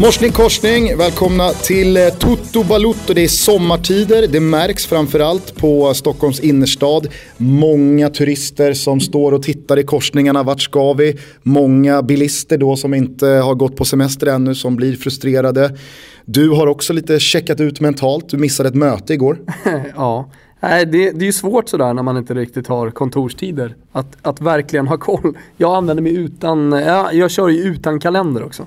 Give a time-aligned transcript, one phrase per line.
[0.00, 3.14] Morsning korsning, välkomna till eh, Toto Balutto.
[3.14, 7.08] Det är sommartider, det märks framförallt på Stockholms innerstad.
[7.36, 11.18] Många turister som står och tittar i korsningarna, vart ska vi?
[11.42, 15.76] Många bilister då som inte har gått på semester ännu som blir frustrerade.
[16.24, 19.38] Du har också lite checkat ut mentalt, du missade ett möte igår.
[19.96, 20.30] ja,
[20.60, 23.76] Nej, det, det är ju svårt sådär när man inte riktigt har kontorstider.
[23.92, 25.38] Att, att verkligen ha koll.
[25.56, 28.66] Jag använder mig utan, jag, jag kör ju utan kalender också.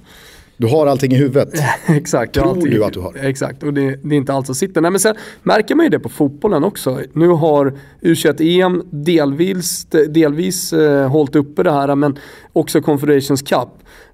[0.58, 1.50] Du har allting i huvudet.
[1.88, 2.34] exakt.
[2.34, 3.16] Tror du att du har.
[3.16, 4.82] Exakt, och det, det, är inte allt som sitter.
[4.82, 7.00] Nej, men sen märker man ju det på fotbollen också.
[7.14, 12.20] Nu har U21-EM delvis, delvis eh, hållit uppe det här, men
[12.54, 13.70] också Confederations Cup.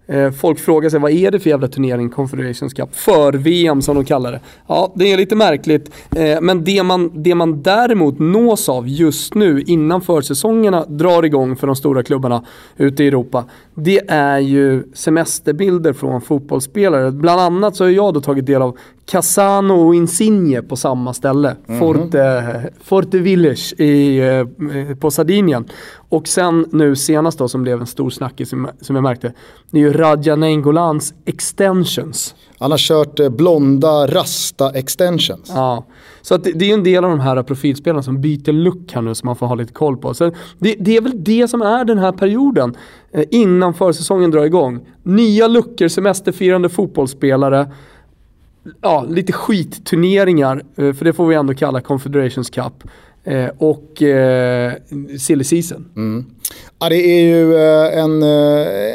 [0.09, 3.95] Eh, folk frågar sig vad är det för jävla turnering, Confederations Cup, för VM som
[3.95, 4.39] de kallar det.
[4.67, 5.91] Ja, det är lite märkligt.
[6.15, 11.55] Eh, men det man, det man däremot nås av just nu innan försäsongerna drar igång
[11.55, 12.45] för de stora klubbarna
[12.77, 17.11] ute i Europa, det är ju semesterbilder från fotbollsspelare.
[17.11, 18.77] Bland annat så har jag då tagit del av
[19.09, 21.49] Casano och Insigne på samma ställe.
[21.49, 21.79] Mm -hmm.
[21.79, 25.65] Forte, Forte Village i, eh, på Sardinien.
[26.09, 29.33] Och sen nu senast då som blev en stor snackis som, som jag märkte.
[29.71, 32.35] Det är ju Radja Naingolans extensions.
[32.59, 35.51] Han har kört eh, blonda rasta extensions.
[35.55, 35.85] Ja,
[36.21, 39.01] så att det, det är en del av de här profilspelarna som byter look här
[39.01, 40.13] nu som man får ha lite koll på.
[40.13, 42.75] Så det, det är väl det som är den här perioden
[43.11, 44.79] eh, innan försäsongen drar igång.
[45.03, 47.67] Nya luckor, semesterfirande fotbollsspelare
[48.81, 52.83] ja, lite skitturneringar, eh, för det får vi ändå kalla Confederations Cup.
[53.23, 54.73] Eh, och eh,
[55.19, 55.85] silly season.
[55.95, 56.25] Mm.
[56.79, 58.23] Ja, det är ju eh, en,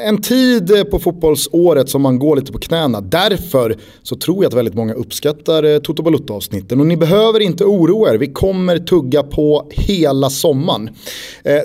[0.08, 3.00] en tid på fotbollsåret som man går lite på knäna.
[3.00, 6.80] Därför så tror jag att väldigt många uppskattar Toto Balutta-avsnitten.
[6.80, 10.90] Och ni behöver inte oroa er, vi kommer tugga på hela sommaren.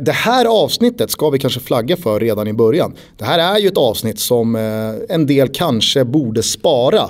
[0.01, 2.95] Det här avsnittet ska vi kanske flagga för redan i början.
[3.17, 4.55] Det här är ju ett avsnitt som
[5.09, 7.09] en del kanske borde spara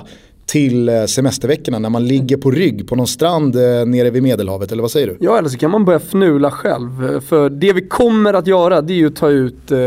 [0.50, 4.72] till eh, semesterveckorna när man ligger på rygg på någon strand eh, nere vid Medelhavet,
[4.72, 5.16] eller vad säger du?
[5.20, 7.20] Ja, eller så kan man börja fnula själv.
[7.20, 9.78] För det vi kommer att göra det är ju att ta ut eh,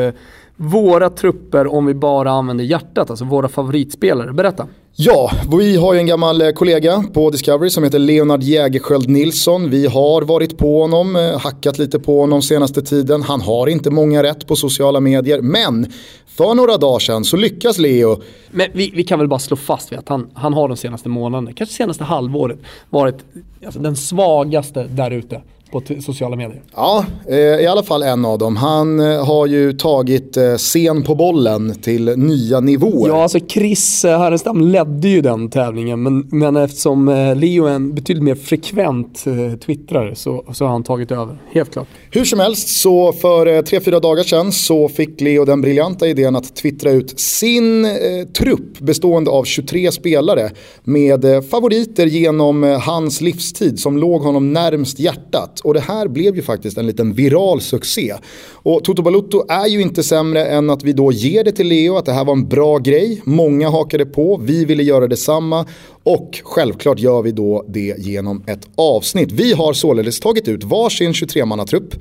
[0.56, 4.34] våra trupper om vi bara använder hjärtat, alltså våra favoritspelare.
[4.34, 4.68] Berätta.
[4.96, 9.69] Ja, vi har ju en gammal eh, kollega på Discovery som heter Leonard Jägerskiöld Nilsson.
[9.69, 13.22] Vi har varit på honom, eh, hackat lite på honom senaste tiden.
[13.22, 15.91] Han har inte många rätt på sociala medier, men
[16.28, 18.22] för några dagar sedan så lyckas Leo.
[18.52, 21.09] Men vi, vi kan väl bara slå fast vid att han, han har de senaste
[21.09, 22.59] månaderna, kanske senaste halvåret,
[22.90, 23.18] varit
[23.66, 25.41] alltså, den svagaste där ute
[25.73, 26.61] på sociala medier.
[26.75, 28.56] Ja, eh, i alla fall en av dem.
[28.56, 33.09] Han eh, har ju tagit eh, scen på bollen till nya nivåer.
[33.09, 38.23] Ja, alltså Chris Härenstam ledde ju den tävlingen, men, men eftersom Leo är en betydligt
[38.23, 39.23] mer frekvent
[39.66, 41.88] twittrare så, så har han tagit över, helt klart.
[42.11, 46.35] Hur som helst, så för tre, fyra dagar sedan så fick Leo den briljanta idén
[46.35, 47.91] att twittra ut sin eh,
[48.38, 50.51] trupp bestående av 23 spelare
[50.84, 56.41] med favoriter genom hans livstid som låg honom närmst hjärtat och det här blev ju
[56.41, 58.13] faktiskt en liten viral succé.
[58.51, 61.96] Och Toto Balutto är ju inte sämre än att vi då ger det till Leo
[61.96, 63.22] att det här var en bra grej.
[63.24, 65.66] Många hakade på, vi ville göra detsamma
[66.03, 69.31] och självklart gör vi då det genom ett avsnitt.
[69.31, 72.00] Vi har således tagit ut varsin 23-mannatrupp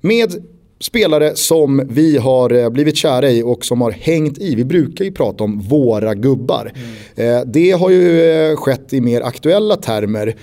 [0.00, 0.44] med
[0.82, 4.54] spelare som vi har eh, blivit kära i och som har hängt i.
[4.54, 6.72] Vi brukar ju prata om våra gubbar.
[7.16, 7.52] Mm.
[7.52, 10.36] Det har ju eh, skett i mer aktuella termer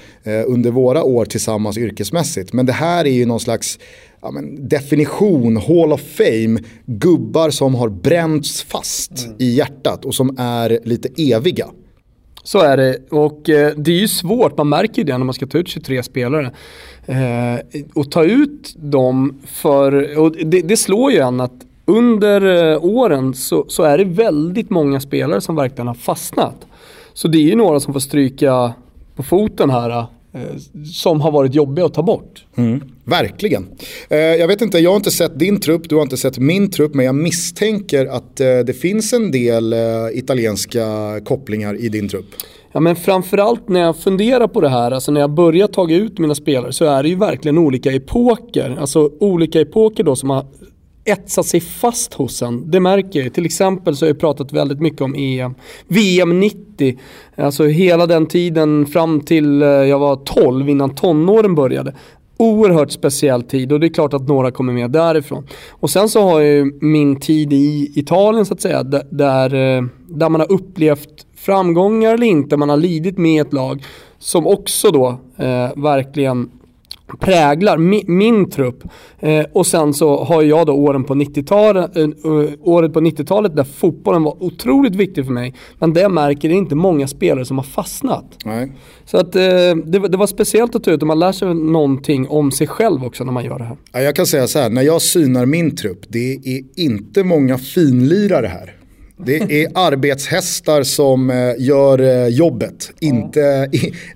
[0.46, 2.54] under våra år tillsammans yrkesmässigt.
[2.54, 3.80] Men det här är ju någon slags
[4.22, 9.36] ja, definition, Hall of Fame, gubbar som har bränts fast mm.
[9.40, 11.68] i hjärtat och som är lite eviga.
[12.44, 15.34] Så är det och eh, det är ju svårt, man märker ju det när man
[15.34, 16.52] ska ta ut 23 spelare.
[17.10, 22.86] Eh, och ta ut dem för, och det, det slår ju en att under eh,
[22.86, 26.66] åren så, så, är det väldigt många spelare som verkligen har fastnat.
[27.14, 28.74] Så det är ju några som får stryka
[29.16, 32.46] på foten här Eh, som har varit jobbiga att ta bort.
[32.56, 33.68] Mm, verkligen.
[34.10, 36.72] Eh, jag vet inte, jag har inte sett din trupp, du har inte sett min
[36.72, 39.80] trupp, men jag misstänker att eh, det finns en del eh,
[40.14, 40.86] italienska
[41.26, 42.26] kopplingar i din trupp.
[42.72, 46.20] Ja men framförallt när jag funderar på det här, alltså när jag börjar ta ut
[46.20, 48.78] mina spelare så är det ju verkligen olika epoker.
[48.80, 50.46] Alltså olika epoker då som har
[51.06, 52.72] etsat sig fast hos en.
[52.72, 53.24] Det märker jag.
[53.24, 53.30] ju.
[53.30, 55.56] Till exempel så har jag pratat väldigt mycket om EM.
[55.88, 57.00] VM 90.
[57.36, 61.94] Alltså hela den tiden fram till eh, jag var 12 innan tonåren började.
[62.40, 65.48] Oerhört speciell tid och det är klart att några kommer med därifrån.
[65.70, 69.84] Och sen så har jag ju min tid i Italien så att säga där, eh,
[70.08, 73.84] där man har upplevt framgångar eller inte, man har lidit med ett lag
[74.20, 75.08] som också då
[75.38, 76.50] eh, verkligen
[77.18, 78.84] präglar mi, min trupp.
[79.20, 82.10] Eh, och sen så har jag då åren på 90-talet, eh,
[82.62, 85.54] året på 90-talet där fotbollen var otroligt viktig för mig.
[85.80, 88.26] Men det jag märker är inte många spelare som har fastnat.
[88.46, 88.72] Nej.
[89.06, 89.42] Så att eh,
[89.86, 93.06] det, det, var speciellt att ta ut och man lär sig någonting om sig själv
[93.06, 93.78] också när man gör det här.
[93.92, 97.58] Ja, jag kan säga så här, när jag synar min trupp, det är inte många
[97.58, 98.79] finlirare här.
[99.26, 102.92] Det är arbetshästar som eh, gör eh, jobbet.
[103.00, 103.40] Inte,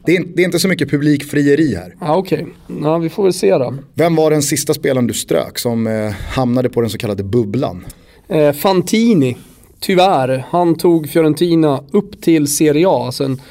[0.05, 1.95] det, är, det är inte så mycket publikfrieri här.
[1.99, 2.77] Ja, Okej, okay.
[2.83, 3.73] ja, vi får väl se då.
[3.93, 7.85] Vem var den sista spelaren du strök som eh, hamnade på den så kallade bubblan?
[8.27, 9.37] Eh, Fantini,
[9.79, 10.45] tyvärr.
[10.49, 13.11] Han tog Fiorentina upp till Serie A.
[13.11, 13.41] Sen,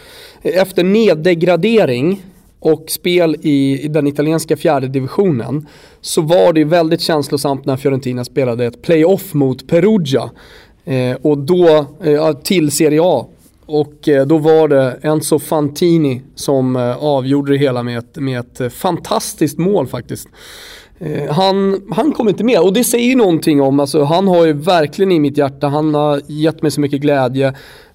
[0.42, 2.22] efter neddegradering
[2.60, 5.66] och spel i, i, den italienska fjärde divisionen
[6.00, 10.30] så var det väldigt känslosamt när Fiorentina spelade ett playoff mot Perugia.
[10.84, 13.26] Eh, och då, eh, till Serie A.
[13.66, 18.40] Och eh, då var det Enzo Fantini som eh, avgjorde det hela med ett, med
[18.40, 20.28] ett eh, fantastiskt mål faktiskt.
[20.98, 24.46] Eh, han, han kom inte med och det säger ju någonting om, alltså, han har
[24.46, 27.48] ju verkligen i mitt hjärta, han har gett mig så mycket glädje,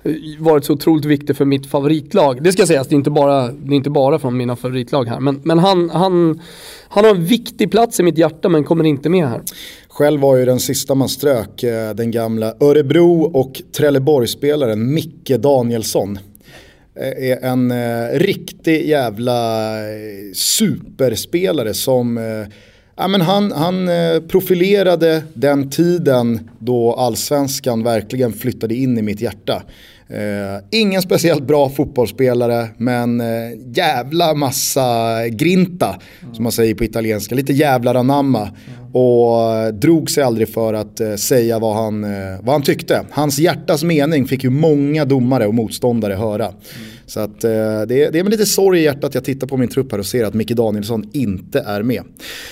[0.03, 2.43] eh, varit så otroligt viktig för mitt favoritlag.
[2.43, 5.19] Det ska sägas, det är inte bara, det är inte bara från mina favoritlag här,
[5.19, 6.41] men, men han, han,
[6.87, 9.41] han har en viktig plats i mitt hjärta men kommer inte med här.
[9.97, 16.19] Själv var ju den sista man strök eh, den gamla Örebro och Trelleborgsspelaren Micke Danielsson.
[16.95, 22.17] Eh, är en eh, riktig jävla eh, superspelare som
[22.95, 23.89] Ja, men han, han
[24.27, 29.63] profilerade den tiden då allsvenskan verkligen flyttade in i mitt hjärta.
[30.09, 33.27] Eh, ingen speciellt bra fotbollsspelare men eh,
[33.73, 36.35] jävla massa grinta mm.
[36.35, 37.35] som man säger på italienska.
[37.35, 38.41] Lite jävlar anamma.
[38.41, 38.95] Mm.
[38.95, 43.05] Och eh, drog sig aldrig för att eh, säga vad han, eh, vad han tyckte.
[43.11, 46.45] Hans hjärtas mening fick ju många domare och motståndare höra.
[46.45, 46.57] Mm.
[47.07, 47.49] Så att, eh,
[47.87, 49.99] det, är, det är med lite sorg i hjärtat jag tittar på min trupp här
[49.99, 52.03] och ser att Micke Danielsson inte är med.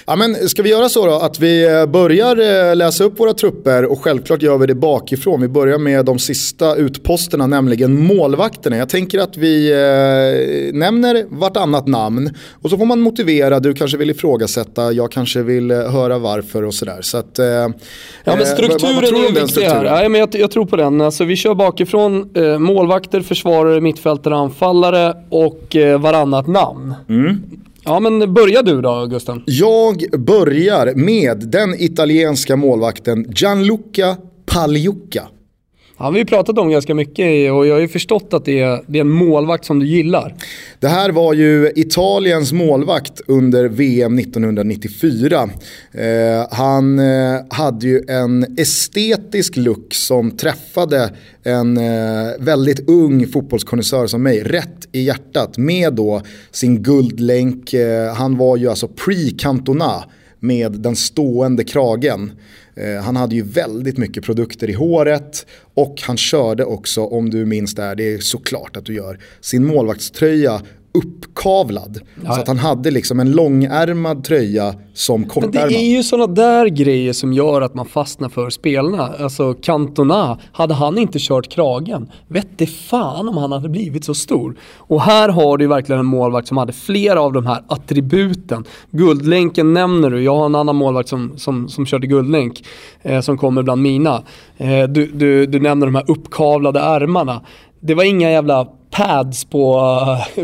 [0.05, 3.33] Ja, men ska vi göra så då att vi eh, börjar eh, läsa upp våra
[3.33, 5.41] trupper och självklart gör vi det bakifrån.
[5.41, 8.77] Vi börjar med de sista utposterna, nämligen målvakterna.
[8.77, 12.29] Jag tänker att vi eh, nämner vartannat namn
[12.61, 16.73] och så får man motivera, du kanske vill ifrågasätta, jag kanske vill höra varför och
[16.73, 17.01] sådär.
[17.01, 17.69] Så att, eh, ja
[18.23, 20.03] men strukturen vad, vad är viktig här.
[20.03, 21.01] Ja, men jag, jag, tror på den.
[21.01, 26.93] Alltså, vi kör bakifrån, eh, målvakter, försvarare, mittfältare, anfallare och eh, varannat namn.
[27.09, 27.43] Mm.
[27.85, 29.43] Ja men börja du då Gusten.
[29.45, 35.23] Jag börjar med den italienska målvakten Gianluca Pagliuca.
[35.97, 38.83] Han har vi pratat om ganska mycket och jag har ju förstått att det är,
[38.87, 40.35] det är en målvakt som du gillar.
[40.79, 45.49] Det här var ju Italiens målvakt under VM 1994.
[45.91, 46.01] Eh,
[46.51, 51.11] han eh, hade ju en estetisk look som träffade
[51.43, 56.21] en eh, väldigt ung fotbollskonnässör som mig rätt i hjärtat med då
[56.51, 57.73] sin guldlänk.
[57.73, 60.03] Eh, han var ju alltså pre-Cantona
[60.45, 62.31] med den stående kragen.
[62.75, 67.45] Eh, han hade ju väldigt mycket produkter i håret och han körde också, om du
[67.45, 70.61] minns det här, det är såklart att du gör, sin målvaktströja
[70.95, 71.99] uppkavlad.
[72.23, 72.33] Ja.
[72.33, 75.55] Så att han hade liksom en långärmad tröja som kortärmad.
[75.55, 79.13] Men det är ju sådana där grejer som gör att man fastnar för spelarna.
[79.19, 84.55] Alltså Cantona, hade han inte kört kragen, vette fan om han hade blivit så stor.
[84.77, 88.63] Och här har du verkligen en målvakt som hade flera av de här attributen.
[88.91, 92.65] Guldlänken nämner du, jag har en annan målvakt som, som, som körde guldlänk,
[93.01, 94.23] eh, som kommer bland mina.
[94.57, 97.41] Eh, du, du, du nämner de här uppkavlade ärmarna.
[97.79, 99.73] Det var inga jävla pads på,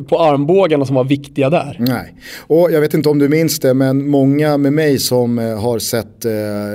[0.08, 1.76] på armbågarna som var viktiga där.
[1.80, 2.16] Nej,
[2.48, 5.80] och jag vet inte om du minns det men många med mig som eh, har
[5.80, 6.32] sett eh,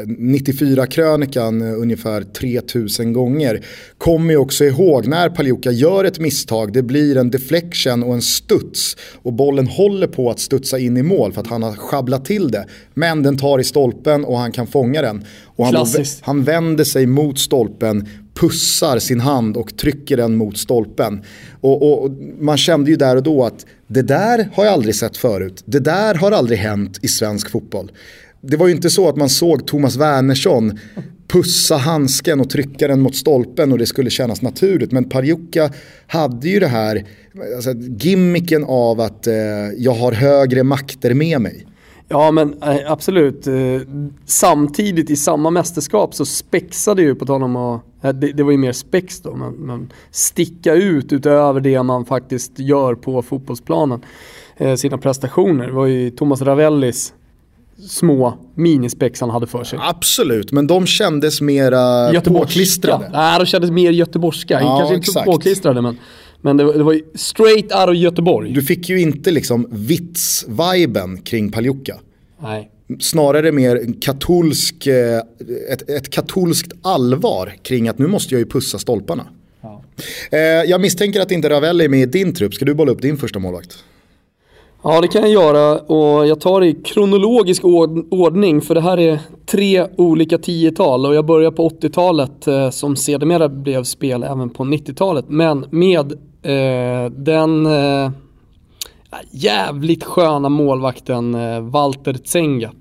[0.07, 3.65] 94-krönikan eh, ungefär 3000 gånger
[3.99, 8.23] kommer ju också ihåg när Paljuka gör ett misstag, det blir en deflection och en
[8.23, 12.25] studs och bollen håller på att studsa in i mål för att han har schabblat
[12.25, 12.67] till det.
[12.95, 15.25] Men den tar i stolpen och han kan fånga den.
[15.45, 15.87] Och han,
[16.21, 18.09] han vänder sig mot stolpen,
[18.41, 21.23] pussar sin hand och trycker den mot stolpen.
[21.61, 24.95] Och, och, och, man kände ju där och då att det där har jag aldrig
[24.95, 25.63] sett förut.
[25.65, 27.93] Det där har aldrig hänt i svensk fotboll.
[28.41, 30.79] Det var ju inte så att man såg Thomas Wernersson
[31.29, 34.93] pussa handsken och trycka den mot stolpen och det skulle kännas naturligt.
[34.93, 35.73] Men Pariuka
[36.07, 37.05] hade ju det här
[37.57, 39.35] alltså, gimmicken av att eh,
[39.77, 41.67] jag har högre makter med mig.
[42.09, 43.47] Ja men eh, absolut.
[43.47, 43.55] Eh,
[44.27, 48.53] samtidigt i samma mästerskap så spexade ju, på tal om att, eh, det, det var
[48.53, 54.01] ju mer spex då, men, men sticka ut utöver det man faktiskt gör på fotbollsplanen.
[54.77, 55.67] Sina prestationer.
[55.67, 57.13] Det var ju Thomas Ravellis
[57.89, 59.79] små minispex han hade för sig.
[59.83, 63.11] Absolut, men de kändes mera påklistrade.
[63.13, 64.61] Nej, de kändes mer göteborgska.
[64.61, 65.27] Ja, Kanske inte exakt.
[65.27, 65.99] påklistrade men
[66.41, 68.53] Men det var, det var straight out of Göteborg.
[68.53, 71.97] Du fick ju inte liksom vits-viben kring Paljukka.
[72.43, 72.71] Nej.
[73.01, 75.21] Snarare mer katolsk, eh,
[75.71, 79.27] ett, ett katolskt allvar kring att nu måste jag ju pussa stolparna.
[79.61, 79.83] Ja.
[80.31, 82.55] Eh, jag misstänker att inte Ravelli är med i din trupp.
[82.55, 83.85] Ska du bolla upp din första målvakt?
[84.83, 85.79] Ja det kan jag göra.
[85.79, 87.65] Och jag tar det i kronologisk
[88.11, 91.07] ordning för det här är tre olika tiotal.
[91.07, 96.13] Och jag börjar på 80-talet eh, som sedermera blev spel även på 90-talet men med
[96.43, 98.11] eh, den eh,
[99.31, 102.73] jävligt sköna målvakten eh, Walter Tsenga.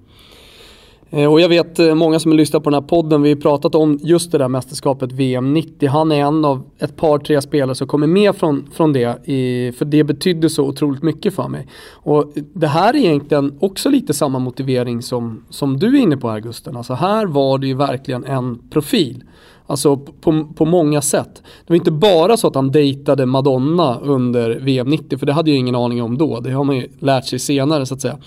[1.15, 3.35] Eh, och jag vet eh, många som har lyssnat på den här podden, vi har
[3.35, 5.89] pratat om just det där mästerskapet VM 90.
[5.89, 9.71] Han är en av ett par, tre spelare som kommer med från, från det, i,
[9.71, 11.67] för det betydde så otroligt mycket för mig.
[11.91, 16.29] Och det här är egentligen också lite samma motivering som, som du är inne på
[16.29, 16.77] här Gusten.
[16.77, 19.23] Alltså här var det ju verkligen en profil.
[19.67, 21.33] Alltså på, på många sätt.
[21.35, 25.51] Det var inte bara så att han dejtade Madonna under VM 90, för det hade
[25.51, 26.39] jag ingen aning om då.
[26.39, 28.17] Det har man ju lärt sig senare så att säga.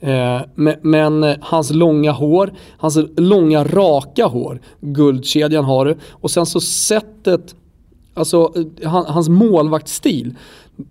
[0.00, 5.96] Eh, men, men, hans långa hår, hans långa raka hår, guldkedjan har du.
[6.10, 7.54] Och sen så sättet,
[8.14, 8.52] alltså
[8.82, 10.34] eh, hans målvaktsstil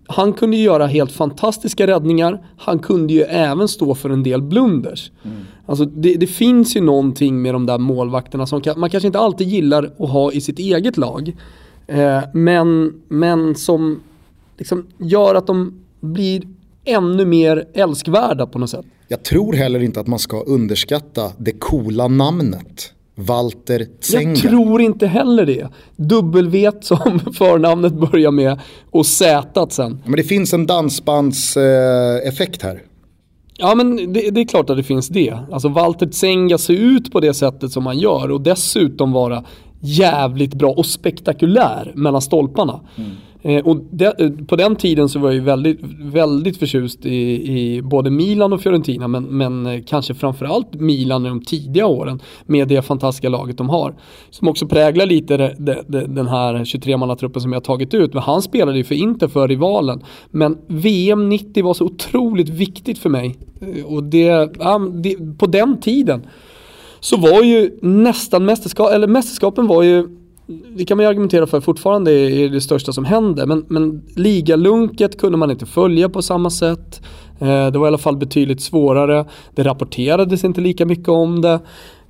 [0.06, 2.42] han kunde ju göra helt fantastiska räddningar.
[2.56, 5.10] Han kunde ju även stå för en del blunders.
[5.24, 5.36] Mm.
[5.66, 9.18] Alltså det, det, finns ju någonting med de där målvakterna som kan, man kanske inte
[9.18, 11.36] alltid gillar att ha i sitt eget lag.
[11.86, 14.00] Eh, men, men som
[14.58, 16.42] liksom gör att de blir
[16.84, 18.86] ännu mer älskvärda på något sätt.
[19.08, 22.92] Jag tror heller inte att man ska underskatta det coola namnet.
[23.18, 24.30] Walter Tsenga.
[24.30, 25.68] Jag tror inte heller det.
[25.96, 28.60] W som förnamnet börjar med
[28.90, 30.02] och Z sen.
[30.04, 32.82] Men det finns en dansbandseffekt här.
[33.56, 35.38] Ja men det, det, är klart att det finns det.
[35.52, 39.44] Alltså Walter Tsenga ser ut på det sättet som han gör och dessutom vara
[39.80, 42.80] jävligt bra och spektakulär mellan stolparna.
[42.96, 43.10] Mm.
[43.42, 47.50] Eh, och de, eh, på den tiden så var jag ju väldigt, väldigt förtjust i,
[47.58, 52.20] i både Milan och Fiorentina men, men eh, kanske framförallt Milan i de tidiga åren
[52.46, 53.94] med det fantastiska laget de har.
[54.30, 58.14] Som också präglar lite de, de, de, den här 23-mannatruppen som jag tagit ut.
[58.14, 60.02] Men han spelade ju för inte för rivalen.
[60.30, 63.36] Men VM 90 var så otroligt viktigt för mig.
[63.60, 66.26] Eh, och det, ja, det på den tiden
[67.00, 70.17] så var ju nästan mästerskap, eller mästerskapen var ju
[70.76, 73.46] det kan man ju argumentera för fortfarande är det största som händer.
[73.46, 77.02] Men, men ligalunket kunde man inte följa på samma sätt.
[77.38, 79.24] Eh, det var i alla fall betydligt svårare.
[79.54, 81.60] Det rapporterades inte lika mycket om det.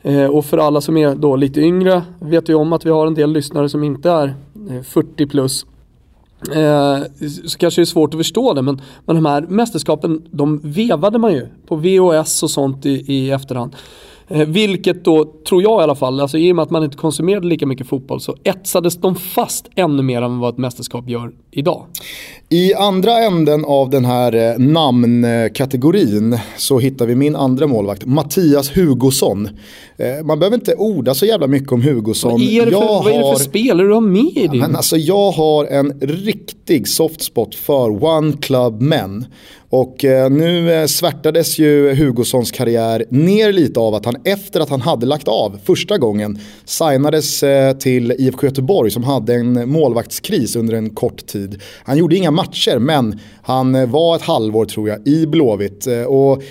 [0.03, 3.07] Eh, och för alla som är då lite yngre vet vi om att vi har
[3.07, 4.35] en del lyssnare som inte är
[4.71, 5.67] eh, 40 plus.
[6.55, 6.99] Eh,
[7.47, 11.19] så kanske det är svårt att förstå det men, men de här mästerskapen de vevade
[11.19, 13.77] man ju på VHS och sånt i, i efterhand.
[14.31, 16.97] Eh, vilket då, tror jag i alla fall, alltså i och med att man inte
[16.97, 21.33] konsumerade lika mycket fotboll så etsades de fast ännu mer än vad ett mästerskap gör
[21.51, 21.87] idag.
[22.49, 28.77] I andra änden av den här eh, namnkategorin så hittar vi min andra målvakt, Mattias
[28.77, 29.49] Hugosson.
[29.97, 32.33] Eh, man behöver inte orda så jävla mycket om Hugosson.
[32.33, 34.61] Vad är det för, vad är det för spelare du har med i din?
[34.61, 39.25] Men alltså, jag har en riktig soft spot för One Club Men.
[39.71, 44.69] Och eh, nu eh, svärtades ju Hugossons karriär ner lite av att han efter att
[44.69, 50.57] han hade lagt av första gången signades eh, till IFK Göteborg som hade en målvaktskris
[50.57, 51.63] under en kort tid.
[51.85, 55.87] Han gjorde inga matcher men han var ett halvår tror jag i Blåvitt.
[56.07, 56.43] Och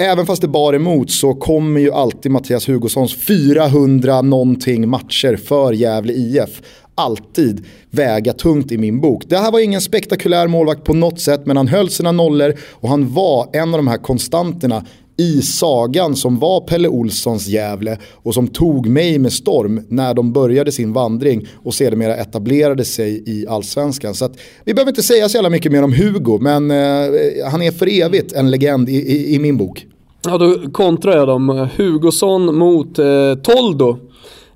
[0.00, 5.72] Även fast det bar emot så kommer ju alltid Mattias Hugossons 400 någonting matcher för
[5.72, 6.62] Gävle IF
[6.98, 9.24] alltid väga tungt i min bok.
[9.26, 12.88] Det här var ingen spektakulär målvakt på något sätt men han höll sina nollor och
[12.88, 14.84] han var en av de här konstanterna
[15.18, 20.32] i sagan som var Pelle Olssons Gävle och som tog mig med storm när de
[20.32, 24.14] började sin vandring och sedermera etablerade sig i allsvenskan.
[24.14, 24.32] Så att,
[24.64, 28.00] vi behöver inte säga så jävla mycket mer om Hugo men eh, han är för
[28.02, 29.86] evigt en legend i, i, i min bok.
[30.24, 31.68] Ja, då kontrar jag dem.
[31.76, 33.98] Hugosson mot eh, Toldo.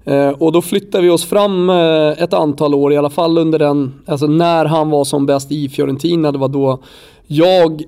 [0.05, 3.59] Eh, och då flyttar vi oss fram eh, ett antal år, i alla fall under
[3.59, 6.33] den, alltså när han var som bäst i Fiorentina.
[6.33, 6.83] Det var då
[7.27, 7.83] jag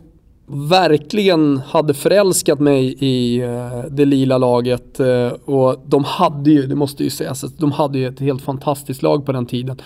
[0.47, 5.01] verkligen hade förälskat mig i eh, det lila laget.
[5.45, 9.27] Och de hade ju, det måste ju sägas, de hade ju ett helt fantastiskt lag
[9.27, 9.77] på den tiden.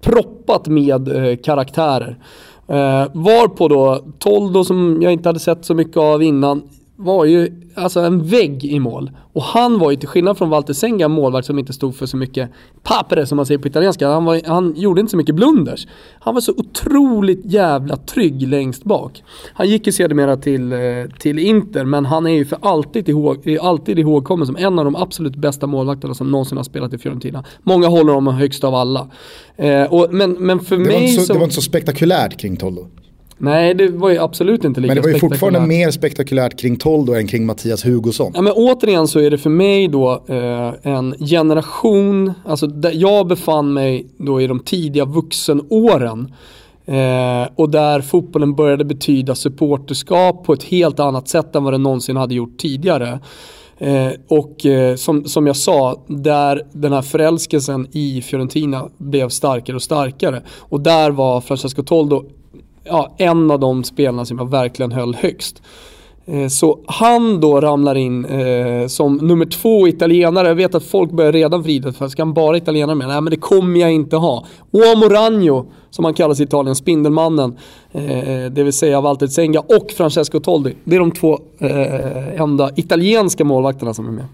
[0.00, 1.08] Proppat med
[1.44, 2.18] karaktärer.
[2.66, 6.62] Varpå var på då Toldo som jag inte hade sett så mycket av innan
[7.00, 9.10] var ju alltså en vägg i mål.
[9.32, 12.06] Och han var ju till skillnad från Walter Senga en målvakt som inte stod för
[12.06, 12.50] så mycket
[12.82, 14.08] papere som man säger på italienska.
[14.08, 15.86] Han, var, han gjorde inte så mycket blunders.
[16.18, 19.22] Han var så otroligt jävla trygg längst bak.
[19.52, 20.78] Han gick ju sedermera till, eh,
[21.18, 24.96] till Inter men han är ju för alltid, ihåg, alltid ihågkommen som en av de
[24.96, 27.44] absolut bästa målvakterna som någonsin har spelat i Fiorentina.
[27.62, 29.10] Många håller honom högst av alla.
[29.56, 31.34] Eh, och, men, men för det mig så, som...
[31.34, 32.86] Det var inte så spektakulärt kring Toldo.
[33.38, 36.76] Nej, det var ju absolut inte lika Men det var ju fortfarande mer spektakulärt kring
[36.76, 38.32] Toldo än kring Mattias Hugosson.
[38.34, 43.26] Ja, men återigen så är det för mig då eh, en generation, alltså där jag
[43.26, 46.34] befann mig då i de tidiga vuxenåren.
[46.86, 51.82] Eh, och där fotbollen började betyda supporterskap på ett helt annat sätt än vad den
[51.82, 53.20] någonsin hade gjort tidigare.
[53.78, 59.76] Eh, och eh, som, som jag sa, där den här förälskelsen i Fiorentina blev starkare
[59.76, 60.42] och starkare.
[60.58, 62.24] Och där var Francesco Toldo
[62.88, 65.62] ja, en av de spelarna som jag verkligen höll högst.
[66.26, 70.48] Eh, så han då ramlar in eh, som nummer två italienare.
[70.48, 73.08] Jag vet att folk börjar redan vrida för ska han bara italienare med?
[73.08, 74.46] Nej men det kommer jag inte ha.
[74.72, 77.56] Uomo Ragno, som han kallas i Italien, Spindelmannen.
[77.92, 80.74] Eh, det vill säga Walter Zenga och Francesco Toldi.
[80.84, 84.24] Det är de två eh, enda italienska målvakterna som är med.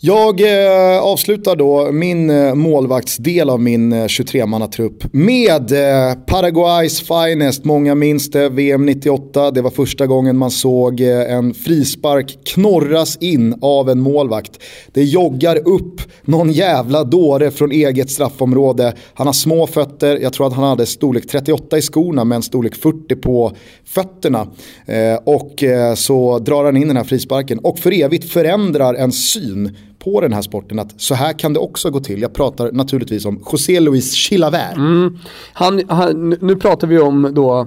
[0.00, 7.64] Jag eh, avslutar då min eh, målvaktsdel av min eh, 23-mannatrupp med eh, Paraguays finest.
[7.64, 9.50] Många minns det, VM 98.
[9.50, 14.62] Det var första gången man såg eh, en frispark knorras in av en målvakt.
[14.92, 18.94] Det joggar upp någon jävla dåre från eget straffområde.
[19.14, 22.74] Han har små fötter, jag tror att han hade storlek 38 i skorna men storlek
[22.74, 23.52] 40 på
[23.84, 24.46] fötterna.
[24.86, 29.12] Eh, och eh, så drar han in den här frisparken och för evigt förändrar en
[29.12, 29.76] syn
[30.12, 32.22] på den här sporten att så här kan det också gå till.
[32.22, 34.76] Jag pratar naturligtvis om José Luis Chilavert.
[34.76, 35.18] Mm.
[35.52, 37.66] Han, han, nu pratar vi om då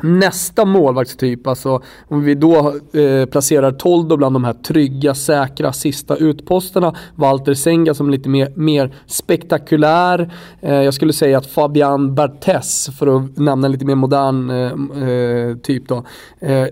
[0.00, 6.16] nästa målvaktstyp, alltså om vi då eh, placerar Toldo bland de här trygga, säkra sista
[6.16, 6.94] utposterna.
[7.14, 10.32] Walter Senga som lite mer, mer spektakulär.
[10.60, 15.08] Eh, jag skulle säga att Fabian Barthez, för att nämna en lite mer modern eh,
[15.08, 16.04] eh typ då,
[16.40, 16.66] eh,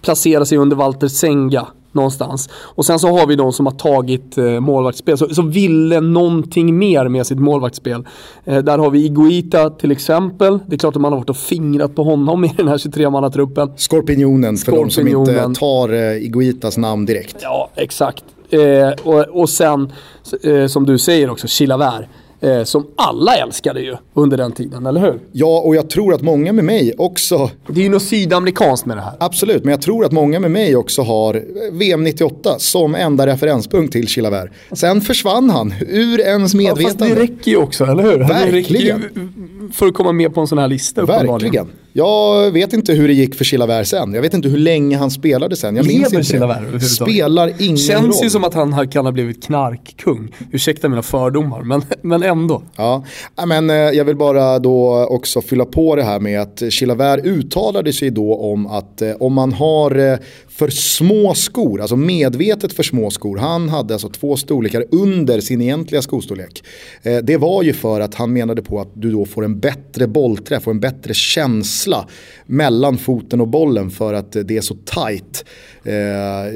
[0.00, 2.48] placerar sig under Walter Senga någonstans.
[2.52, 6.78] Och sen så har vi de som har tagit eh, målvaktsspel, så, så ville någonting
[6.78, 8.06] mer med sitt målvaktsspel.
[8.44, 10.58] Eh, där har vi Iguita till exempel.
[10.66, 13.72] Det är klart att man har varit och fingrat på honom i den här 23-mannatruppen.
[13.76, 17.36] Skorpionen för de som inte tar eh, Iguitas namn direkt.
[17.42, 18.24] Ja, exakt.
[18.50, 19.92] Eh, och, och sen,
[20.42, 22.06] eh, som du säger också, Chilavert.
[22.40, 25.20] Eh, som alla älskade ju under den tiden, eller hur?
[25.32, 27.50] Ja, och jag tror att många med mig också...
[27.66, 29.12] Det är ju något sydamerikanskt med det här.
[29.20, 33.92] Absolut, men jag tror att många med mig också har VM 98 som enda referenspunkt
[33.92, 34.50] till Chilavert.
[34.72, 36.82] Sen försvann han ur ens medvetande.
[36.82, 38.18] Ja, fast det räcker ju också, eller hur?
[38.18, 39.04] Verkligen.
[39.72, 41.68] För att komma med på en sån här lista Verkligen.
[41.92, 44.14] Jag vet inte hur det gick för Chilavert sen.
[44.14, 45.76] Jag vet inte hur länge han spelade sen.
[45.76, 48.12] Jag minns inte Chilavert Spelar ingen Känns roll.
[48.12, 50.34] Känns ju som att han kan ha blivit knarkkung.
[50.52, 52.62] Ursäkta mina fördomar, men, men ändå.
[52.76, 53.04] Ja,
[53.46, 58.10] men jag vill bara då också fylla på det här med att Chilavert uttalade sig
[58.10, 63.36] då om att om man har för små skor, alltså medvetet för små skor.
[63.36, 66.64] Han hade alltså två storlekar under sin egentliga skostorlek.
[67.22, 70.66] Det var ju för att han menade på att du då får en bättre bollträff
[70.66, 72.08] och en bättre känsla
[72.46, 75.44] mellan foten och bollen för att det är så tight.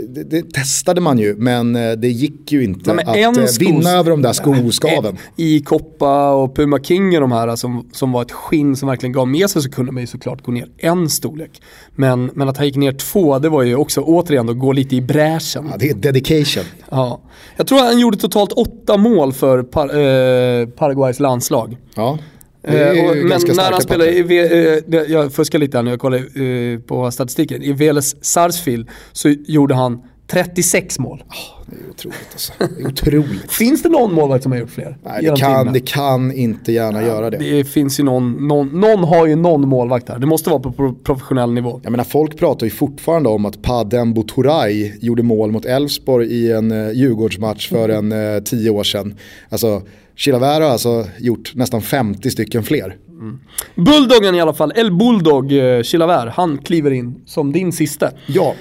[0.08, 4.22] Det, det testade man ju men det gick ju inte Nej, att vinna över de
[4.22, 5.18] där skoskaven.
[5.36, 9.12] I Koppa och Puma King och de här som, som var ett skinn som verkligen
[9.12, 11.62] gav med sig så kunde man ju såklart gå ner en storlek.
[11.94, 14.96] Men, men att han gick ner två det var ju också återigen att gå lite
[14.96, 15.68] i bräschen.
[15.70, 16.64] Ja, det är dedication.
[16.90, 17.20] Ja.
[17.56, 21.76] Jag tror han gjorde totalt åtta mål för par, eh, Paraguays landslag.
[21.94, 22.18] Ja.
[22.62, 26.79] Eh, men när han spelade, i, eh, jag fuskar lite här nu, jag kollar eh,
[26.79, 27.62] på statistiken.
[27.62, 31.25] I Veles Sarsfield så gjorde han 36 mål.
[31.29, 32.53] Oh, det är otroligt alltså.
[32.59, 33.53] Det är otroligt.
[33.53, 34.98] finns det någon målvakt som har gjort fler?
[35.05, 37.37] Nej, det kan, det kan inte gärna ja, göra det.
[37.37, 40.18] Det finns ju någon, någon, någon har ju någon målvakt här.
[40.18, 41.81] Det måste vara på professionell nivå.
[41.83, 46.53] Jag menar folk pratar ju fortfarande om att Padem Bouturay gjorde mål mot Elfsborg i
[46.53, 49.14] en uh, Djurgårdsmatch för en uh, tio år sedan.
[49.48, 49.83] Alltså,
[50.16, 52.96] Chilavert har alltså gjort nästan 50 stycken fler.
[53.09, 53.38] Mm.
[53.75, 58.11] Bulldoggen i alla fall, El Bulldog eh, Chilavert, han kliver in som din sista.
[58.27, 58.55] Ja.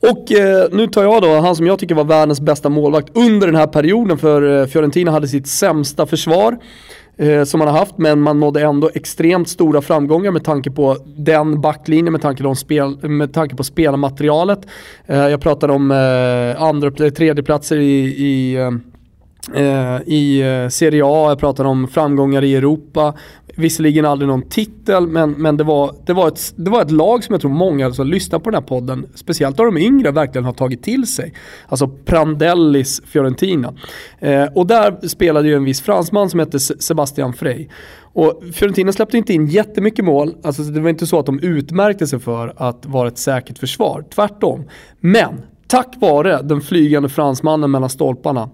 [0.00, 3.46] Och eh, nu tar jag då han som jag tycker var världens bästa målvakt under
[3.46, 6.58] den här perioden för eh, Fiorentina hade sitt sämsta försvar
[7.16, 10.96] eh, som man har haft men man nådde ändå extremt stora framgångar med tanke på
[11.16, 14.60] den backlinjen, med tanke, på, spel, med tanke på spelarmaterialet.
[15.06, 18.56] Eh, jag pratar om eh, andra, tredje platser i, i
[19.54, 23.14] Eh, i eh, Serie A, jag pratade om framgångar i Europa.
[23.56, 27.24] visserligen aldrig någon titel, men, men det, var, det, var ett, det var ett lag
[27.24, 30.44] som jag tror många som lyssnar på den här podden, speciellt av de yngre, verkligen
[30.44, 31.32] har tagit till sig.
[31.68, 33.74] Alltså Prandellis Fiorentina.
[34.18, 37.68] Eh, och där spelade ju en viss fransman som hette Sebastian Frey.
[38.00, 42.06] Och Fiorentina släppte inte in jättemycket mål, alltså det var inte så att de utmärkte
[42.06, 44.64] sig för att vara ett säkert försvar, tvärtom.
[45.00, 48.50] Men tack vare den flygande fransmannen mellan stolparna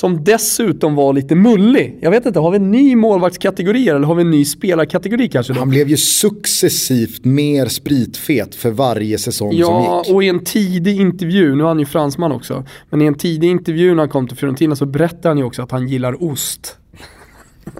[0.00, 1.98] som dessutom var lite mullig.
[2.00, 5.52] Jag vet inte, har vi en ny målvaktskategori eller har vi en ny spelarkategori kanske?
[5.52, 5.58] Då?
[5.58, 10.08] Han blev ju successivt mer spritfet för varje säsong ja, som gick.
[10.08, 13.14] Ja, och i en tidig intervju, nu är han ju fransman också, men i en
[13.14, 16.22] tidig intervju när han kom till Fiorentina så berättade han ju också att han gillar
[16.24, 16.76] ost.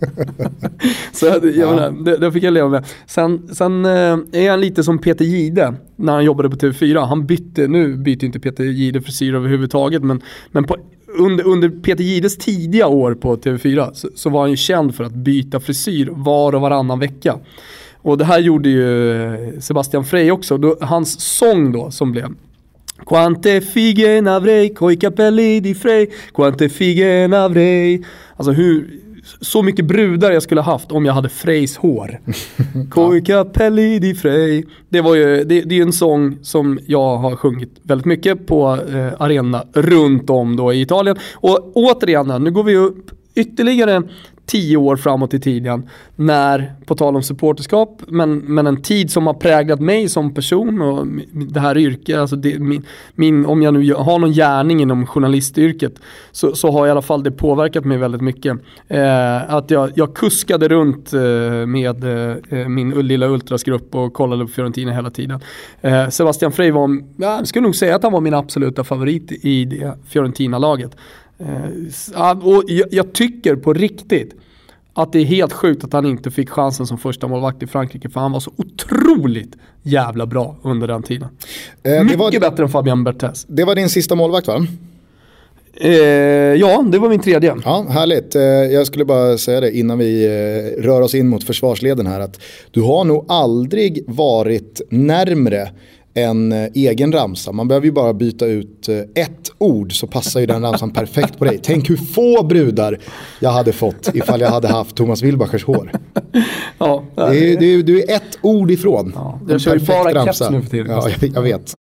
[1.12, 1.70] så jag ja.
[1.70, 2.85] menar, det, det, fick jag leva med.
[3.06, 7.06] Sen, sen eh, är han lite som Peter Gide när han jobbade på TV4.
[7.06, 10.76] Han bytte, nu byter inte Peter Gide frisyr överhuvudtaget, men, men på
[11.18, 15.05] under, under Peter Gides tidiga år på TV4 så, så, var han ju känd för
[15.05, 17.38] att byta frisyr var och varannan vecka.
[18.03, 20.59] Och det här gjorde ju eh, Sebastian Frey också.
[20.59, 22.35] Då, hans sång då som blev
[23.07, 28.05] Quante fighe n'avrei coi capelli di Frey, quante fighe n'avrei.
[28.37, 29.01] Alltså hur,
[29.40, 32.20] så mycket brudar jag skulle haft om jag hade Freys hår.
[32.90, 34.64] Coi capelli di Frey.
[34.88, 38.78] Det, var ju, det, det är en sång som jag har sjungit väldigt mycket på
[38.94, 41.16] eh, arena runt om då i Italien.
[41.34, 44.02] Och återigen, nu går vi upp ytterligare
[44.50, 45.88] tio år framåt i tiden.
[46.16, 50.82] När, på tal om supporterskap, men, men en tid som har präglat mig som person
[50.82, 55.06] och det här yrket, alltså det, min, min, om jag nu har någon gärning inom
[55.06, 55.92] journalistyrket,
[56.32, 58.58] så, så har i alla fall det påverkat mig väldigt mycket.
[58.88, 61.20] Eh, att jag, jag kuskade runt eh,
[61.66, 65.40] med eh, eh min lilla ultrasgrupp och kollade på Fiorentina hela tiden.
[65.80, 69.64] Eh, Sebastian Frey var, jag skulle nog säga att han var min absoluta favorit i
[69.64, 70.96] det Fiorentina-laget.
[71.40, 74.35] Eh, och jag, tycker på riktigt
[74.94, 78.09] att det är helt sjukt att han inte fick chansen som första målvakt i Frankrike
[78.09, 81.29] för han var så otroligt jävla bra under den tiden.
[81.83, 83.46] Eh, Mycket var, bättre än Fabian Berthez.
[83.48, 84.66] Det var din sista målvakt va?
[85.74, 85.90] Eh,
[86.61, 87.57] ja, det var min tredje.
[87.64, 88.35] Ja, härligt.
[88.35, 92.20] Eh, jag skulle bara säga det innan vi eh, rör oss in mot försvarsleden här
[92.20, 95.70] att du har nog aldrig varit närmre
[96.14, 97.53] en eh, egen ramsa.
[97.53, 101.38] Man behöver ju bara byta ut eh, ett ord så passar ju den ramsan perfekt
[101.38, 101.61] på dig.
[101.62, 102.99] Tänk hur få brudar
[103.40, 105.92] jag hade fått ifall jag hade haft Thomas Wilbachers hår.
[106.79, 109.12] Ja, det är, det är, du är ett ord ifrån.
[109.14, 110.90] Ja, jag kör ju bara keps nu för tiden.
[110.90, 111.75] Ja, jag, jag vet.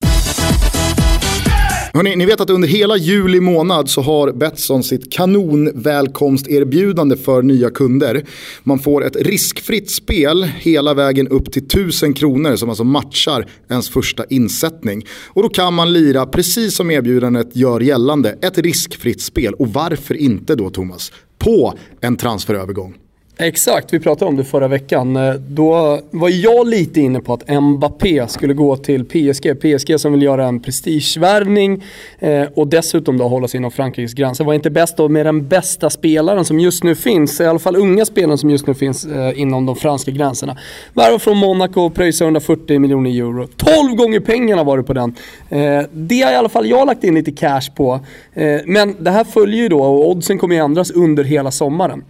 [1.94, 7.70] Hörrni, ni vet att under hela juli månad så har Betsson sitt kanonvälkomsterbjudande för nya
[7.70, 8.24] kunder.
[8.62, 13.90] Man får ett riskfritt spel hela vägen upp till 1000 kronor som alltså matchar ens
[13.90, 15.06] första insättning.
[15.26, 19.54] Och då kan man lira, precis som erbjudandet gör gällande, ett riskfritt spel.
[19.54, 21.12] Och varför inte då Thomas?
[21.38, 22.94] På en transferövergång.
[23.42, 25.16] Exakt, vi pratade om det förra veckan.
[25.16, 29.60] Eh, då var jag lite inne på att Mbappé skulle gå till PSG.
[29.60, 31.84] PSG som vill göra en prestigevärvning
[32.18, 34.44] eh, och dessutom då hålla sig inom Frankrikes gränser.
[34.44, 37.76] Var inte bäst då med den bästa spelaren som just nu finns, i alla fall
[37.76, 40.56] unga spelaren som just nu finns eh, inom de franska gränserna.
[40.94, 43.48] Värva från Monaco pröjsa 140 miljoner euro.
[43.56, 45.14] 12 gånger pengarna var det på den.
[45.92, 48.00] Det har i alla fall jag lagt in lite cash på.
[48.64, 52.02] Men det här följer ju då och oddsen kommer ju ändras under hela sommaren.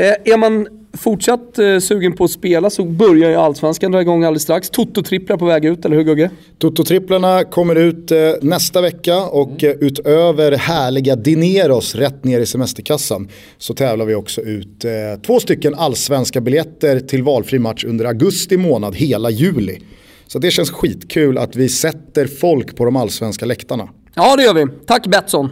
[0.00, 4.24] Eh, är man fortsatt eh, sugen på att spela så börjar ju Allsvenskan dra igång
[4.24, 4.70] alldeles strax.
[4.70, 6.30] Toto-tripplar på väg ut, eller hur Gugge?
[6.58, 9.78] Toto-tripplarna kommer ut eh, nästa vecka och mm.
[9.80, 14.84] utöver härliga dineros rätt ner i semesterkassan så tävlar vi också ut
[15.26, 19.78] två stycken allsvenska biljetter till valfri match under augusti månad hela juli.
[20.26, 23.88] Så det känns skitkul att vi sätter folk på de allsvenska läktarna.
[24.14, 24.66] Ja det gör vi.
[24.86, 25.50] Tack Betsson.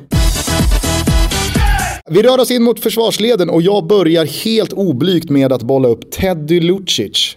[2.11, 6.11] Vi rör oss in mot försvarsleden och jag börjar helt oblygt med att bolla upp
[6.11, 7.37] Teddy Lucic.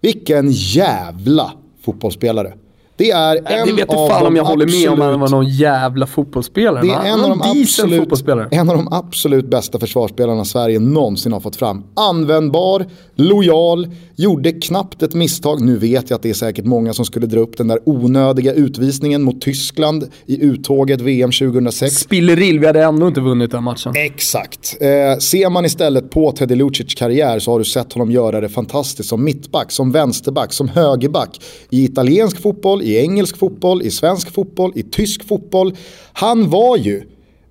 [0.00, 1.52] Vilken jävla
[1.84, 2.52] fotbollsspelare.
[2.98, 5.48] Det är en det vet av fan om jag håller med om han var någon
[5.48, 6.86] jävla fotbollsspelare.
[6.86, 11.40] Det är en av, de absolut, en av de absolut bästa försvarsspelarna Sverige någonsin har
[11.40, 11.84] fått fram.
[11.94, 15.60] Användbar, lojal, gjorde knappt ett misstag.
[15.60, 18.52] Nu vet jag att det är säkert många som skulle dra upp den där onödiga
[18.52, 21.94] utvisningen mot Tyskland i uttåget VM 2006.
[21.94, 23.92] Spillerill, vi hade ändå inte vunnit den matchen.
[23.96, 24.76] Exakt.
[24.80, 28.48] Eh, ser man istället på Teddy Lucic karriär så har du sett honom göra det
[28.48, 31.40] fantastiskt som mittback, som vänsterback, som högerback.
[31.70, 35.76] I italiensk fotboll, i engelsk fotboll, i svensk fotboll, i tysk fotboll.
[36.12, 37.02] Han var ju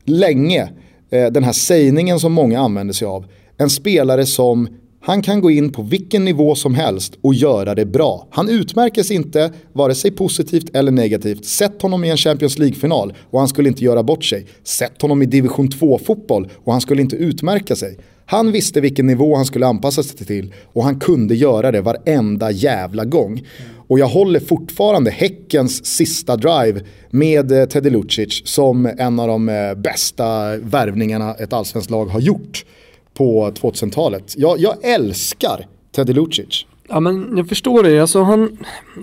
[0.05, 0.69] länge
[1.09, 3.25] eh, den här sägningen som många använder sig av.
[3.57, 4.67] En spelare som
[5.07, 8.27] han kan gå in på vilken nivå som helst och göra det bra.
[8.31, 11.45] Han utmärker sig inte, vare sig positivt eller negativt.
[11.45, 14.45] Sätt honom i en Champions League-final och han skulle inte göra bort sig.
[14.63, 17.97] Sätt honom i division 2-fotboll och han skulle inte utmärka sig.
[18.25, 22.51] Han visste vilken nivå han skulle anpassa sig till och han kunde göra det varenda
[22.51, 23.43] jävla gång.
[23.87, 29.49] Och jag håller fortfarande Häckens sista drive med eh, Teddy Lucic som en av de
[29.49, 32.65] eh, bästa värvningarna ett allsvenskt lag har gjort
[33.13, 34.33] på 2000-talet.
[34.37, 36.65] Jag, jag älskar Teddy Lucic.
[36.89, 38.57] Ja men jag förstår det, alltså han,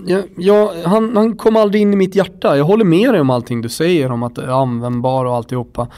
[0.07, 2.57] ja, ja, han, han kom aldrig in i mitt hjärta.
[2.57, 5.89] Jag håller med dig om allting du säger om att det är användbar och alltihopa.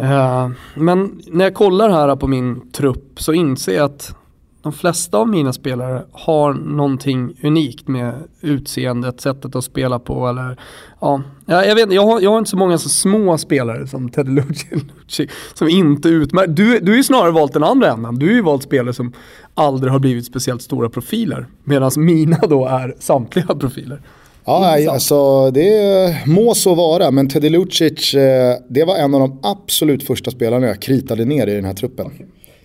[0.00, 4.16] Uh, men när jag kollar här på min trupp så inser jag att
[4.64, 10.60] de flesta av mina spelare har någonting unikt med utseendet, sättet att spela på eller
[11.00, 14.28] ja, jag vet jag har, jag har inte så många så små spelare som Ted
[14.28, 16.52] Lucci som inte utmärker.
[16.52, 18.18] Du, du har ju snarare valt den andra änden.
[18.18, 19.12] Du har ju valt spelare som
[19.54, 21.46] aldrig har blivit speciellt stora profiler.
[21.64, 24.00] Medan mina då är samtliga profiler.
[24.44, 29.38] Ja, alltså det må så vara, men Teddy Lucic, eh, det var en av de
[29.42, 32.10] absolut första spelarna jag kritade ner i den här truppen.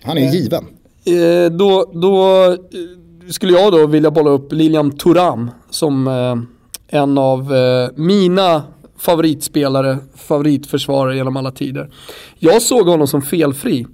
[0.02, 0.64] Han är given.
[1.04, 7.18] Eh, då, då eh, skulle jag då vilja bolla upp Lilian Thuram som eh, en
[7.18, 8.62] av eh, mina
[8.98, 11.90] favoritspelare, favoritförsvarare genom alla tider.
[12.38, 13.86] Jag såg honom som felfri.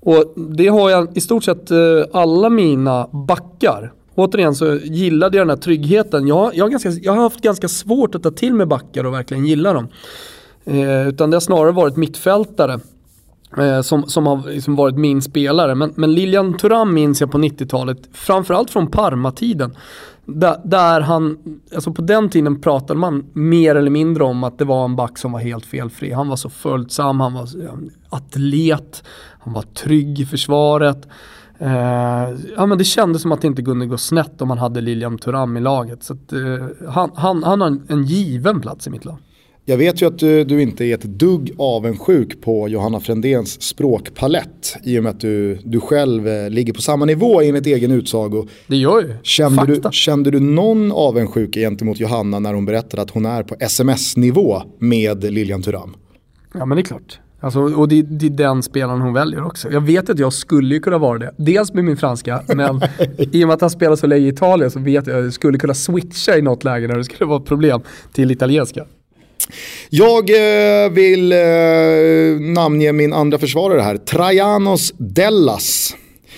[0.00, 1.78] Och det har jag i stort sett eh,
[2.12, 3.92] alla mina backar.
[4.14, 6.26] Återigen så gillade jag den här tryggheten.
[6.26, 9.46] Jag, jag, ganska, jag har haft ganska svårt att ta till mig backar och verkligen
[9.46, 9.88] gilla dem.
[10.64, 12.80] Eh, utan det har snarare varit mittfältare.
[13.56, 15.74] Eh, som, som har liksom varit min spelare.
[15.74, 19.76] Men, men Lilian Thuram minns jag på 90-talet, framförallt från Parma-tiden.
[20.24, 21.38] Där, där, han,
[21.74, 25.18] alltså på den tiden pratade man mer eller mindre om att det var en back
[25.18, 26.12] som var helt felfri.
[26.12, 27.48] Han var så följsam, han var
[28.08, 29.02] atlet,
[29.40, 31.08] han var trygg i försvaret.
[31.58, 34.80] Eh, ja, men det kändes som att det inte kunde gå snett om man hade
[34.80, 36.02] Lilian Thuram i laget.
[36.02, 39.18] Så att, eh, han, han, han har en, en given plats i mitt lag.
[39.70, 44.76] Jag vet ju att du, du, inte är ett dugg avundsjuk på Johanna Frändéns språkpalett
[44.84, 48.48] i och med att du, du själv eh, ligger på samma nivå enligt egen utsago.
[48.66, 49.14] Det gör ju.
[49.22, 53.56] Kände du, kände du någon avundsjuka gentemot Johanna när hon berättade att hon är på
[53.60, 55.96] sms-nivå med Lilian Thuram?
[56.54, 57.18] Ja men det är klart.
[57.40, 59.70] Alltså, och det, det, är den spelaren hon väljer också.
[59.70, 61.34] Jag vet att jag skulle kunna vara det.
[61.36, 62.80] Dels med min franska, men
[63.18, 65.32] i och med att han spelar så länge i Italien så vet jag att jag
[65.32, 67.80] skulle kunna switcha i något läge när det skulle vara problem
[68.12, 68.86] till italienska.
[69.90, 71.38] Jag eh, vill eh,
[72.40, 75.94] namnge min andra försvarare här, Trajanos Dellas.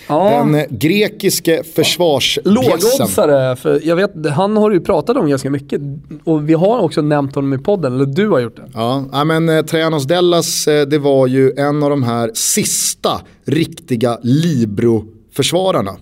[0.07, 0.31] Ja.
[0.31, 2.55] Den eh, grekiske försvarsbjässen.
[2.55, 5.81] Lågoddsare, för jag vet, han har du ju pratat om ganska mycket.
[6.25, 8.71] Och vi har också nämnt honom i podden, eller du har gjort det.
[8.75, 14.19] Ja, men eh, Trajanos Dellas, eh, det var ju en av de här sista riktiga
[14.23, 15.97] Libro försvararna.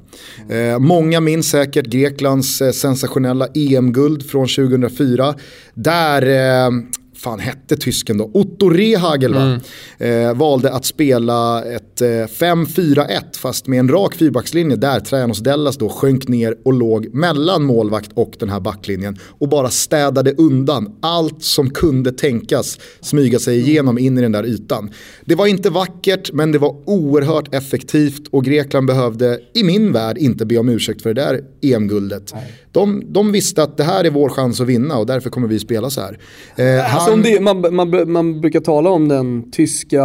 [0.49, 5.35] Eh, många minns säkert Greklands eh, sensationella EM-guld från 2004.
[5.75, 6.71] Där eh,
[7.21, 8.31] fan hette tysken då?
[8.35, 9.59] Otto Rehagel va?
[9.99, 10.29] Mm.
[10.29, 13.07] Eh, valde att spela ett eh, 5-4-1
[13.37, 18.11] fast med en rak fyrbackslinje där Trajanos Dellas då sjönk ner och låg mellan målvakt
[18.15, 23.99] och den här backlinjen och bara städade undan allt som kunde tänkas smyga sig igenom
[23.99, 24.91] in i den där ytan.
[25.25, 30.19] Det var inte vackert men det var oerhört effektivt och Grekland behövde i min värld
[30.19, 32.35] inte be om ursäkt för det där EM-guldet.
[32.73, 35.59] De, de visste att det här är vår chans att vinna och därför kommer vi
[35.59, 36.19] spela så här.
[36.57, 37.23] Eh, alltså han...
[37.23, 40.05] det, man, man, man brukar tala om den tyska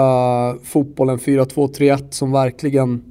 [0.63, 3.01] fotbollen 4-2-3-1 som verkligen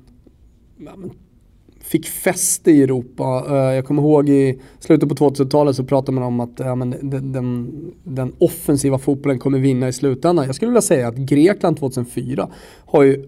[1.84, 3.44] fick fäste i Europa.
[3.48, 6.90] Eh, jag kommer ihåg i slutet på 2000-talet så pratade man om att ja, men
[6.90, 7.70] den, den,
[8.04, 10.46] den, offensiva fotbollen kommer vinna i slutändan.
[10.46, 12.48] Jag skulle vilja säga att Grekland 2004
[12.86, 13.24] har ju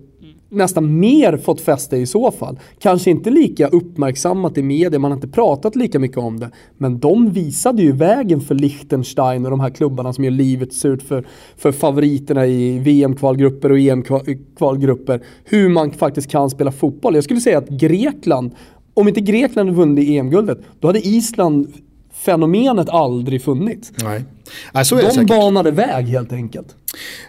[0.56, 2.58] nästan mer fått fäste i så fall.
[2.78, 6.50] Kanske inte lika uppmärksammat i media, man har inte pratat lika mycket om det.
[6.78, 11.02] Men de visade ju vägen för Liechtenstein och de här klubbarna som gör livet surt
[11.02, 15.20] för, för favoriterna i VM-kvalgrupper och EM-kvalgrupper.
[15.44, 17.14] Hur man faktiskt kan spela fotboll.
[17.14, 18.54] Jag skulle säga att Grekland,
[18.94, 21.72] om inte Grekland vunnit EM-guldet, då hade Island
[22.24, 23.92] fenomenet aldrig funnits.
[24.02, 24.24] Nej.
[24.72, 25.28] Nej, så är De säkert.
[25.28, 26.66] banade väg helt enkelt.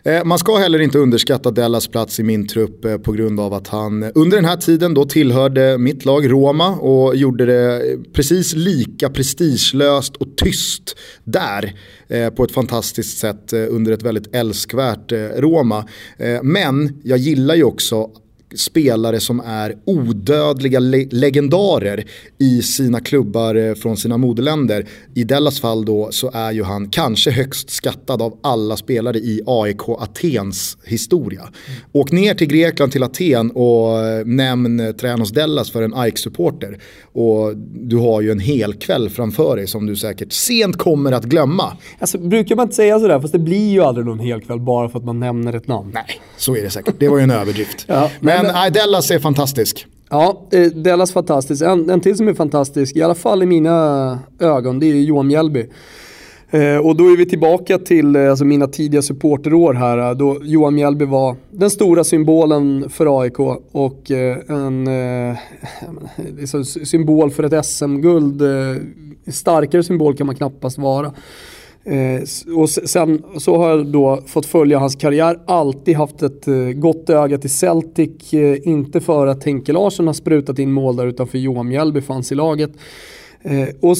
[0.03, 3.53] Eh, man ska heller inte underskatta Dellas plats i min trupp eh, på grund av
[3.53, 7.81] att han under den här tiden då tillhörde mitt lag Roma och gjorde det
[8.13, 11.73] precis lika prestigelöst och tyst där
[12.07, 15.85] eh, på ett fantastiskt sätt under ett väldigt älskvärt Roma.
[16.43, 18.09] Men jag gillar ju också
[18.55, 22.05] spelare som är odödliga le legendarer
[22.37, 24.85] i sina klubbar eh, från sina moderländer.
[25.13, 29.41] I Dellas fall då så är ju han kanske högst skattad av alla spelare i
[29.45, 31.41] AIK Atens historia.
[31.41, 31.79] Mm.
[31.91, 36.79] Åk ner till Grekland till Aten och eh, nämn Tränos Dellas för en AIK-supporter.
[37.13, 41.25] Och du har ju en hel kväll framför dig som du säkert sent kommer att
[41.25, 41.77] glömma.
[41.99, 44.89] Alltså brukar man inte säga sådär fast det blir ju aldrig någon hel kväll bara
[44.89, 45.91] för att man nämner ett namn.
[45.93, 46.95] Nej, så är det säkert.
[46.99, 47.85] Det var ju en överdrift.
[47.87, 49.85] ja, men men, men Dallas är fantastisk.
[50.09, 51.61] Ja, eh, Dallas fantastisk.
[51.63, 55.27] En, en till som är fantastisk, i alla fall i mina ögon, det är Johan
[55.27, 55.65] Mjällby.
[56.49, 60.75] Eh, och då är vi tillbaka till eh, alltså mina tidiga supporterår här då Johan
[60.75, 63.39] Mjällby var den stora symbolen för AIK
[63.71, 64.85] och eh, en
[66.37, 68.41] liksom symbol för ett SM-guld.
[69.27, 71.13] starkare symbol kan man knappast vara.
[71.87, 72.21] Eh,
[72.55, 77.09] och sen så har jag då fått följa hans karriär, alltid haft ett eh, gott
[77.09, 78.33] öga till Celtic.
[78.33, 82.01] Eh, inte för att Henke Larsson har sprutat in mål där utan för Johan Mjällby
[82.01, 82.71] fanns i laget.
[83.47, 83.97] Eh, och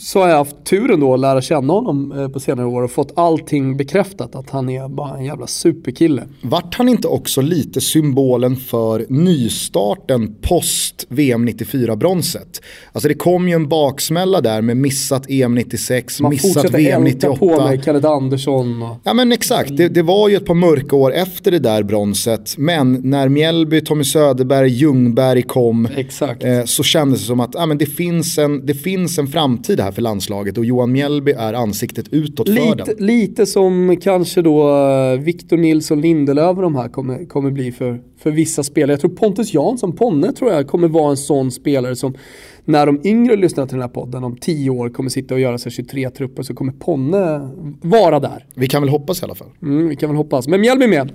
[0.00, 2.90] så har jag haft turen då att lära känna honom eh, på senare år och
[2.90, 6.22] fått allting bekräftat att han är bara en jävla superkille.
[6.42, 12.62] Vart han inte också lite symbolen för nystarten post VM 94-bronset?
[12.92, 17.44] Alltså det kom ju en baksmälla där med missat EM 96, Man missat VM 98.
[17.46, 18.82] Man på med Kenneth Andersson.
[18.82, 18.96] Och...
[19.04, 22.54] Ja men exakt, det, det, var ju ett par mörka år efter det där bronset.
[22.58, 25.86] Men när Mjällby, Tommy Söderberg, Ljungberg kom
[26.40, 29.80] eh, så kändes det som att ja, men det finns en det finns en framtid
[29.80, 33.06] här för landslaget och Johan Mjällby är ansiktet utåt lite, för den.
[33.06, 38.00] Lite som kanske då eh, Victor Nilsson Lindelöf och de här kommer, kommer bli för,
[38.18, 38.92] för vissa spelare.
[38.92, 42.14] Jag tror Pontus Jansson, Ponne tror jag kommer vara en sån spelare som
[42.64, 45.58] när de yngre lyssnar till den här podden om tio år kommer sitta och göra
[45.58, 48.46] sig 23-trupper så kommer Ponne vara där.
[48.54, 49.48] Vi kan väl hoppas i alla fall.
[49.62, 50.48] Mm, vi kan väl hoppas.
[50.48, 51.12] Men Mjällby med.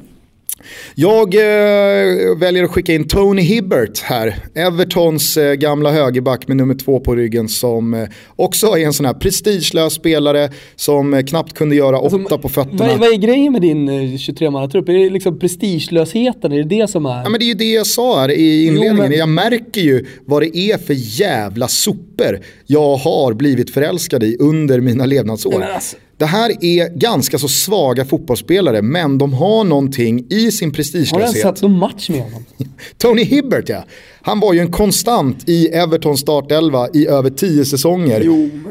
[0.95, 4.35] Jag eh, väljer att skicka in Tony Hibbert här.
[4.55, 9.05] Evertons eh, gamla högerback med nummer två på ryggen som eh, också är en sån
[9.05, 12.87] här prestigelös spelare som eh, knappt kunde göra alltså, åtta på fötterna.
[12.87, 14.89] Vad, vad är grejen med din 23-mannatrupp?
[14.89, 16.51] Eh, är det liksom prestigelösheten?
[16.51, 17.23] Är det det som är?
[17.23, 18.97] Ja men det är ju det jag sa här i inledningen.
[18.97, 19.11] Jo, men...
[19.11, 24.81] Jag märker ju vad det är för jävla sopor jag har blivit förälskad i under
[24.81, 25.61] mina levnadsår.
[25.61, 31.21] Alltså, det här är ganska så svaga fotbollsspelare men de har någonting i sin prestigelöshet.
[31.21, 32.43] Har du sett någon match med honom?
[32.97, 33.84] Tony Hibbert ja.
[34.21, 38.21] Han var ju en konstant i Evertons startelva i över tio säsonger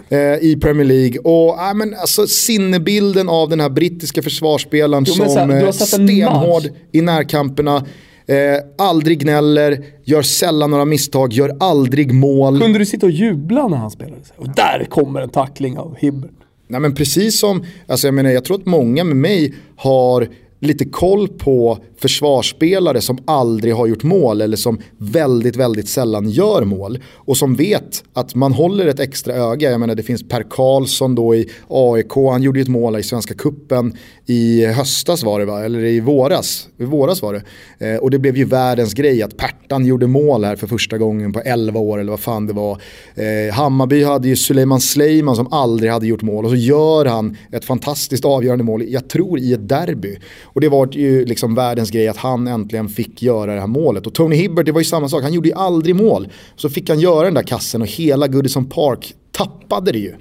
[0.09, 1.19] eh, i Premier League.
[1.19, 6.63] Och äh, men, alltså, sinnebilden av den här brittiska försvarsspelaren jo, som här, eh, stenhård
[6.93, 7.87] i närkamperna.
[8.29, 8.37] Eh,
[8.79, 12.61] aldrig gnäller, gör sällan några misstag, gör aldrig mål.
[12.61, 14.23] Kunde du sitta och jubla när han spelade?
[14.37, 16.31] Och där kommer en tackling av Hibbert.
[16.69, 20.29] Nej men precis som, alltså jag menar jag tror att många med mig har
[20.61, 26.65] lite koll på försvarsspelare som aldrig har gjort mål eller som väldigt, väldigt sällan gör
[26.65, 26.99] mål.
[27.15, 29.71] Och som vet att man håller ett extra öga.
[29.71, 33.03] Jag menar det finns Per Karlsson då i AIK, han gjorde ju ett mål i
[33.03, 36.69] Svenska Kuppen i höstas var det va, eller i våras.
[36.79, 37.43] I våras var det.
[37.87, 41.33] Eh, och det blev ju världens grej att Pertan gjorde mål här för första gången
[41.33, 42.81] på 11 år eller vad fan det var.
[43.15, 47.37] Eh, Hammarby hade ju Suleiman Sleiman som aldrig hade gjort mål och så gör han
[47.53, 50.19] ett fantastiskt avgörande mål, jag tror i ett derby.
[50.43, 54.07] Och det var ju liksom världens grej att han äntligen fick göra det här målet.
[54.07, 56.29] Och Tony Hibbert, det var ju samma sak, han gjorde ju aldrig mål.
[56.57, 60.15] Så fick han göra den där kassen och hela Goodison Park tappade det ju.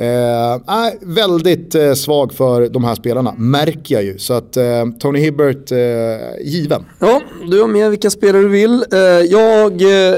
[0.00, 4.18] Eh, väldigt eh, svag för de här spelarna, märker jag ju.
[4.18, 4.64] Så att eh,
[4.98, 5.78] Tony Hibbert, eh,
[6.44, 6.84] given.
[6.98, 8.84] Ja, du har med vilka spelare du vill.
[8.92, 8.98] Eh,
[9.30, 10.16] jag, eh,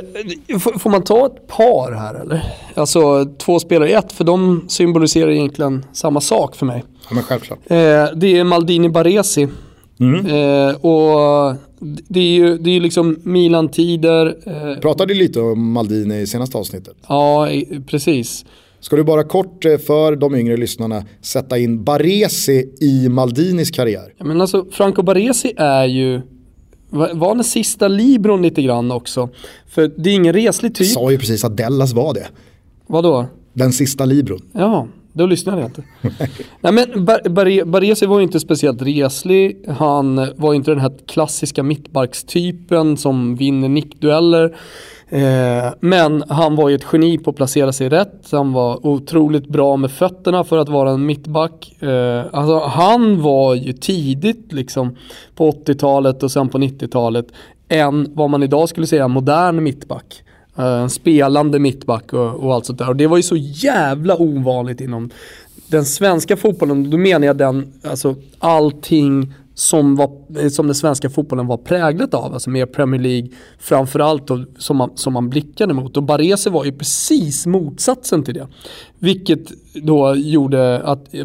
[0.79, 2.43] får man ta ett par här eller?
[2.75, 6.85] Alltså två spelare i ett, för de symboliserar egentligen samma sak för mig.
[7.09, 7.59] Ja, men självklart.
[7.69, 9.49] det är Maldini Baresi.
[10.01, 10.27] Mm.
[10.77, 11.55] och
[12.09, 14.37] det är ju det är liksom Milan-tider.
[14.81, 16.95] Pratade lite om Maldini i senaste avsnittet.
[17.09, 17.49] Ja,
[17.87, 18.45] precis.
[18.83, 24.15] Ska du bara kort eh, för de yngre lyssnarna sätta in Baresi i Maldinis karriär?
[24.19, 26.21] Ja, men alltså, Franco Baresi är ju
[26.91, 29.29] var den sista libron lite grann också.
[29.67, 30.87] För det är ingen reslig typ.
[30.87, 32.27] Jag sa ju precis att Dellas var det.
[32.87, 33.27] Vadå?
[33.53, 34.41] Den sista libron.
[34.53, 35.83] Ja, då lyssnade jag inte.
[36.61, 39.65] Nej men Bar Bar Baresi var ju inte speciellt reslig.
[39.69, 44.57] Han var inte den här klassiska mittbackstypen som vinner nickdueller.
[45.13, 48.29] Eh, men han var ju ett geni på att placera sig rätt.
[48.31, 51.83] Han var otroligt bra med fötterna för att vara en mittback.
[51.83, 54.97] Eh, alltså, han var ju tidigt liksom
[55.35, 57.27] på 80-talet och sen på 90-talet
[57.69, 60.23] en vad man idag skulle säga modern mittback.
[60.57, 62.89] Eh, en spelande mittback och, och allt sånt där.
[62.89, 65.11] Och det var ju så jävla ovanligt inom
[65.67, 66.91] den svenska fotbollen.
[66.91, 72.15] Då menar jag den, alltså allting som, var, eh, som den svenska fotbollen var präglat
[72.15, 75.97] av, alltså mer Premier League framförallt och, som, man, som man blickade mot.
[75.97, 78.49] Och Barese var ju precis motsatsen till det.
[78.99, 81.21] Vilket då gjorde att eh,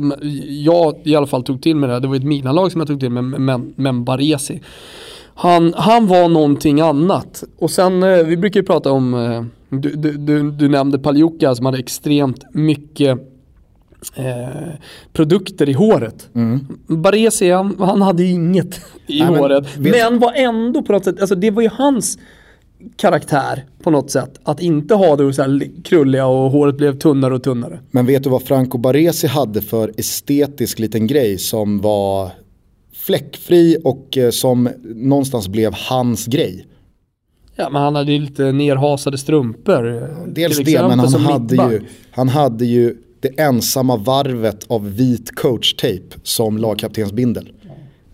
[0.48, 3.00] jag i alla fall tog till mig det, det var ett Milan-lag som jag tog
[3.00, 4.62] till mig, men, men Baresi.
[5.36, 7.44] Han, han var någonting annat.
[7.60, 9.12] Och sen, eh, vi brukar ju prata om,
[9.70, 13.37] du, du, du, du nämnde Paljuka som hade extremt mycket
[14.16, 14.74] eh,
[15.14, 16.30] produkter i håret.
[16.36, 16.68] Mm.
[16.88, 19.78] Baresi, han, han hade ju inget i Nej, håret.
[19.78, 22.18] Men, men var ändå på något sätt, alltså det var ju hans
[22.96, 24.40] karaktär på något sätt.
[24.44, 27.80] Att inte ha det så här krulliga och håret blev tunnare och tunnare.
[27.92, 32.32] Men vet du vad Franco Baresi hade för estetisk liten grej som var
[32.94, 36.68] fläckfri och eh, som någonstans blev hans grej?
[37.56, 40.10] Ja men han hade ju lite nerhasade strumpor.
[40.28, 41.82] Dels det men han hade, ju,
[42.12, 47.52] han hade ju det ensamma varvet av vit coachtejp som lagkaptensbindel.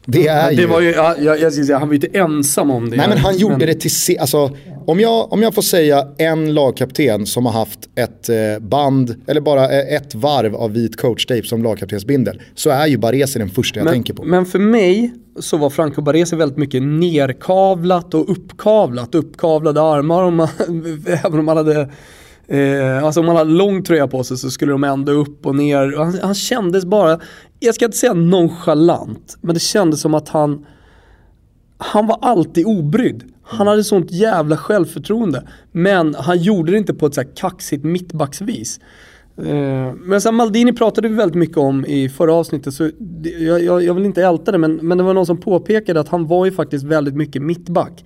[0.06, 0.68] Det är det ju...
[0.68, 2.97] Var ju jag, jag, jag säga, han var ju inte ensam om det.
[2.97, 3.68] Nej men han gjorde men...
[3.68, 4.51] det till alltså,
[4.86, 9.41] om jag, om jag får säga en lagkapten som har haft ett eh, band, eller
[9.41, 13.80] bara eh, ett varv av vit coachtejp som lagkaptensbindel, så är ju Baresi den första
[13.80, 14.24] jag men, tänker på.
[14.24, 19.16] Men för mig så var Franco Baresi väldigt mycket nerkavlat och uppkavlat.
[19.16, 20.47] Uppkavlade armar, om man,
[21.24, 21.89] även om man hade
[22.54, 25.56] Eh, alltså om man hade lång tröja på sig så skulle de ändå upp och
[25.56, 25.97] ner.
[25.97, 27.20] Han, han kändes bara,
[27.60, 30.66] jag ska inte säga nonchalant, men det kändes som att han,
[31.78, 33.24] han var alltid obrydd.
[33.43, 35.47] Han hade sånt jävla självförtroende.
[35.72, 38.80] Men han gjorde det inte på ett så här kaxigt mittbacksvis.
[39.38, 42.89] Eh, men sen Maldini pratade vi väldigt mycket om i förra avsnittet så
[43.39, 46.10] jag, jag, jag vill inte älta det men, men det var någon som påpekade att
[46.10, 48.04] han var ju faktiskt väldigt mycket mittback.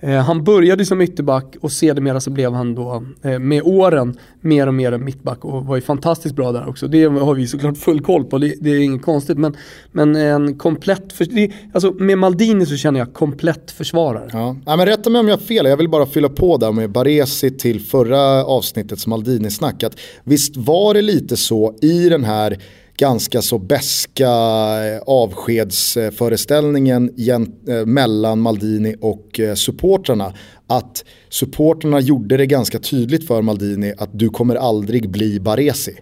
[0.00, 4.66] Eh, han började som ytterback och sedermera så blev han då eh, med åren mer
[4.66, 6.88] och mer en mittback och var ju fantastiskt bra där också.
[6.88, 9.38] Det har vi såklart full koll på, det, det är inget konstigt.
[9.38, 9.56] Men,
[9.92, 14.30] men en komplett, för, det, alltså med Maldini så känner jag komplett försvarare.
[14.32, 14.56] Ja.
[14.66, 14.76] ja.
[14.76, 17.50] men rätta mig om jag har fel, jag vill bara fylla på där med Baresi
[17.50, 19.84] till förra avsnittets Maldini-snack.
[20.24, 22.58] Visst var det lite så i den här
[23.00, 27.40] ganska så beska eh, avskedsföreställningen eh,
[27.86, 30.32] mellan Maldini och eh, supportrarna.
[30.66, 35.98] Att supportrarna gjorde det ganska tydligt för Maldini att du kommer aldrig bli Baresi.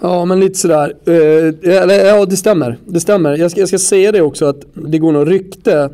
[0.00, 0.94] Ja men lite sådär,
[2.06, 2.78] ja det stämmer.
[2.86, 3.36] Det stämmer.
[3.36, 5.90] Jag ska, jag ska säga det också att det går något rykte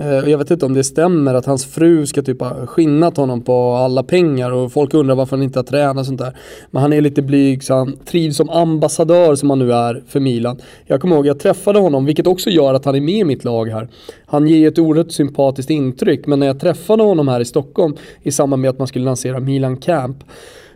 [0.00, 3.40] Eh, jag vet inte om det stämmer att hans fru ska typ ha skinnat honom
[3.42, 6.36] på alla pengar och folk undrar varför han inte har tränat och sånt där.
[6.70, 10.20] Men han är lite blyg så han trivs som ambassadör som han nu är för
[10.20, 10.60] Milan.
[10.86, 13.44] Jag kommer ihåg, jag träffade honom, vilket också gör att han är med i mitt
[13.44, 13.88] lag här.
[14.26, 18.32] Han ger ett oerhört sympatiskt intryck, men när jag träffade honom här i Stockholm i
[18.32, 20.16] samband med att man skulle lansera Milan Camp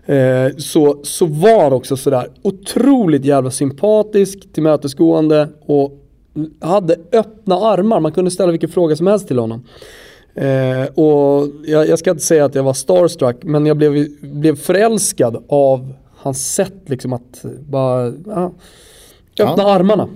[0.07, 6.05] eh, så, så var han också sådär otroligt jävla sympatisk, tillmötesgående och
[6.61, 9.64] hade öppna armar, man kunde ställa vilken fråga som helst till honom.
[10.34, 14.57] Eh, och jag, jag, ska inte säga att jag var starstruck, men jag blev, blev
[14.57, 18.53] förälskad av hans sätt liksom att bara ja,
[19.41, 19.74] öppna ja.
[19.74, 20.09] armarna.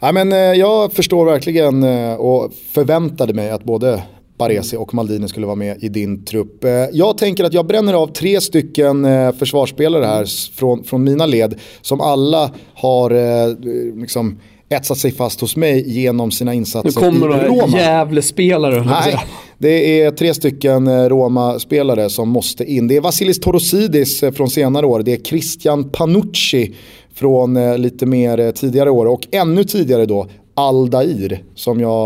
[0.00, 4.02] Ja, men, eh, jag förstår verkligen eh, och förväntade mig att både
[4.38, 6.64] Baresi och Maldini skulle vara med i din trupp.
[6.64, 11.26] Eh, jag tänker att jag bränner av tre stycken eh, försvarsspelare här från, från mina
[11.26, 13.56] led som alla har eh,
[13.96, 14.38] liksom,
[14.72, 17.36] etsat sig fast hos mig genom sina insatser i Roma.
[17.36, 18.84] Nu kommer det Gävle-spelare.
[18.84, 19.16] Nej,
[19.58, 22.88] det är tre stycken eh, Roma-spelare som måste in.
[22.88, 26.74] Det är Vasilis Torosidis eh, från senare år, det är Christian Panucci
[27.14, 31.98] från eh, lite mer tidigare år och ännu tidigare då Aldair som jag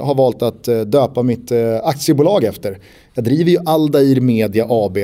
[0.00, 2.78] har valt att döpa mitt aktiebolag efter.
[3.14, 4.98] Jag driver ju Aldair Media AB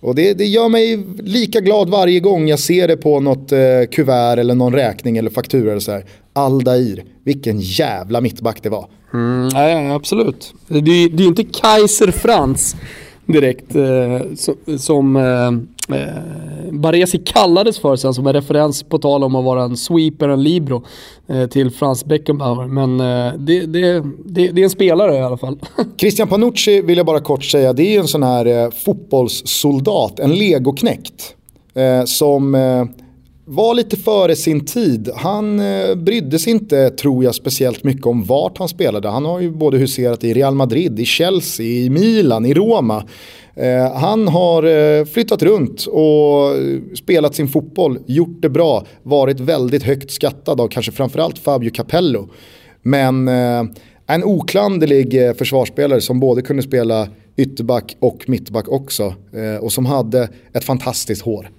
[0.00, 3.58] och det, det gör mig lika glad varje gång jag ser det på något eh,
[3.92, 5.70] kuvert eller någon räkning eller faktura.
[5.70, 6.04] Eller så här.
[6.32, 8.88] Aldair, vilken jävla mittback det var.
[9.14, 10.54] Mm, nej, absolut.
[10.68, 12.76] Det, det är ju inte Kaiser Frans
[13.26, 15.50] direkt eh, som, som eh,
[15.88, 20.28] eh, Baresi kallades för sen som en referens på tal om att vara en sweeper,
[20.28, 20.84] en libero
[21.28, 22.66] eh, till Frans Beckenbauer.
[22.66, 25.58] Men eh, det, det, det, det, är en spelare i alla fall.
[26.00, 30.18] Christian Panucci vill jag bara kort säga, det är ju en sån här eh, fotbollssoldat,
[30.18, 31.36] en legoknäckt.
[31.74, 32.84] Eh, som eh,
[33.44, 35.10] var lite före sin tid.
[35.16, 39.08] Han eh, brydde sig inte, tror jag, speciellt mycket om vart han spelade.
[39.08, 43.04] Han har ju både huserat i Real Madrid, i Chelsea, i Milan, i Roma.
[43.56, 46.56] Eh, han har eh, flyttat runt och
[46.94, 52.28] spelat sin fotboll, gjort det bra, varit väldigt högt skattad av kanske framförallt Fabio Capello.
[52.82, 53.64] Men eh,
[54.06, 59.14] en oklanderlig eh, försvarsspelare som både kunde spela ytterback och mittback också.
[59.32, 61.50] Eh, och som hade ett fantastiskt hår.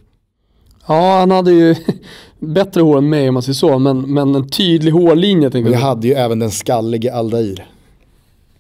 [0.88, 1.76] Ja, han hade ju
[2.40, 5.50] bättre hår än mig om man säger så, men, men en tydlig hårlinje.
[5.50, 7.68] Vi hade ju även den skallige Aldair.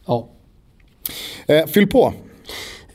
[0.05, 0.27] Ja.
[1.47, 2.13] Eh, fyll på.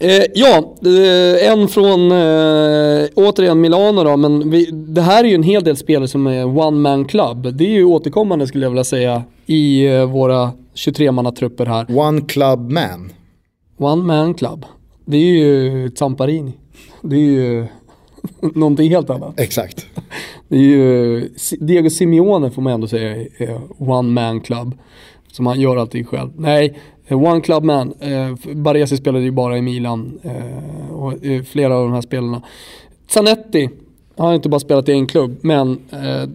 [0.02, 5.34] Eh, ja, eh, en från eh, återigen Milano då, men vi, det här är ju
[5.34, 7.56] en hel del spelare som är one man club.
[7.56, 11.98] Det är ju återkommande skulle jag vilja säga i eh, våra 23-mannatrupper här.
[11.98, 13.12] One club man.
[13.78, 14.64] One man club.
[15.04, 16.52] Det är ju Zamparini.
[17.02, 17.66] Det är ju
[18.54, 19.40] någonting helt annat.
[19.40, 19.86] Exakt.
[20.48, 21.28] Det är ju,
[21.60, 24.78] Diego Simeone får man ändå säga är one man club.
[25.32, 26.30] Som han gör allting själv.
[26.36, 26.78] Nej,
[27.12, 27.92] Eh, one club man.
[28.00, 30.20] Eh, Baresi spelade ju bara i Milan.
[30.22, 31.14] Eh, och
[31.46, 32.42] flera av de här spelarna.
[33.06, 33.70] Zanetti
[34.16, 36.28] han har inte bara spelat i en klubb, men eh,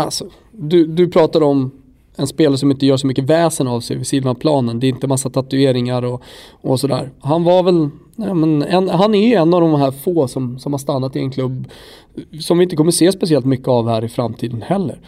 [0.00, 1.70] alltså, du, du pratar om
[2.16, 4.80] en spelare som inte gör så mycket väsen av sig vid sidan av planen.
[4.80, 6.22] Det är inte massa tatueringar och,
[6.60, 7.10] och sådär.
[7.20, 10.72] Han var väl, nej, men en, han är en av de här få som, som
[10.72, 11.68] har stannat i en klubb
[12.40, 15.00] som vi inte kommer se speciellt mycket av här i framtiden heller.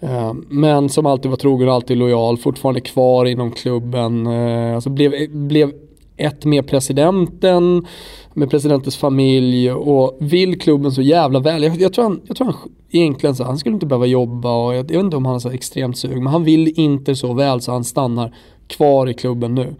[0.00, 4.26] Eh, men som alltid var trogen och alltid lojal, fortfarande kvar inom klubben.
[4.26, 5.72] Eh, alltså blev, blev
[6.18, 7.86] ett med presidenten,
[8.34, 11.62] med presidentens familj och vill klubben så jävla väl.
[11.62, 12.56] Jag, jag, tror, han, jag tror han
[12.90, 15.40] egentligen så, han skulle inte behöva jobba och jag, jag vet inte om han har
[15.40, 18.34] så extremt sug, men han vill inte så väl så han stannar
[18.66, 19.74] kvar i klubben nu.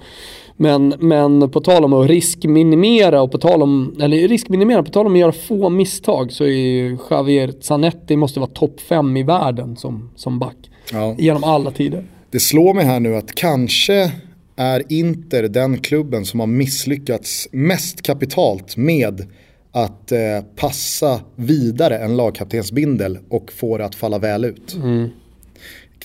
[0.61, 5.07] Men, men på tal om att riskminimera och på tal om, eller riskminimera, på tal
[5.07, 9.77] om att göra få misstag så är Javier Zanetti måste vara topp fem i världen
[9.77, 10.57] som, som back.
[10.93, 11.15] Ja.
[11.19, 12.05] Genom alla tider.
[12.31, 14.13] Det slår mig här nu att kanske
[14.59, 19.27] är Inter den klubben som har misslyckats mest kapitalt med
[19.73, 20.19] att eh,
[20.57, 24.75] passa vidare en lagkaptensbindel och få det att falla väl ut.
[24.75, 25.09] Mm.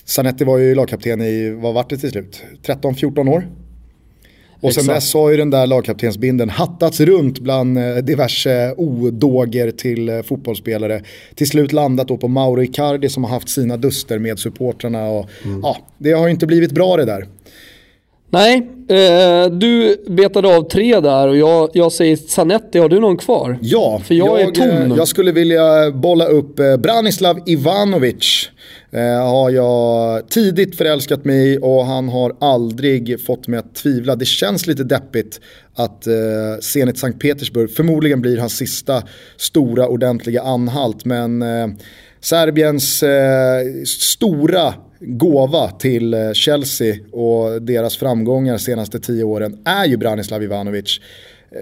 [0.04, 2.42] Sanetti var ju lagkapten i, vad var det till slut?
[2.62, 3.48] 13-14 år?
[4.60, 10.08] Och sen dess har ju den där lagkaptensbinden hattats runt bland eh, diverse odåger till
[10.08, 11.02] eh, fotbollsspelare.
[11.34, 15.06] Till slut landat då på Mauro Icardi som har haft sina duster med supportrarna.
[15.06, 15.60] Och, mm.
[15.62, 17.26] ja, det har ju inte blivit bra det där.
[18.30, 23.16] Nej, eh, du betade av tre där och jag, jag säger Zanetti, har du någon
[23.16, 23.58] kvar?
[23.62, 24.92] Ja, För jag, jag är tom.
[24.92, 28.50] Eh, jag skulle vilja bolla upp eh, Branislav Ivanovic.
[28.90, 34.16] Eh, har jag tidigt förälskat mig och han har aldrig fått mig att tvivla.
[34.16, 35.40] Det känns lite deppigt
[35.74, 36.14] att eh,
[36.60, 39.02] Zenit Sankt Petersburg förmodligen blir hans sista
[39.36, 41.04] stora ordentliga anhalt.
[41.04, 41.66] Men eh,
[42.20, 44.74] Serbiens eh, stora
[45.06, 51.00] gåva till eh, Chelsea och deras framgångar senaste tio åren är ju Branislav Ivanovic.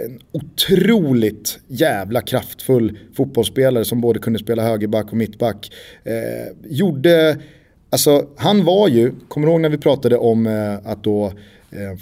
[0.05, 5.73] En otroligt jävla kraftfull fotbollsspelare som både kunde spela högerback och mittback.
[6.05, 7.39] Eh, gjorde,
[7.91, 11.33] alltså han var ju, kommer du ihåg när vi pratade om eh, att då Eh,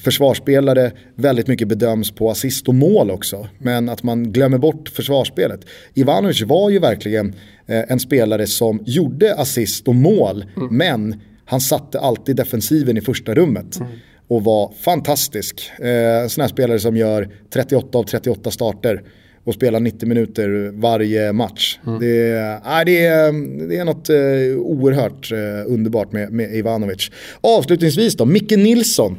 [0.05, 3.49] försvarsspelare väldigt mycket bedöms på assist och mål också.
[3.59, 5.61] Men att man glömmer bort försvarsspelet.
[5.95, 7.35] Ivanovic var ju verkligen
[7.67, 10.45] eh, en spelare som gjorde assist och mål.
[10.57, 10.77] Mm.
[10.77, 13.81] Men han satte alltid defensiven i första rummet.
[13.81, 13.93] Mm.
[14.29, 15.71] Och var fantastisk.
[15.79, 19.03] Eh, sån här spelare som gör 38 av 38 starter
[19.45, 21.79] och spelar 90 minuter varje match.
[21.87, 22.01] Mm.
[22.01, 22.29] Det,
[22.65, 23.33] är, det, är,
[23.69, 27.11] det är något eh, oerhört eh, underbart med, med Ivanovic.
[27.41, 29.19] Avslutningsvis då, Micke Nilsson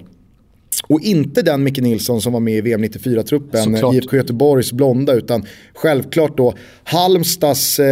[0.88, 5.45] och inte den Micke Nilsson som var med i VM 94-truppen, IFK Göteborgs blonda, utan
[5.74, 6.53] självklart då
[6.84, 7.80] Halmstads...
[7.80, 7.86] Eh,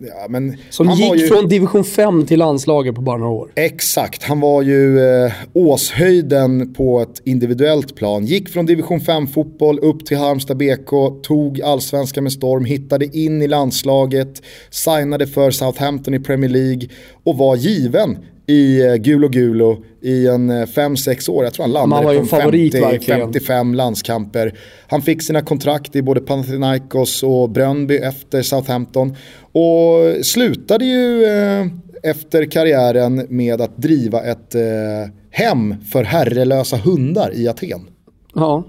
[0.00, 3.50] ja, men som gick ju, från division 5 till landslaget på bara några år.
[3.54, 8.26] Exakt, han var ju eh, åshöjden på ett individuellt plan.
[8.26, 13.48] Gick från division 5-fotboll upp till Halmstad BK, tog allsvenska med storm, hittade in i
[13.48, 16.88] landslaget, signade för Southampton i Premier League
[17.24, 21.44] och var given i eh, Gulo Gulo i en 5-6 eh, år.
[21.44, 24.58] Jag tror han landade på 50-55 landskamper.
[24.86, 29.16] Han fick sina kontrakt i både Panathinaikos och Brönby efter Southampton.
[29.52, 31.66] Och slutade ju eh,
[32.02, 34.62] efter karriären med att driva ett eh,
[35.30, 37.80] hem för herrelösa hundar i Aten.
[38.34, 38.64] Ja,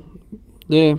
[0.68, 0.98] det är,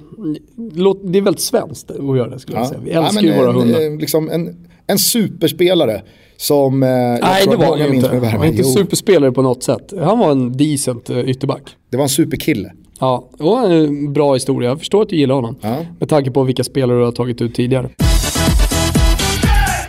[1.12, 2.60] det är väldigt svenskt att göra det skulle ja.
[2.60, 2.80] jag säga.
[2.84, 4.00] Vi älskar ja, ju våra hundar.
[4.00, 6.02] Liksom en, en superspelare
[6.36, 8.08] som eh, Nej, det var han inte.
[8.08, 9.92] Han var inte superspelare på något sätt.
[9.98, 11.62] Han var en decent uh, ytterback.
[11.90, 12.72] Det var en superkille.
[13.00, 14.68] Ja, var en bra historia.
[14.68, 15.56] Jag förstår att du gillar honom.
[15.60, 15.76] Ja.
[15.98, 17.88] Med tanke på vilka spelare du har tagit ut tidigare.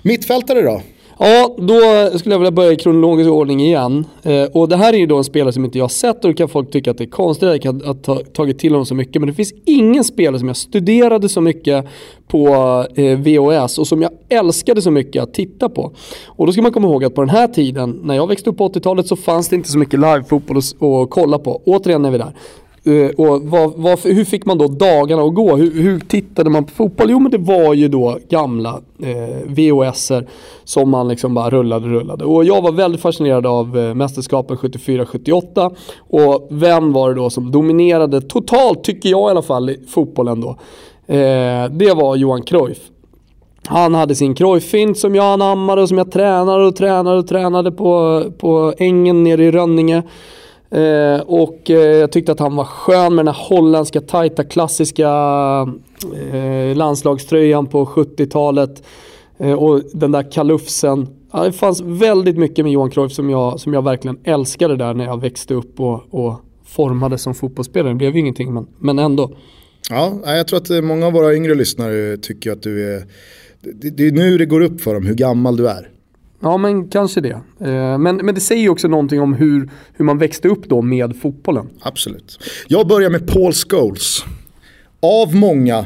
[0.04, 0.82] Mittfältare då?
[1.20, 1.80] Ja, då
[2.20, 4.05] skulle jag vilja börja i kronologisk ordning igen.
[4.24, 6.32] Eh, och det här är ju då en spelare som inte jag har sett och
[6.32, 8.86] då kan folk tycka att det är konstigt att jag har ta, tagit till honom
[8.86, 9.22] så mycket.
[9.22, 11.86] Men det finns ingen spelare som jag studerade så mycket
[12.28, 12.47] på
[12.95, 15.91] eh, VHS och som jag älskade så mycket att titta på.
[16.26, 18.57] Och då ska man komma ihåg att på den här tiden, när jag växte upp
[18.57, 21.61] på 80-talet så fanns det inte så mycket live-fotboll att kolla på.
[21.65, 22.34] Återigen är vi där.
[22.88, 25.56] Uh, och vad, vad, hur fick man då dagarna att gå?
[25.56, 27.08] Hur, hur, tittade man på fotboll?
[27.10, 30.28] Jo men det var ju då gamla eh, VHSer
[30.64, 32.26] som man liksom bara rullade rullade.
[32.26, 35.76] Och jag var väldigt fascinerad av eh, mästerskapen 74-78.
[35.98, 40.42] Och vem var det då som dominerade totalt, tycker jag i alla fall, i fotbollen
[40.42, 40.50] då?
[41.14, 42.80] Eh, det var Johan Cruyff.
[43.66, 47.72] Han hade sin Cruyff-fint som jag anammade och som jag tränade och tränade och tränade
[47.72, 50.04] på, på ängen nere i Rönninge.
[50.70, 55.09] Eh, och eh, jag tyckte att han var skön med den här holländska tajta klassiska
[56.32, 58.84] eh, landslagströjan på 70-talet.
[59.38, 61.07] Eh, och den där kalufsen.
[61.32, 64.93] Ja, det fanns väldigt mycket med Johan Cruyff som jag, som jag verkligen älskade där
[64.93, 67.91] när jag växte upp och, och formades som fotbollsspelare.
[67.91, 69.32] Det blev ju ingenting men, men ändå.
[69.89, 73.03] Ja, jag tror att eh, många av våra yngre lyssnare tycker att du är...
[73.61, 75.89] Det, det är nu det går upp för dem hur gammal du är.
[76.40, 77.42] Ja men kanske det.
[77.62, 80.82] Eh, men, men det säger ju också någonting om hur, hur man växte upp då
[80.82, 81.70] med fotbollen.
[81.82, 82.40] Absolut.
[82.68, 84.24] Jag börjar med Paul Scholes.
[85.02, 85.86] Av många,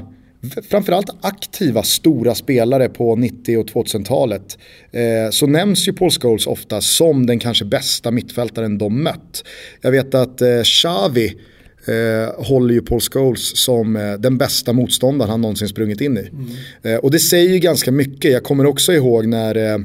[0.69, 4.57] framförallt aktiva stora spelare på 90 och 2000-talet
[4.91, 9.43] eh, så nämns ju Paul Scholes ofta som den kanske bästa mittfältaren de mött.
[9.81, 11.37] Jag vet att eh, Xavi
[11.85, 16.19] eh, håller ju Paul Scholes som eh, den bästa motståndaren han någonsin sprungit in i.
[16.19, 16.47] Mm.
[16.81, 18.31] Eh, och det säger ju ganska mycket.
[18.31, 19.77] Jag kommer också ihåg när eh,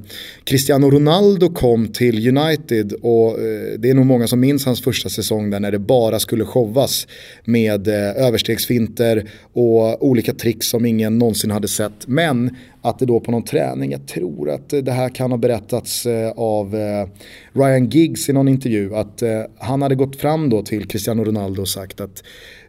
[0.44, 5.08] Cristiano Ronaldo kom till United och eh, det är nog många som minns hans första
[5.08, 7.06] säsong där när det bara skulle showas
[7.44, 12.06] med eh, överstegsfinter och olika tricks som ingen någonsin hade sett.
[12.06, 12.56] Men
[12.88, 16.30] att det då på någon träning, jag tror att det här kan ha berättats eh,
[16.30, 17.08] av eh,
[17.52, 21.62] Ryan Giggs i någon intervju, att eh, han hade gått fram då till Cristiano Ronaldo
[21.62, 22.22] och sagt att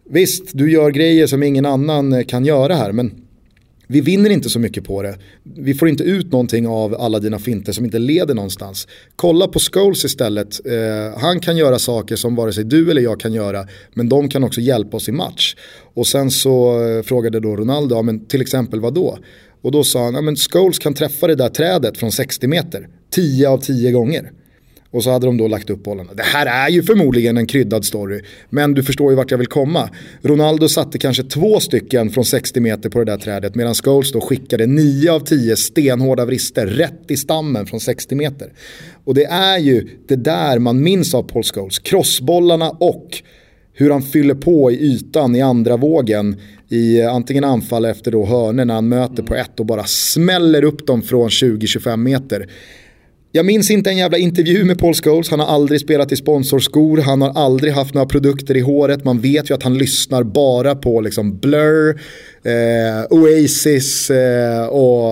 [0.10, 3.12] visst, du gör grejer som ingen annan kan göra här, men
[3.90, 5.18] vi vinner inte så mycket på det.
[5.44, 8.88] Vi får inte ut någonting av alla dina finter som inte leder någonstans.
[9.16, 10.66] Kolla på Scholes istället.
[10.66, 13.68] Eh, han kan göra saker som vare sig du eller jag kan göra.
[13.94, 15.56] Men de kan också hjälpa oss i match.
[15.94, 19.18] Och sen så eh, frågade då Ronaldo, ja, men till exempel vad då?
[19.62, 22.88] Och då sa han, ja men Scholes kan träffa det där trädet från 60 meter.
[23.10, 24.32] 10 av 10 gånger.
[24.92, 26.14] Och så hade de då lagt upp bollarna.
[26.14, 28.22] Det här är ju förmodligen en kryddad story.
[28.50, 29.90] Men du förstår ju vart jag vill komma.
[30.22, 33.56] Ronaldo satte kanske två stycken från 60 meter på det där trädet.
[33.56, 38.54] Medan Scholes då skickade 9 av 10 stenhårda vrister rätt i stammen från 60 meter.
[39.04, 41.80] Och det är ju det där man minns av Paul Scholes.
[41.80, 43.22] Crossbollarna och
[43.74, 46.36] hur han fyller på i ytan i andra vågen
[46.70, 50.64] i eh, antingen anfall efter då hörner när han möter på ett och bara smäller
[50.64, 52.50] upp dem från 20-25 meter.
[53.32, 56.98] Jag minns inte en jävla intervju med Paul Scholes, han har aldrig spelat i sponsorskor,
[56.98, 60.76] han har aldrig haft några produkter i håret, man vet ju att han lyssnar bara
[60.76, 61.90] på liksom Blur,
[62.44, 65.10] eh, Oasis eh, och...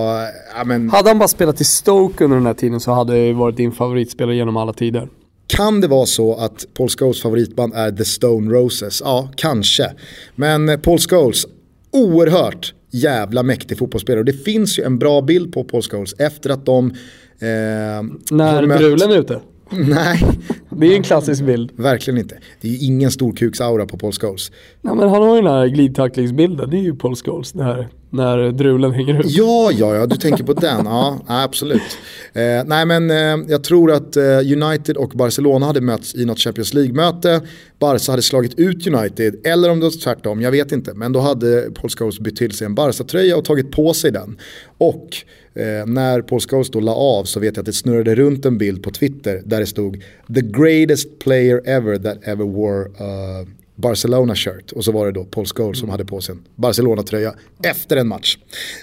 [0.56, 0.90] Ja, men...
[0.90, 3.72] Hade han bara spelat i Stoke under den här tiden så hade det varit din
[3.72, 5.08] favoritspelare genom alla tider.
[5.46, 9.02] Kan det vara så att Paul Scholes favoritband är The Stone Roses?
[9.04, 9.92] Ja, kanske.
[10.34, 11.46] Men Paul Scholes,
[11.90, 14.20] oerhört jävla mäktig fotbollsspelare.
[14.20, 16.90] Och det finns ju en bra bild på Paul Scholes efter att de...
[17.38, 17.48] Eh,
[18.30, 18.78] När mött...
[18.78, 19.40] Brulen är ute?
[19.70, 20.22] Nej.
[20.70, 21.70] Det är ju en klassisk bild.
[21.76, 22.38] Verkligen inte.
[22.60, 24.52] Det är ju ingen storkuksaura på Paul Scholes.
[24.80, 27.52] Nej men han har ju den här glidtacklingsbilden, det är ju Paul Scholes.
[27.52, 29.26] Det här när drulen hänger ut.
[29.28, 30.84] Ja, ja, ja, du tänker på den.
[30.84, 31.98] Ja, absolut.
[32.32, 36.38] Eh, nej, men eh, jag tror att eh, United och Barcelona hade mötts i något
[36.38, 37.40] Champions League-möte.
[37.78, 40.94] Barca hade slagit ut United, eller om det var tvärtom, jag vet inte.
[40.94, 44.38] Men då hade Paul Scholes bytt till sig en Barca-tröja och tagit på sig den.
[44.78, 45.08] Och
[45.56, 48.58] eh, när Paul Scholes då la av så vet jag att det snurrade runt en
[48.58, 50.02] bild på Twitter där det stod
[50.34, 53.46] “The greatest player ever that ever wore a
[53.76, 57.96] Barcelona-shirt och så var det då Paul Scholes som hade på sig en Barcelona-tröja efter
[57.96, 58.38] en match.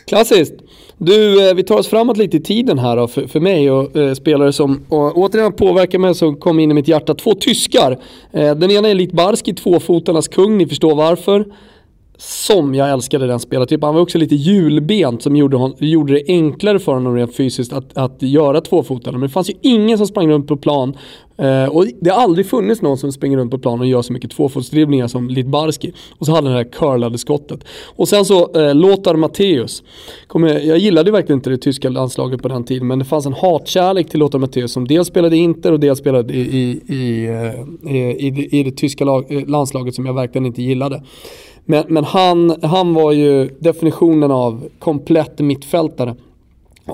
[0.05, 0.53] Klassiskt.
[0.97, 3.95] Du, eh, vi tar oss framåt lite i tiden här då, för, för mig och
[3.95, 7.15] eh, spelare som och, återigen påverkar mig som kom in i mitt hjärta.
[7.15, 7.99] Två tyskar.
[8.31, 11.45] Eh, den ena är Litbarski, tvåfotarnas kung, ni förstår varför
[12.25, 13.87] som jag älskade den spelartypen.
[13.87, 17.73] Han var också lite hjulbent som gjorde, hon, gjorde det enklare för honom rent fysiskt
[17.73, 19.17] att, att göra tvåfotarna.
[19.17, 20.97] Men det fanns ju ingen som sprang runt på plan.
[21.37, 24.13] Eh, och det har aldrig funnits någon som springer runt på plan och gör så
[24.13, 25.93] mycket tvåfotsdribblingar som Litbarski.
[26.17, 27.63] Och så hade han det här curlade skottet.
[27.95, 29.83] Och sen så eh, Lothar Matthäus.
[30.33, 34.09] Jag gillade verkligen inte det tyska landslaget på den tiden men det fanns en hatkärlek
[34.09, 37.95] till Lothar Matthäus som dels spelade i Inter och dels spelade i, i, i, eh,
[37.95, 41.03] i, i, i det tyska lag, eh, landslaget som jag verkligen inte gillade.
[41.65, 46.15] Men, men han, han var ju definitionen av komplett mittfältare.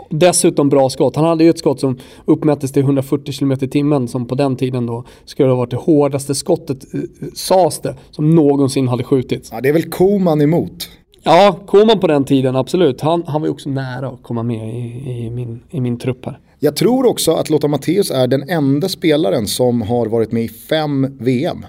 [0.10, 1.16] Dessutom bra skott.
[1.16, 4.56] Han hade ju ett skott som uppmättes till 140 km i timmen som på den
[4.56, 7.00] tiden då skulle ha varit det hårdaste skottet, eh,
[7.34, 9.50] sades det, som någonsin hade skjutits.
[9.52, 10.90] Ja, det är väl Koman emot?
[11.24, 13.02] Ja, Koman på den tiden, absolut.
[13.02, 16.26] Han, han var ju också nära att komma med i, i, min, i min trupp
[16.26, 16.40] här.
[16.60, 20.48] Jag tror också att Lotta Matteus är den enda spelaren som har varit med i
[20.48, 21.66] fem VM.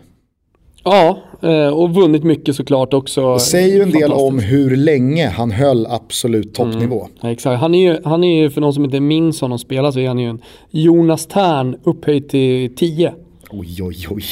[0.85, 3.35] Ja, eh, och vunnit mycket såklart också.
[3.35, 7.09] Det säger ju en del om hur länge han höll absolut toppnivå.
[7.20, 7.33] Mm.
[7.33, 7.61] Exakt.
[7.61, 10.09] Han är, ju, han är ju, för någon som inte minns honom spela, så är
[10.09, 13.14] han ju en Jonas Tern upphöjt till 10.
[13.51, 14.24] Oj, oj, oj.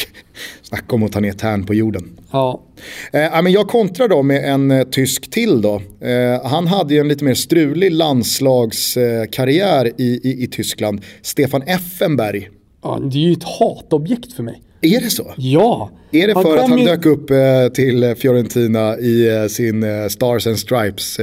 [0.63, 2.19] Snacka om att ta ner Tern på jorden.
[2.31, 2.61] Ja.
[3.13, 5.83] Eh, men jag kontrar då med en eh, tysk till då.
[6.01, 11.01] Eh, han hade ju en lite mer strulig landslagskarriär i, i, i Tyskland.
[11.23, 12.49] Stefan Effenberg.
[12.83, 14.63] Ja, det är ju ett hatobjekt för mig.
[14.81, 15.35] Är det så?
[15.37, 15.91] Ja.
[16.11, 17.37] Är det för att han dök upp eh,
[17.75, 21.21] till Fiorentina i eh, sin eh, Stars and Stripes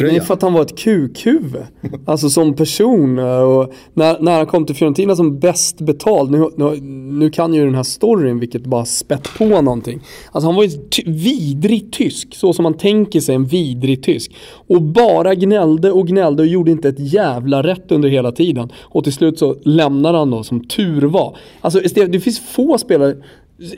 [0.00, 0.12] tröja.
[0.12, 1.62] Nej, för att han var ett kukhuvud.
[2.04, 3.18] Alltså som person.
[3.18, 6.80] Eh, och när, när han kom till Fiorentina som bäst betald, nu, nu,
[7.20, 10.00] nu kan ju den här storyn vilket bara spett på någonting.
[10.32, 14.32] Alltså han var ju ty vidrig tysk, så som man tänker sig en vidrig tysk.
[14.66, 18.72] Och bara gnällde och gnällde och gjorde inte ett jävla rätt under hela tiden.
[18.78, 21.36] Och till slut så lämnade han då, som tur var.
[21.60, 23.16] Alltså det finns få spelare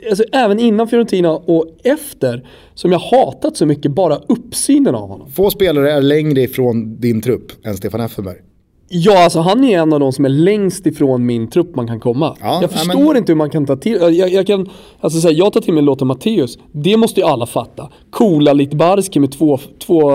[0.09, 5.31] alltså, även innan Fiorentina och efter, som jag hatat så mycket, bara uppsynen av honom.
[5.31, 8.37] Få spelare är längre ifrån din trupp än Stefan Effenberg.
[8.95, 11.99] Ja, alltså han är en av de som är längst ifrån min trupp man kan
[11.99, 12.37] komma.
[12.41, 13.17] Ja, jag förstår men...
[13.17, 14.69] inte hur man kan ta till, jag, jag kan,
[14.99, 17.89] alltså säga, jag tar till mig Lothar Matteus, det måste ju alla fatta.
[18.09, 20.11] Coola Litbarski med två, två,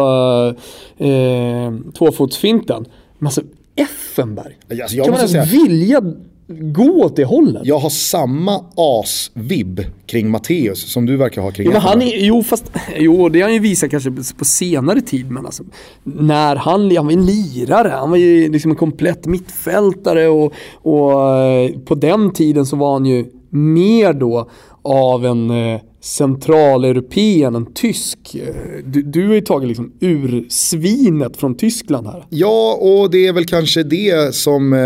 [0.97, 2.85] eh, tvåfotsfinten.
[3.19, 3.43] Men alltså
[3.77, 5.45] Effenberg, alltså, kan man ens säga...
[5.45, 6.03] vilja
[6.49, 7.63] gå åt det hållet.
[7.65, 12.25] Jag har samma as-vibb kring Matteus som du verkar ha kring jo, men han är,
[12.25, 15.31] jo, fast, jo, det har han ju visat kanske på senare tid.
[15.31, 15.63] Men alltså,
[16.03, 21.37] när han, han var en lirare, han var ju liksom en komplett mittfältare och, och
[21.37, 24.51] eh, på den tiden så var han ju mer då
[24.83, 28.19] av en eh, centraleuropén, en tysk.
[28.35, 32.27] Eh, du, du har ju tagit liksom ur svinet från Tyskland här.
[32.31, 34.73] Ja, och det är väl kanske det som...
[34.73, 34.79] Eh,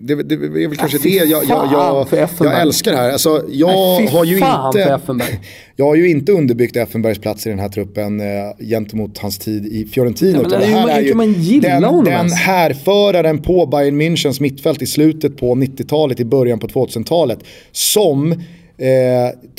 [0.00, 2.06] det, det är väl kanske det jag, jag, jag,
[2.40, 3.12] jag älskar här.
[3.12, 5.00] Alltså, jag Nej, har ju inte...
[5.80, 8.26] Jag har ju inte underbyggt Effenbergs plats i den här truppen eh,
[8.68, 10.40] gentemot hans tid i Fiorentina.
[10.42, 15.36] Ja, det här är ju man den, den härföraren på Bayern Münchens mittfält i slutet
[15.36, 17.38] på 90-talet, i början på 2000-talet.
[17.72, 18.38] Som, eh,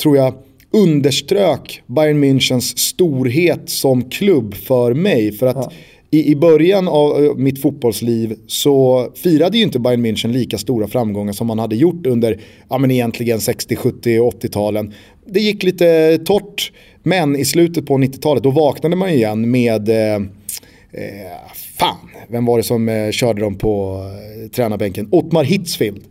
[0.02, 0.34] tror jag,
[0.70, 5.32] underströk Bayern Münchens storhet som klubb för mig.
[5.32, 5.72] För att ja.
[6.10, 10.88] i, i början av eh, mitt fotbollsliv så firade ju inte Bayern München lika stora
[10.88, 14.92] framgångar som man hade gjort under ja, men egentligen 60, 70 och 80-talen.
[15.26, 20.14] Det gick lite torrt, men i slutet på 90-talet då vaknade man igen med eh,
[20.92, 21.40] eh,
[21.78, 21.96] fan,
[22.28, 24.04] vem var det som eh, körde dem på
[24.44, 25.08] eh, tränarbänken?
[25.10, 26.02] Ottmar Hitzfield.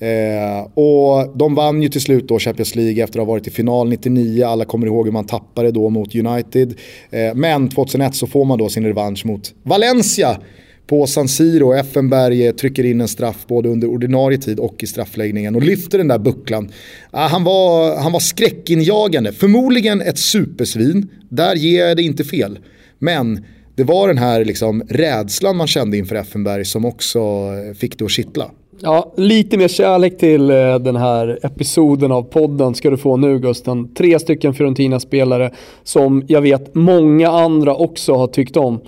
[0.00, 3.50] Eh, och de vann ju till slut då Champions League efter att ha varit i
[3.50, 4.44] final 99.
[4.44, 6.74] Alla kommer ihåg hur man tappade då mot United.
[7.10, 10.40] Eh, men 2001 så får man då sin revansch mot Valencia
[10.86, 11.72] på San Siro.
[11.72, 15.98] Effenberg eh, trycker in en straff både under ordinarie tid och i straffläggningen och lyfter
[15.98, 16.72] den där bucklan.
[17.10, 21.08] Ah, han, var, han var skräckinjagande, förmodligen ett supersvin.
[21.28, 22.58] Där ger jag det inte fel.
[22.98, 23.44] Men
[23.74, 28.04] det var den här liksom rädslan man kände inför Effenberg som också eh, fick det
[28.04, 28.50] att kittla.
[28.82, 33.38] Ja, lite mer kärlek till eh, den här episoden av podden ska du få nu
[33.38, 33.94] Gusten.
[33.94, 35.50] Tre stycken Fiorentina-spelare
[35.82, 38.80] som jag vet många andra också har tyckt om.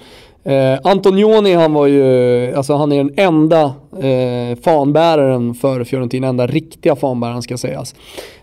[0.44, 3.64] Eh, Antonioni han var ju, alltså han är den enda
[4.02, 7.94] eh, fanbäraren för Fiorentina, enda riktiga fanbäraren ska sägas.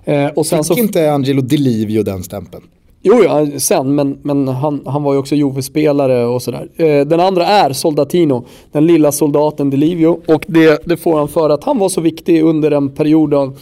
[0.03, 2.63] Eh, och sen Fick så, inte Angelo Delivio den stämpeln?
[3.01, 6.69] Jo, ja, sen, men, men han, han var ju också Juve-spelare och sådär.
[6.75, 10.19] Eh, den andra är Soldatino, den lilla soldaten Delivio.
[10.27, 13.57] Och det, det får han för att han var så viktig under en period av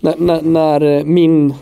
[0.00, 1.54] när, när, när eh, min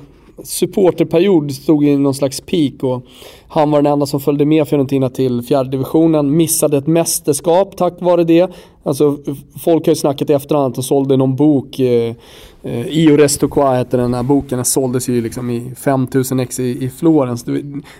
[0.42, 3.06] supporterperiod stod i någon slags peak och
[3.48, 6.36] han var den enda som följde med Fiorentina till fjärde divisionen.
[6.36, 8.50] Missade ett mästerskap tack vare det.
[8.82, 9.18] Alltså,
[9.64, 11.78] folk har ju snackat i efterhand att de sålde någon bok.
[11.80, 12.14] Eh,
[12.64, 14.58] eh, Io Resto Qua heter den här boken.
[14.58, 17.44] Den såldes ju liksom i 5000 ex i, i Florens.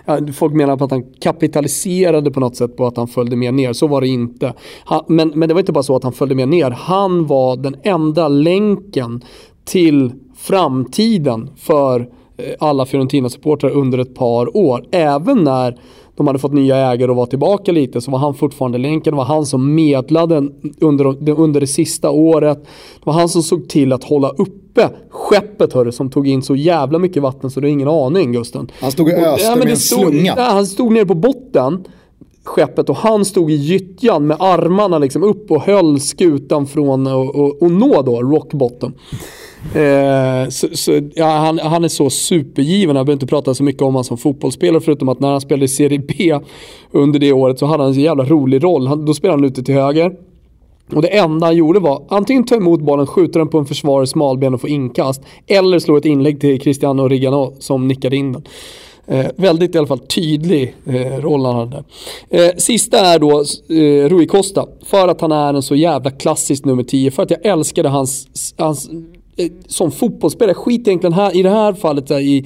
[0.05, 3.53] Ja, folk menar på att han kapitaliserade på något sätt på att han följde med
[3.53, 3.73] ner.
[3.73, 4.53] Så var det inte.
[4.85, 6.71] Han, men, men det var inte bara så att han följde med ner.
[6.71, 9.23] Han var den enda länken
[9.65, 11.99] till framtiden för
[12.37, 14.85] eh, alla Fiorentina-supportrar under ett par år.
[14.91, 15.79] Även när
[16.15, 19.11] de hade fått nya ägare och var tillbaka lite så var han fortfarande länken.
[19.11, 20.49] Det var han som medlade
[20.79, 22.63] under, under det sista året.
[22.63, 26.55] Det var han som såg till att hålla uppe skeppet hörru, som tog in så
[26.55, 28.71] jävla mycket vatten så du har ingen aning Gusten.
[28.81, 30.33] Han stod och öste ja, med en stod, slunga.
[30.37, 31.83] Ja, han stod nere på botten
[32.45, 37.71] skeppet och han stod i gyttjan med armarna liksom upp och höll skutan från att
[37.71, 38.93] nå då rock bottom.
[39.73, 43.81] Eh, så, så, ja, han, han, är så supergiven, jag behöver inte prata så mycket
[43.81, 46.39] om honom som fotbollsspelare förutom att när han spelade i Serie B
[46.91, 48.87] under det året så hade han en så jävla rolig roll.
[48.87, 50.15] Han, då spelade han ute till höger.
[50.93, 54.07] Och det enda han gjorde var antingen ta emot bollen, skjuta den på en försvarare
[54.07, 55.21] smalben och få inkast.
[55.47, 58.43] Eller slå ett inlägg till Cristiano Rigano som nickade in den.
[59.07, 61.83] Eh, väldigt i alla fall tydlig eh, roll han hade.
[62.29, 64.65] Eh, sista är då eh, Rui Costa.
[64.85, 67.11] För att han är en så jävla klassisk nummer 10.
[67.11, 68.89] För att jag älskade hans, hans
[69.37, 72.45] Eh, som fotbollsspelare, skit egentligen här, i det här fallet här, i,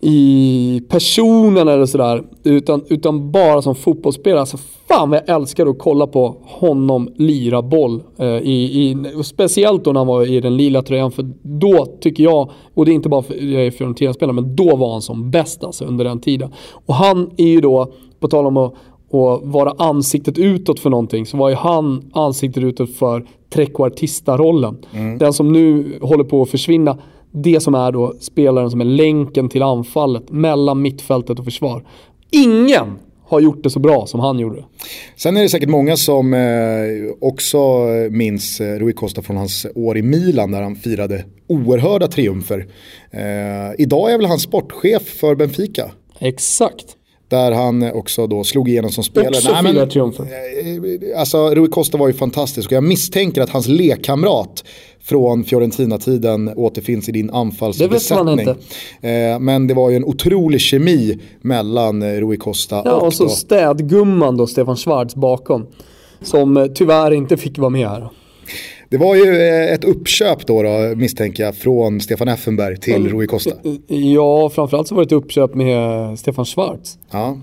[0.00, 2.22] i personen eller sådär.
[2.42, 4.40] Utan, utan bara som fotbollsspelare.
[4.40, 4.56] Alltså,
[4.88, 8.02] fan vad jag älskar att kolla på honom lira boll.
[8.18, 11.12] Eh, i, i, speciellt då när han var i den lila tröjan.
[11.12, 14.76] För då tycker jag, och det är inte bara för jag är Fiorentina-spelare, men då
[14.76, 16.52] var han som bäst alltså under den tiden.
[16.86, 18.74] Och han är ju då, på tal om att
[19.12, 24.78] och vara ansiktet utåt för någonting så var ju han ansiktet utåt för trequartista-rollen.
[24.94, 25.18] Mm.
[25.18, 26.98] Den som nu håller på att försvinna.
[27.30, 31.84] Det som är då spelaren som är länken till anfallet mellan mittfältet och försvar.
[32.30, 34.64] Ingen har gjort det så bra som han gjorde.
[35.16, 36.40] Sen är det säkert många som eh,
[37.20, 37.58] också
[38.10, 42.66] minns eh, Rui Costa från hans år i Milan där han firade oerhörda triumfer.
[43.10, 43.20] Eh,
[43.78, 45.90] idag är väl han sportchef för Benfica.
[46.18, 46.96] Exakt.
[47.32, 49.28] Där han också då slog igenom som spelare.
[49.28, 50.22] Också Nej, men, triumfer.
[50.22, 54.64] Eh, alltså Rui Costa var ju fantastisk och jag misstänker att hans lekkamrat
[55.02, 58.26] från Fiorentina-tiden återfinns i din anfallsbesättning.
[58.26, 58.56] Det vet man
[59.00, 59.30] inte.
[59.32, 63.06] Eh, men det var ju en otrolig kemi mellan eh, Rui Costa ja, och...
[63.06, 65.66] och så städgumman då, Stefan Schwarz bakom.
[66.20, 68.08] Som tyvärr inte fick vara med här.
[68.92, 73.08] Det var ju eh, ett uppköp då, då misstänker jag från Stefan Effenberg till.
[73.08, 73.50] Rui Costa.
[73.86, 76.98] Ja, framförallt så var det ett uppköp med Stefan Schwarz.
[77.10, 77.38] Ja.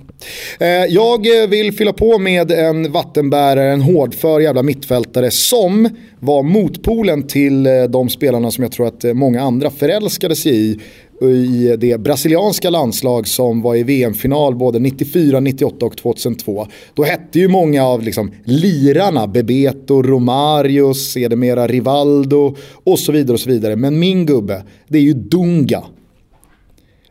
[0.60, 5.90] Eh, jag vill fylla på med en vattenbärare, en hårdför jävla mittfältare som
[6.20, 10.80] var motpolen till eh, de spelarna som jag tror att många andra förälskade sig i
[11.22, 16.68] i det brasilianska landslag som var i VM-final både 94, 98 och 2002.
[16.94, 23.40] Då hette ju många av liksom lirarna, Bebeto, Romario, sedermera Rivaldo och så vidare och
[23.40, 23.76] så vidare.
[23.76, 25.84] Men min gubbe, det är ju Dunga.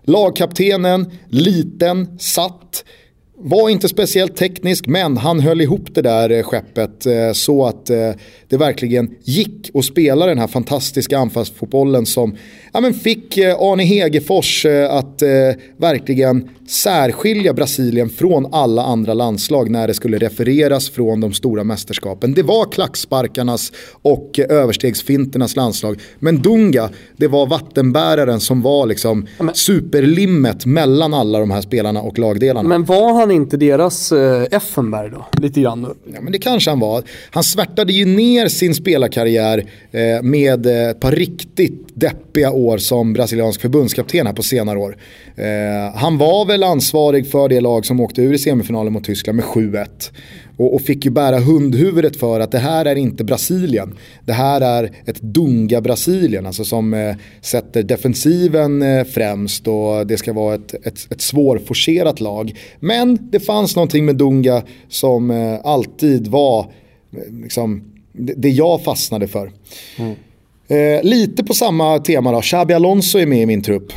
[0.05, 2.85] Lagkaptenen, liten, satt,
[3.41, 7.91] var inte speciellt teknisk men han höll ihop det där eh, skeppet eh, så att
[7.91, 8.11] eh,
[8.49, 12.37] det verkligen gick att spela den här fantastiska anfallsfotbollen som
[12.79, 15.23] ja, men fick Arne Hegerfors att
[15.77, 22.35] verkligen särskilja Brasilien från alla andra landslag när det skulle refereras från de stora mästerskapen.
[22.35, 23.73] Det var klacksparkarnas
[24.03, 26.01] och överstegsfinternas landslag.
[26.19, 32.19] Men Dunga, det var vattenbäraren som var liksom superlimmet mellan alla de här spelarna och
[32.19, 32.69] lagdelarna.
[32.69, 35.27] Men var han inte deras eh, Effenberg då?
[35.43, 35.95] Lite grann?
[36.15, 37.03] Ja men det kanske han var.
[37.31, 43.61] Han svärtade ju ner sin spelarkarriär eh, med ett par riktigt deppiga år som brasiliansk
[43.61, 44.97] förbundskapten här på senare år.
[45.37, 49.37] Eh, han var väl ansvarig för det lag som åkte ur i semifinalen mot Tyskland
[49.37, 49.87] med 7-1.
[50.59, 53.95] Och, och, fick ju bära hundhuvudet för att det här är inte Brasilien.
[54.25, 60.33] Det här är ett Dunga-Brasilien, alltså som eh, sätter defensiven eh, främst och det ska
[60.33, 62.59] vara ett, ett, ett svårforcerat lag.
[62.81, 68.85] Men det fanns någonting med Dunga som eh, alltid var eh, liksom, det, det jag
[68.85, 69.53] fastnade för.
[69.99, 70.15] Mm.
[70.69, 73.93] Eh, lite på samma tema då, Xabi Alonso är med i min trupp.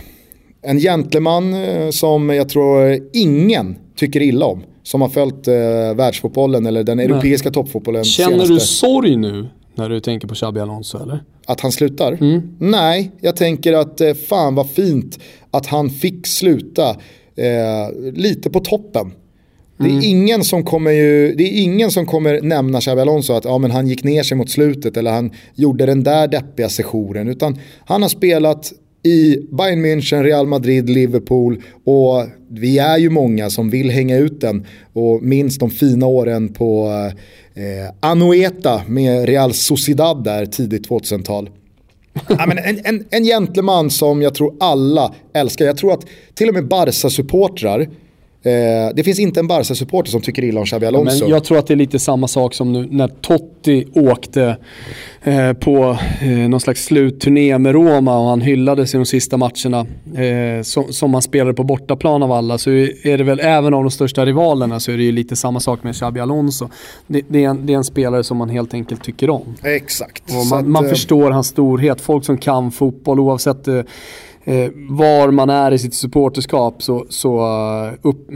[0.62, 4.64] En gentleman eh, som jag tror ingen tycker illa om.
[4.84, 5.54] Som har följt eh,
[5.96, 7.54] världsfotbollen eller den europeiska Nej.
[7.54, 8.54] toppfotbollen Känner senaste.
[8.54, 11.24] du sorg nu när du tänker på Xabi Alonso eller?
[11.46, 12.12] Att han slutar?
[12.22, 12.42] Mm.
[12.60, 15.20] Nej, jag tänker att eh, fan vad fint
[15.52, 16.90] att han fick sluta
[17.36, 19.12] eh, lite på toppen.
[19.82, 20.04] Det är, mm.
[20.04, 23.72] ingen som kommer ju, det är ingen som kommer nämna Xabi Alonso att ja, men
[23.72, 27.28] han gick ner sig mot slutet eller han gjorde den där deppiga sessionen.
[27.28, 28.74] Utan han har spelat
[29.04, 34.42] i Bayern München, Real Madrid, Liverpool och vi är ju många som vill hänga ut
[34.42, 36.88] den och minns de fina åren på
[37.54, 41.50] eh, Anoeta med Real Sociedad där tidigt 2000-tal.
[42.30, 45.66] ja, men en, en, en gentleman som jag tror alla älskar.
[45.66, 47.90] Jag tror att till och med Barca-supportrar
[48.44, 51.16] Eh, det finns inte en Barca-supporter som tycker illa om Xabi Alonso.
[51.16, 54.58] Ja, men jag tror att det är lite samma sak som nu när Totti åkte
[55.24, 59.86] eh, på eh, någon slags slutturné med Roma och han hyllades i de sista matcherna.
[60.16, 63.84] Eh, som, som han spelade på bortaplan av alla så är det väl även av
[63.84, 66.70] de största rivalerna så är det ju lite samma sak med Xabi Alonso.
[67.08, 69.56] Det, det, är, en, det är en spelare som man helt enkelt tycker om.
[69.64, 70.24] Exakt.
[70.30, 72.02] Och man, att, man eh, förstår hans storhet.
[72.02, 73.68] Folk som kan fotboll oavsett
[74.44, 78.28] eh, eh, var man är i sitt supporterskap så, så, uh, upp,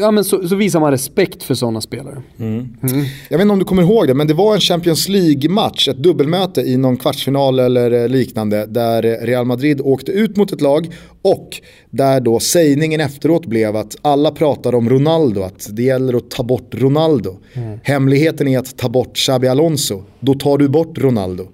[0.00, 2.22] ja, men så, så, visar man respekt för sådana spelare.
[2.38, 2.54] Mm.
[2.54, 3.04] Mm.
[3.30, 6.02] Jag vet inte om du kommer ihåg det, men det var en Champions League-match, ett
[6.02, 10.94] dubbelmöte i någon kvartsfinal eller eh, liknande, där Real Madrid åkte ut mot ett lag
[11.22, 16.30] och där då sägningen efteråt blev att alla pratar om Ronaldo, att det gäller att
[16.30, 17.36] ta bort Ronaldo.
[17.52, 17.78] Mm.
[17.82, 21.46] Hemligheten är att ta bort Xabi Alonso, då tar du bort Ronaldo.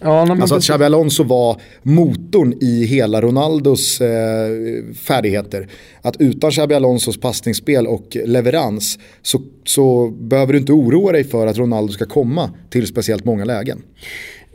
[0.00, 4.48] Ja, alltså att Xabi Alonso var motorn i hela Ronaldos eh,
[4.94, 5.68] färdigheter.
[6.02, 11.46] Att utan Xabi Alonsos passningsspel och leverans så, så behöver du inte oroa dig för
[11.46, 13.82] att Ronaldo ska komma till speciellt många lägen.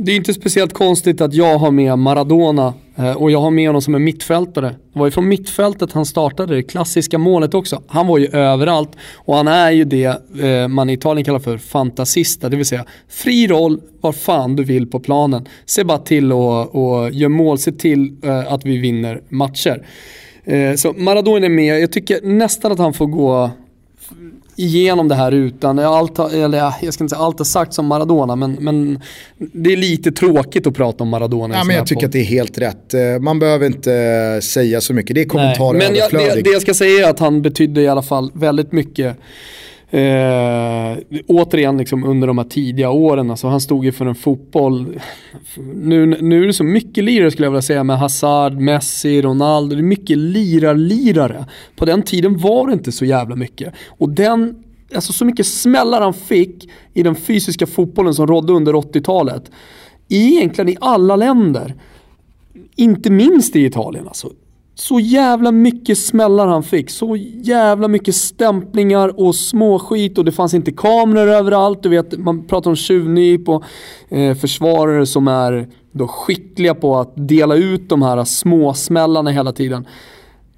[0.04, 3.68] Det är inte speciellt konstigt att jag har med Maradona eh, och jag har med
[3.68, 4.76] honom som en mittfältare.
[4.94, 7.82] Det var ju från mittfältet han startade det klassiska målet också.
[7.88, 10.06] Han var ju överallt och han är ju det
[10.44, 14.64] eh, man i Italien kallar för fantasista, det vill säga fri roll var fan du
[14.64, 15.48] vill på planen.
[15.66, 19.86] Se bara till och, och gör mål, se till eh, att vi vinner matcher.
[20.76, 23.50] Så Maradona är med, jag tycker nästan att han får gå
[24.62, 28.36] igenom det här utan, allt, eller jag ska inte säga allt har sagt som Maradona,
[28.36, 29.00] men, men
[29.38, 31.56] det är lite tråkigt att prata om Maradona.
[31.56, 32.94] Ja, men jag tycker att det är helt rätt.
[32.94, 36.62] Eh, man behöver inte säga så mycket, det är kommentarer Men jag, det, det jag
[36.62, 39.18] ska säga är att han betydde i alla fall väldigt mycket
[39.94, 45.00] Eh, återigen liksom under de här tidiga åren, alltså han stod ju för en fotboll.
[45.76, 49.76] Nu, nu är det så mycket lirare skulle jag vilja säga med Hazard, Messi, Ronaldo.
[49.76, 51.46] Det är mycket lirar-lirare.
[51.76, 53.74] På den tiden var det inte så jävla mycket.
[53.88, 54.64] Och den,
[54.96, 59.52] alltså så mycket smällar han fick i den fysiska fotbollen som rådde under 80-talet.
[60.10, 61.76] Egentligen i alla länder.
[62.76, 64.30] Inte minst i Italien alltså.
[64.82, 66.90] Så jävla mycket smällar han fick.
[66.90, 71.84] Så jävla mycket stämplingar och småskit och det fanns inte kameror överallt.
[71.84, 73.64] Du vet, man pratar om tjuvnyp och
[74.10, 79.88] eh, försvarare som är då skickliga på att dela ut de här småsmällarna hela tiden.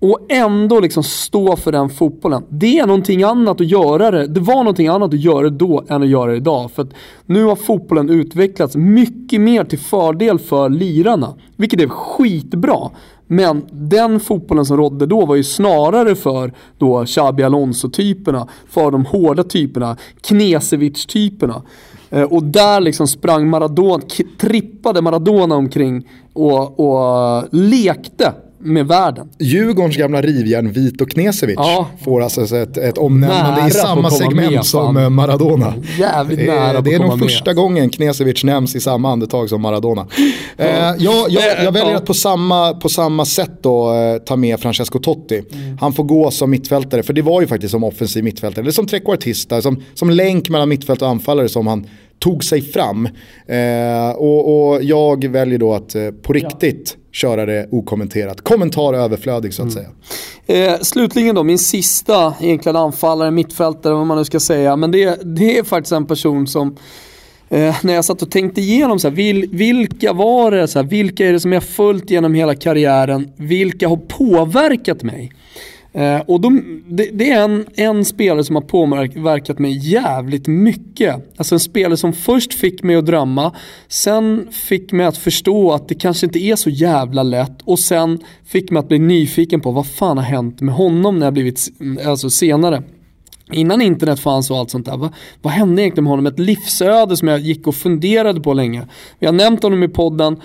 [0.04, 2.44] Och ändå liksom stå för den fotbollen.
[2.50, 4.28] Det är någonting annat att göra det.
[4.28, 6.72] Det var någonting annat att göra det då än att göra det idag.
[6.72, 6.94] För att
[7.26, 11.34] nu har fotbollen utvecklats mycket mer till fördel för lirarna.
[11.56, 12.90] Vilket är skitbra.
[13.28, 19.06] Men den fotbollen som rådde då var ju snarare för då Xabi Alonso-typerna, för de
[19.06, 21.62] hårda typerna, Knesevic-typerna.
[22.10, 24.04] Eh, och där liksom sprang Maradona,
[24.38, 28.34] trippade Maradona omkring och, och eh, lekte
[28.64, 29.30] med världen.
[29.40, 31.88] Djurgårdens gamla rivjärn Vito Knesevic ja.
[32.04, 35.14] får alltså ett, ett omnämnande nära i samma segment med, som fan.
[35.14, 35.74] Maradona.
[36.00, 37.56] Jävligt eh, nära Det är nog första med.
[37.56, 40.08] gången Knesevic nämns i samma andetag som Maradona.
[40.58, 40.64] Ja.
[40.64, 44.60] Eh, jag, jag, jag, väljer att på samma, på samma sätt då, eh, ta med
[44.60, 45.44] Francesco Totti.
[45.54, 45.78] Mm.
[45.78, 48.88] Han får gå som mittfältare, för det var ju faktiskt som offensiv mittfältare, eller som
[48.88, 51.88] trequartista, som, som länk mellan mittfält och anfallare som han
[52.24, 53.10] tog sig fram.
[53.48, 57.10] Eh, och, och, jag väljer då att eh, på riktigt ja.
[57.12, 58.42] köra det okommenterat.
[58.42, 59.86] Kommentar överflödig så att mm.
[60.46, 60.74] säga.
[60.74, 64.76] Eh, slutligen då, min sista egentligen anfallare, mittfältare, vad man nu ska säga.
[64.76, 66.78] Men det, det är faktiskt en person som
[67.50, 70.86] Eh, när jag satt och tänkte igenom så här, vil, vilka var det, så här,
[70.86, 75.32] vilka är det som jag följt genom hela karriären, vilka har påverkat mig?
[75.94, 81.16] Eh, och de, det, det, är en, en spelare som har påverkat mig jävligt mycket.
[81.38, 83.56] Alltså en spelare som först fick mig att drömma,
[83.88, 88.20] sen fick mig att förstå att det kanske inte är så jävla lätt och sen
[88.46, 91.70] fick mig att bli nyfiken på vad fan har hänt med honom när jag blivit,
[91.80, 92.84] mm, alltså senare.
[93.52, 96.26] Innan internet fanns och allt sånt där, vad, vad hände egentligen med honom?
[96.26, 98.88] Ett livsöde som jag gick och funderade på länge.
[99.20, 100.42] Vi har nämnt honom i podden,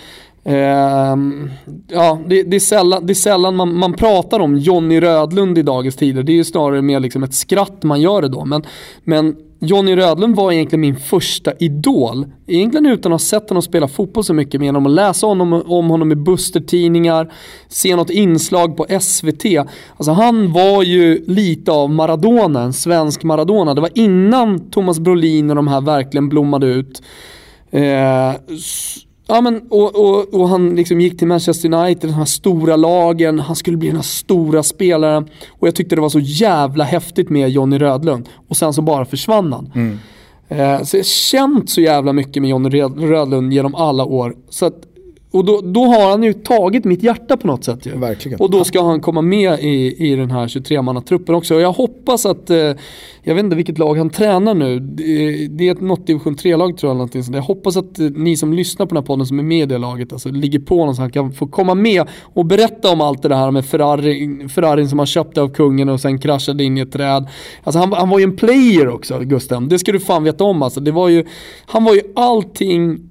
[0.48, 1.50] Ehm,
[1.88, 5.62] ja, det, det, är sällan, det är sällan man, man pratar om Jonny Rödlund i
[5.62, 6.22] dagens tider.
[6.22, 8.44] Det är ju snarare mer liksom ett skratt man gör det då.
[8.44, 8.62] Men,
[9.04, 12.26] men Jonny Rödlund var egentligen min första idol.
[12.46, 15.62] Egentligen utan att ha sett honom spela fotboll så mycket, men genom att läsa honom,
[15.66, 17.32] om honom i Buster-tidningar,
[17.68, 19.44] se något inslag på SVT.
[19.96, 23.74] Alltså han var ju lite av Maradona, en svensk Maradona.
[23.74, 27.02] Det var innan Thomas Brolin och de här verkligen blommade ut.
[27.70, 28.32] Eh,
[29.30, 33.38] Ja, men, och, och, och, han liksom gick till Manchester United, de här stora lagen,
[33.38, 35.28] han skulle bli den här stora spelaren.
[35.48, 38.28] Och jag tyckte det var så jävla häftigt med Johnny Rödlund.
[38.48, 39.72] Och sen så bara försvann han.
[39.74, 39.98] Mm.
[40.48, 44.34] Eh, så jag har känt så jävla mycket med Johnny Rödlund genom alla år.
[44.48, 44.87] Så att
[45.30, 47.98] och då, då har han ju tagit mitt hjärta på något sätt ju.
[47.98, 48.40] Verkligen.
[48.40, 51.54] Och då ska han komma med i, i den här 23-mannatruppen också.
[51.54, 52.56] Och jag hoppas att, eh,
[53.22, 54.80] jag vet inte vilket lag han tränar nu.
[54.80, 56.96] Det, det är ett något division 3-lag tror jag.
[56.96, 57.36] Någonting sånt.
[57.36, 59.66] Jag hoppas att eh, ni som lyssnar på den här podden som är med i
[59.66, 63.00] det laget, alltså ligger på honom så han kan få komma med och berätta om
[63.00, 66.78] allt det här med Ferrari, Ferrarin som han köpte av kungen och sen kraschade in
[66.78, 67.28] i ett träd.
[67.62, 69.68] Alltså han, han var ju en player också, Gusten.
[69.68, 70.80] Det ska du fan veta om alltså.
[70.80, 71.24] Det var ju,
[71.66, 73.07] han var ju allting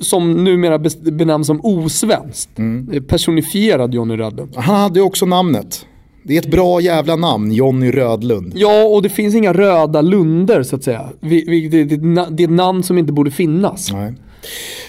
[0.00, 2.58] som numera benämns som osvenskt.
[2.58, 3.04] Mm.
[3.04, 4.56] Personifierad Johnny Rödlund.
[4.56, 5.86] Han hade också namnet.
[6.22, 8.52] Det är ett bra jävla namn, Jonny Rödlund.
[8.56, 11.08] Ja, och det finns inga röda lunder så att säga.
[11.20, 13.92] Det är ett namn som inte borde finnas.
[13.92, 14.14] Nej.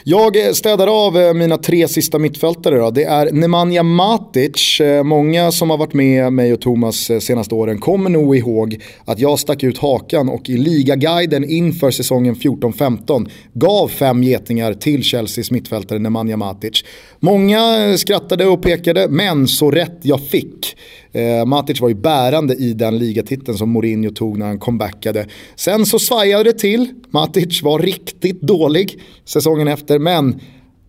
[0.03, 2.91] Jag städar av eh, mina tre sista mittfältare då.
[2.91, 4.79] Det är Nemanja Matic.
[4.79, 8.77] Eh, många som har varit med mig och Thomas eh, senaste åren kommer nog ihåg
[9.05, 15.03] att jag stack ut hakan och i ligaguiden inför säsongen 14-15 gav fem getingar till
[15.03, 16.83] Chelseas mittfältare Nemanja Matic.
[17.19, 20.75] Många skrattade och pekade, men så rätt jag fick.
[21.13, 25.25] Eh, Matic var ju bärande i den ligatiteln som Mourinho tog när han comebackade.
[25.55, 26.87] Sen så svajade det till.
[27.09, 30.39] Matic var riktigt dålig säsongen efter, men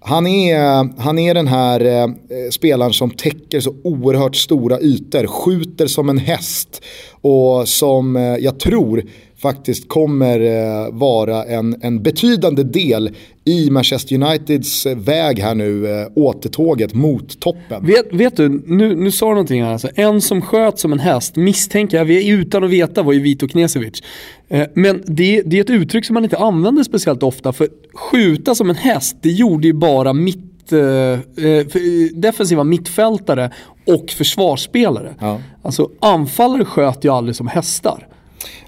[0.04, 2.08] han är, han är den här eh,
[2.50, 6.82] spelaren som täcker så oerhört stora ytor, skjuter som en häst
[7.20, 9.04] och som eh, jag tror
[9.42, 13.10] faktiskt kommer eh, vara en, en betydande del
[13.44, 17.86] i Manchester Uniteds väg här nu, eh, återtåget mot toppen.
[17.86, 19.72] Vet, vet du, nu, nu sa du någonting här.
[19.72, 23.12] Alltså, en som sköt som en häst misstänker jag, vi är utan att veta, var
[23.12, 24.02] ju Vito Knesevic.
[24.48, 28.54] Eh, men det, det är ett uttryck som man inte använder speciellt ofta, för skjuta
[28.54, 31.18] som en häst, det gjorde ju bara mitt eh,
[32.12, 33.50] defensiva mittfältare
[33.86, 35.14] och försvarsspelare.
[35.20, 35.40] Ja.
[35.62, 38.08] Alltså anfallare sköt ju aldrig som hästar.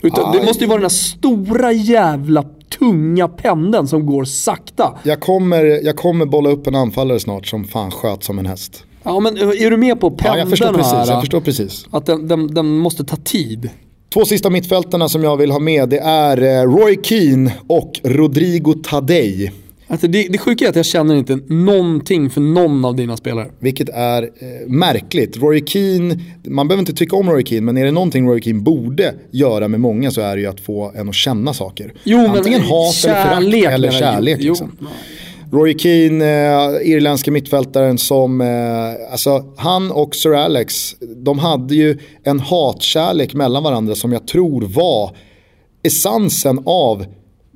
[0.03, 2.45] Utan det måste ju vara den där stora jävla
[2.79, 4.99] tunga pendeln som går sakta.
[5.03, 8.85] Jag kommer, jag kommer bolla upp en anfallare snart som fan sköt som en häst.
[9.03, 11.07] Ja men är du med på pendeln ja, jag förstår precis, här?
[11.07, 11.87] Jag förstår precis.
[11.91, 13.71] Att den, den, den måste ta tid.
[14.15, 18.75] Två sista mittfältarna som jag vill ha med det är eh, Roy Keane och Rodrigo
[18.85, 19.53] Tadej.
[19.89, 23.51] Alltså det, det sjuka är att jag känner inte någonting för någon av dina spelare.
[23.59, 24.29] Vilket är eh,
[24.67, 25.37] märkligt.
[25.37, 28.61] Roy Keane, man behöver inte tycka om Roy Keane, men är det någonting Roy Keane
[28.61, 31.93] borde göra med många så är det ju att få en att känna saker.
[32.05, 34.39] Jo, Antingen men, hat eller förakt eller kärlek.
[34.41, 34.77] Jo, liksom.
[34.81, 34.87] jo.
[35.53, 41.99] Roy Keane, eh, irländska mittfältaren som, eh, alltså han och Sir Alex, de hade ju
[42.25, 45.17] en hatkärlek mellan varandra som jag tror var
[45.83, 47.05] essensen av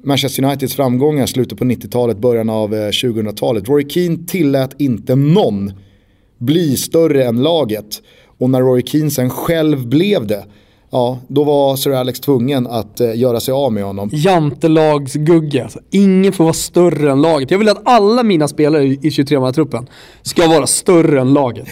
[0.05, 3.69] Manchester Uniteds framgångar slutet på 90-talet, början av eh, 2000-talet.
[3.69, 5.73] Rory Roy Keane tillät inte någon
[6.39, 8.03] bli större än laget.
[8.39, 10.45] Och när Roy Keane sen själv blev det,
[10.91, 14.11] ja, då var Sir Alex tvungen att eh, göra sig av med honom.
[14.13, 15.81] Jantelagsgugge, alltså.
[15.91, 17.51] ingen får vara större än laget.
[17.51, 19.87] Jag vill att alla mina spelare i 23-mannatruppen
[20.23, 21.69] ska vara större än laget.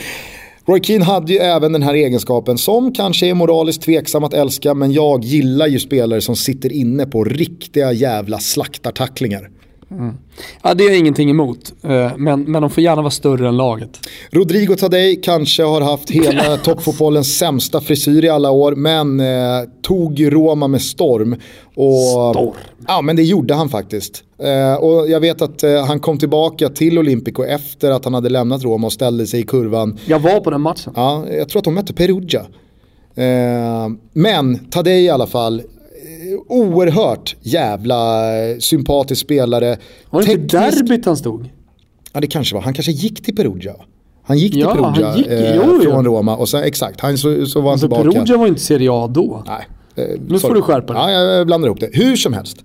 [0.69, 4.75] Roy Keane hade ju även den här egenskapen som kanske är moraliskt tveksam att älska
[4.75, 9.51] men jag gillar ju spelare som sitter inne på riktiga jävla slaktartacklingar.
[9.91, 10.15] Mm.
[10.63, 13.57] Ja, det är jag ingenting emot, eh, men, men de får gärna vara större än
[13.57, 13.99] laget.
[14.31, 19.27] Rodrigo Tadej kanske har haft hela toppfotbollens sämsta frisyr i alla år, men eh,
[19.83, 21.37] tog Roma med storm.
[21.75, 22.55] Och, storm?
[22.87, 24.25] Ja, men det gjorde han faktiskt.
[24.39, 28.29] Eh, och jag vet att eh, han kom tillbaka till Olympico efter att han hade
[28.29, 29.99] lämnat Roma och ställde sig i kurvan.
[30.07, 30.93] Jag var på den matchen.
[30.97, 32.47] Ja, jag tror att de mötte Perugia.
[33.15, 35.63] Eh, men Tadej i alla fall,
[36.49, 39.77] oerhört jävla sympatisk spelare.
[40.11, 41.49] Var det inte derbyt han stod?
[42.13, 43.75] Ja det kanske var, han kanske gick till Perugia.
[44.23, 47.47] Han gick ja, till Perugia gick, eh, jo, från Roma och sen exakt, han, så,
[47.47, 48.11] så var han alltså, tillbaka.
[48.11, 49.43] Perugia var inte Serie A då.
[49.47, 49.67] Nej.
[49.97, 51.03] Eh, nu får du skärpa dig.
[51.03, 51.91] Ja, jag blandar ihop det.
[51.93, 52.57] Hur som helst.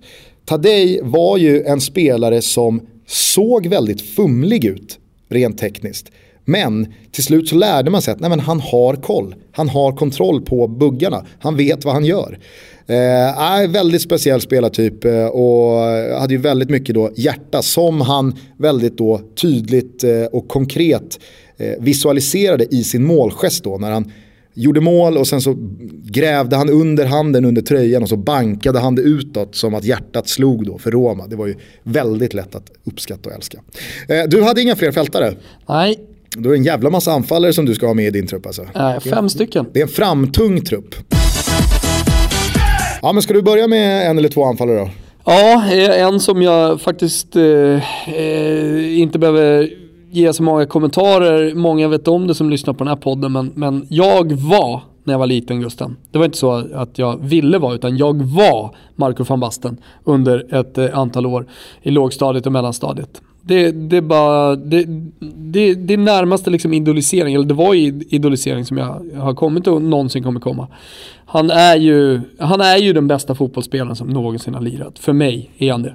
[0.44, 4.98] Tadej var ju en spelare som såg väldigt fumlig ut
[5.28, 6.10] rent tekniskt.
[6.44, 9.34] Men till slut så lärde man sig att nej, men han har koll.
[9.52, 11.26] Han har kontroll på buggarna.
[11.38, 12.38] Han vet vad han gör.
[12.86, 15.80] Eh, väldigt speciell spelartyp eh, och
[16.20, 21.20] hade ju väldigt mycket då hjärta som han väldigt då tydligt eh, och konkret
[21.56, 24.12] eh, visualiserade i sin målgest då när han
[24.54, 25.56] gjorde mål och sen så
[26.04, 30.28] grävde han under handen under tröjan och så bankade han det utåt som att hjärtat
[30.28, 31.26] slog då för Roma.
[31.26, 33.58] Det var ju väldigt lätt att uppskatta och älska.
[34.08, 35.34] Eh, du hade inga fler fältare?
[35.68, 35.98] Nej.
[36.36, 38.46] Då är det en jävla massa anfallare som du ska ha med i din trupp
[38.46, 38.62] alltså.
[38.74, 39.66] Äh, fem stycken.
[39.72, 40.94] Det är en framtung trupp.
[43.02, 44.90] Ja men ska du börja med en eller två anfallare då?
[45.24, 49.70] Ja, en som jag faktiskt eh, eh, inte behöver
[50.10, 51.54] ge så många kommentarer.
[51.54, 53.32] Många vet om det som lyssnar på den här podden.
[53.32, 55.96] Men, men jag var, när jag var liten Gusten.
[56.10, 60.54] Det var inte så att jag ville vara, utan jag var Marco van Basten under
[60.54, 61.46] ett eh, antal år
[61.82, 63.22] i lågstadiet och mellanstadiet.
[63.42, 64.84] Det, det, är bara, det,
[65.20, 67.74] det, det är närmaste liksom idolisering, eller det var
[68.14, 70.68] idolisering som jag har kommit och någonsin kommer komma.
[71.26, 74.98] Han är ju, han är ju den bästa fotbollsspelaren som någonsin har lirat.
[74.98, 75.94] För mig är han det.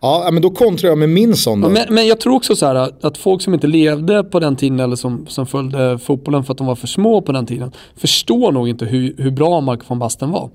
[0.00, 1.68] Ja, men då kontrar jag med min sån då.
[1.68, 4.80] Men, men jag tror också så här att, folk som inte levde på den tiden
[4.80, 8.52] eller som, som följde fotbollen för att de var för små på den tiden förstår
[8.52, 10.50] nog inte hur, hur bra Mark von Basten var.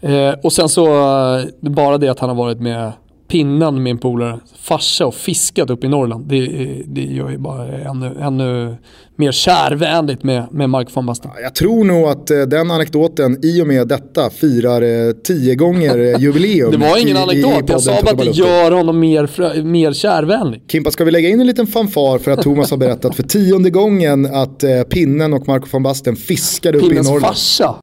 [0.00, 0.86] Eh, och sen så,
[1.38, 2.92] eh, bara det att han har varit med
[3.28, 6.26] pinnen med min polare farsa och fiskat upp i Norrland.
[6.28, 6.46] Det,
[6.86, 8.76] det gör ju bara ännu, ännu
[9.16, 11.30] mer kärvänligt med, med Mark van Basten.
[11.42, 15.98] Jag tror nog att eh, den anekdoten i och med detta firar eh, tio gånger
[15.98, 16.70] eh, jubileum.
[16.72, 19.92] det var ingen i, anekdot, i jag sa bara att det gör honom mer, mer
[19.92, 20.62] kärvänlig.
[20.68, 23.70] Kimpa, ska vi lägga in en liten fanfar för att Thomas har berättat för tionde
[23.70, 27.06] gången att pinnen och Marco van Basten fiskade upp i Norrland?
[27.06, 27.76] Pinnens farsa.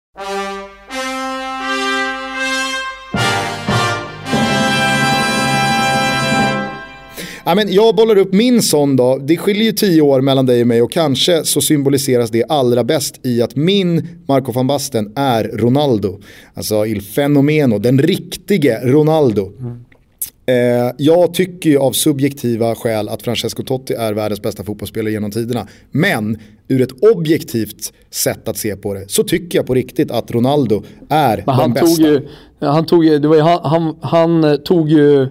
[7.45, 9.17] Ja, men jag bollar upp min sån då.
[9.17, 12.83] Det skiljer ju tio år mellan dig och mig och kanske så symboliseras det allra
[12.83, 16.19] bäst i att min Marco van Basten är Ronaldo.
[16.53, 19.51] Alltså Il Fenomeno, den riktige Ronaldo.
[19.59, 19.85] Mm.
[20.45, 25.31] Eh, jag tycker ju av subjektiva skäl att Francesco Totti är världens bästa fotbollsspelare genom
[25.31, 25.67] tiderna.
[25.91, 30.31] Men ur ett objektivt sätt att se på det så tycker jag på riktigt att
[30.31, 31.87] Ronaldo är Men den bästa.
[31.87, 32.27] Tog ju,
[32.59, 35.27] han tog ju, det var ju, han, han, han tog ju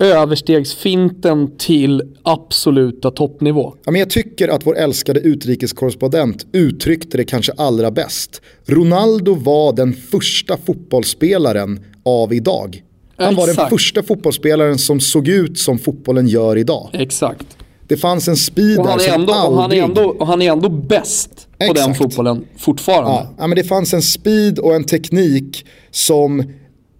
[0.00, 3.74] överstegsfinten till absoluta toppnivå.
[3.84, 8.42] Ja, men jag tycker att vår älskade utrikeskorrespondent uttryckte det kanske allra bäst.
[8.66, 12.82] Ronaldo var den första fotbollsspelaren av idag.
[13.16, 16.90] Han var den första fotbollsspelaren som såg ut som fotbollen gör idag.
[16.92, 17.46] Exakt.
[17.86, 19.56] Det fanns en speed och han är som ändå, aldrig...
[19.56, 23.26] Och han, är ändå, och han är ändå bäst på den fotbollen fortfarande.
[23.38, 26.52] Ja, men det fanns en speed och en teknik som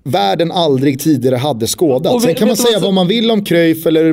[0.02, 2.14] världen aldrig tidigare hade skådat.
[2.14, 4.04] Och Sen kan man säga vad man vill om Cruyff eller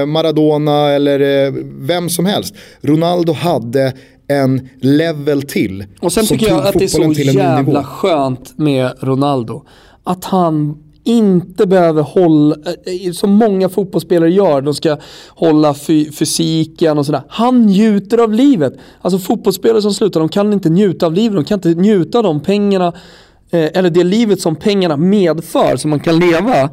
[0.00, 2.54] eh, Maradona eller eh, vem som helst.
[2.80, 3.92] Ronaldo hade
[4.28, 5.84] en level till.
[6.00, 9.62] Och sen tycker jag att det är så jävla skönt med Ronaldo.
[10.04, 14.96] Att han inte behöver hålla, eh, som många fotbollsspelare gör, de ska
[15.28, 15.74] hålla
[16.18, 17.22] fysiken och sådär.
[17.28, 18.74] Han njuter av livet.
[19.00, 22.24] Alltså fotbollsspelare som slutar, de kan inte njuta av livet, de kan inte njuta av
[22.24, 22.92] de pengarna
[23.50, 26.70] eller det livet som pengarna medför som man kan leva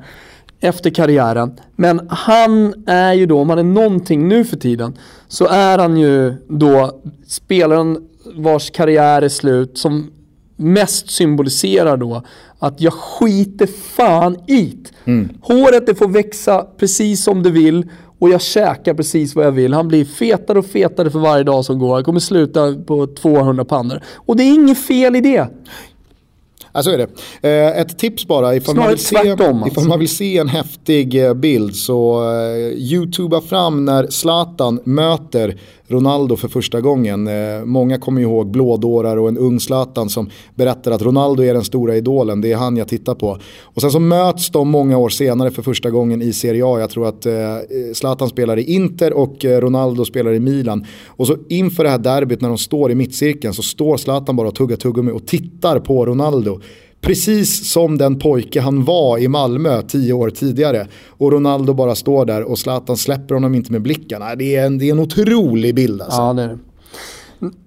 [0.60, 1.60] efter karriären.
[1.76, 4.98] Men han är ju då, om han är någonting nu för tiden,
[5.28, 7.98] så är han ju då spelaren
[8.36, 10.12] vars karriär är slut som
[10.56, 12.24] mest symboliserar då
[12.60, 15.30] att jag skiter fan i mm.
[15.42, 17.90] Håret det får växa precis som det vill
[18.20, 19.74] och jag käkar precis vad jag vill.
[19.74, 21.94] Han blir fetare och fetare för varje dag som går.
[21.94, 24.02] Han kommer sluta på 200 pannor.
[24.16, 25.48] Och det är inget fel i det.
[26.78, 27.08] Ja, så är det.
[27.50, 29.72] Eh, ett tips bara, ifall man, vill se, tvärtom, alltså.
[29.72, 35.60] ifall man vill se en häftig eh, bild så eh, youtuba fram när Zlatan möter
[35.88, 37.28] Ronaldo för första gången.
[37.28, 41.64] Eh, många kommer ihåg blådårar och en ung Zlatan som berättar att Ronaldo är den
[41.64, 43.38] stora idolen, det är han jag tittar på.
[43.62, 46.80] Och sen så möts de många år senare för första gången i Serie A.
[46.80, 47.34] Jag tror att eh,
[47.94, 50.86] Zlatan spelar i Inter och eh, Ronaldo spelar i Milan.
[51.08, 54.48] Och så inför det här derbyt när de står i mittcirkeln så står Zlatan bara
[54.48, 56.60] och tuggar tuggummi och tittar på Ronaldo.
[57.02, 60.88] Precis som den pojke han var i Malmö tio år tidigare.
[61.08, 64.22] Och Ronaldo bara står där och Zlatan släpper honom inte med blicken.
[64.38, 66.22] Det är en, det är en otrolig bild alltså.
[66.22, 66.58] Ja, det är det.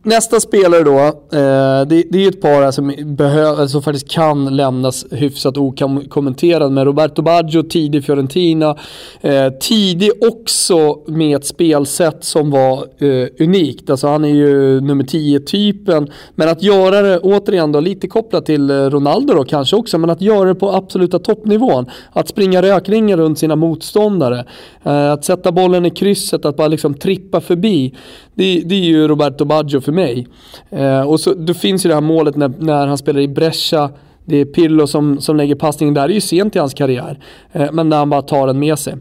[0.03, 4.57] Nästa spelare då, eh, det, det, är ett par som, behöver, som alltså faktiskt kan
[4.57, 8.77] lämnas hyfsat okommenterad med Roberto Baggio, tidig Fiorentina.
[9.21, 13.91] Eh, tidig också med ett spelsätt som var eh, unikt.
[13.91, 16.09] Alltså han är ju nummer 10-typen.
[16.35, 20.11] Men att göra det, återigen då, lite kopplat till eh, Ronaldo då kanske också, men
[20.11, 21.87] att göra det på absoluta toppnivån.
[22.13, 24.45] Att springa rökringar runt sina motståndare.
[24.83, 27.95] Eh, att sätta bollen i krysset, att bara liksom trippa förbi.
[28.35, 30.27] Det, det är ju Roberto Baggio för mig.
[30.70, 33.91] Eh, och så, då finns ju det här målet när, när han spelar i Brescia.
[34.24, 36.09] Det är Pirlo som, som lägger passningen där.
[36.09, 37.19] Det är ju sent i hans karriär.
[37.53, 38.95] Eh, men när han bara tar den med sig.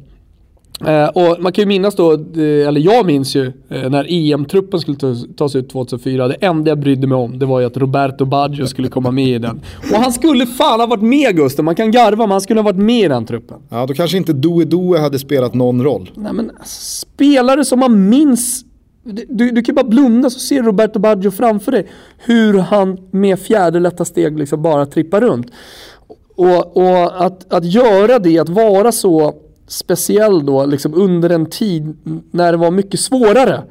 [0.86, 4.80] Eh, och man kan ju minnas då, eh, eller jag minns ju, eh, när EM-truppen
[4.80, 4.98] skulle
[5.38, 6.28] tas ut 2004.
[6.28, 9.28] Det enda jag brydde mig om det var ju att Roberto Baggio skulle komma med
[9.28, 9.62] i den.
[9.94, 12.66] Och han skulle fan ha varit med Gusten, man kan garva men han skulle ha
[12.66, 13.58] varit med i den truppen.
[13.70, 16.12] Ja, då kanske inte Doe Doe hade spelat någon roll.
[16.16, 18.66] Nej men spelare som man minns
[19.04, 24.06] du, du kan bara blunda så ser Roberto Baggio framför dig hur han med fjäderlätta
[24.06, 25.48] steg liksom bara trippar runt.
[26.36, 29.34] Och, och att, att göra det, att vara så
[29.68, 31.98] speciell då, liksom under en tid
[32.32, 33.64] när det var mycket svårare.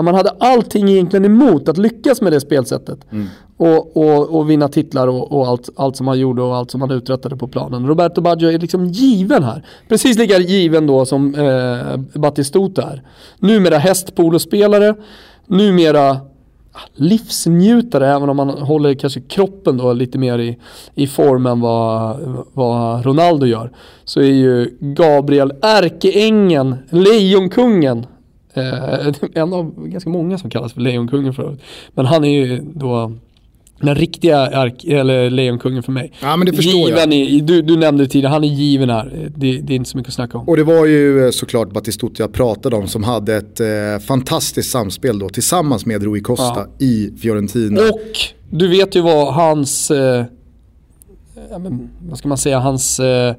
[0.00, 2.98] När man hade allting egentligen emot att lyckas med det spelsättet.
[3.12, 3.26] Mm.
[3.56, 6.80] Och, och, och, vinna titlar och, och, allt, allt som han gjorde och allt som
[6.80, 7.86] han uträttade på planen.
[7.86, 9.64] Roberto Baggio är liksom given här.
[9.88, 13.02] Precis lika given då som eh, Batistuta är.
[13.38, 14.94] Numera hästpolospelare,
[15.46, 16.16] numera
[16.94, 20.58] livsnjutare även om man håller kanske kroppen då lite mer i,
[20.94, 22.16] i form än vad,
[22.52, 23.72] vad Ronaldo gör.
[24.04, 28.06] Så är ju Gabriel ärkeängen, lejonkungen,
[28.54, 29.12] eh,
[29.42, 31.60] en av ganska många som kallas för lejonkungen förut.
[31.94, 33.12] Men han är ju då
[33.80, 36.12] den riktiga ark, eller lejonkungen för mig.
[36.22, 37.20] Ja men det förstår given jag.
[37.20, 39.30] I, du, du nämnde det tidigare, han är given här.
[39.36, 40.48] Det, det, är inte så mycket att snacka om.
[40.48, 43.66] Och det var ju eh, såklart Batistuta jag pratade om som hade ett eh,
[44.06, 46.86] fantastiskt samspel då tillsammans med Rui Costa ja.
[46.86, 47.80] i Fiorentina.
[47.80, 48.10] Och
[48.50, 50.24] du vet ju vad hans, eh,
[51.50, 53.00] men, vad ska man säga, hans...
[53.00, 53.34] Eh,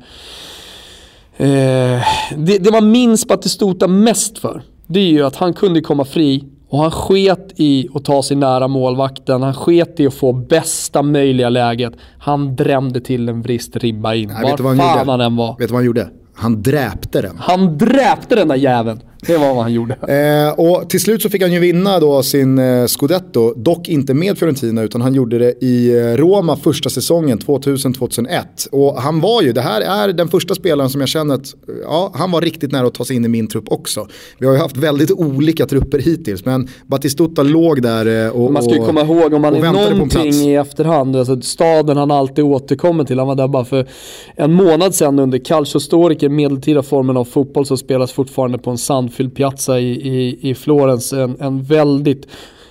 [1.37, 2.01] eh,
[2.37, 6.43] det, det man minns Batistuta mest för, det är ju att han kunde komma fri
[6.69, 9.41] och han sket i att ta sig nära målvakten.
[9.41, 11.93] Han sket i att få bästa möjliga läget.
[12.17, 14.29] Han drämde till en vrist ribba in.
[14.29, 15.55] Nej, Var fan han än var.
[15.59, 16.09] Vet du vad han gjorde?
[16.33, 17.37] Han dräpte den.
[17.39, 18.99] Han dräpte den där jäveln.
[19.27, 19.93] Det var vad han gjorde.
[19.93, 24.13] Eh, och till slut så fick han ju vinna då sin eh, scudetto, dock inte
[24.13, 28.69] med Fiorentina utan han gjorde det i eh, Roma första säsongen 2000-2001.
[28.71, 32.11] Och han var ju, det här är den första spelaren som jag känner att, ja,
[32.15, 34.07] han var riktigt nära att ta sig in i min trupp också.
[34.37, 38.63] Vi har ju haft väldigt olika trupper hittills, men Batistutta låg där eh, och Man
[38.63, 43.03] ska ju komma ihåg om man är någonting i efterhand, alltså staden han alltid återkommer
[43.03, 43.19] till.
[43.19, 43.87] Han var där bara för
[44.35, 48.77] en månad sedan under Calcio Storiche, medeltida formen av fotboll som spelas fortfarande på en
[49.11, 51.13] sandfylld piazza i, i, i Florens.
[51.13, 52.27] En, en väldigt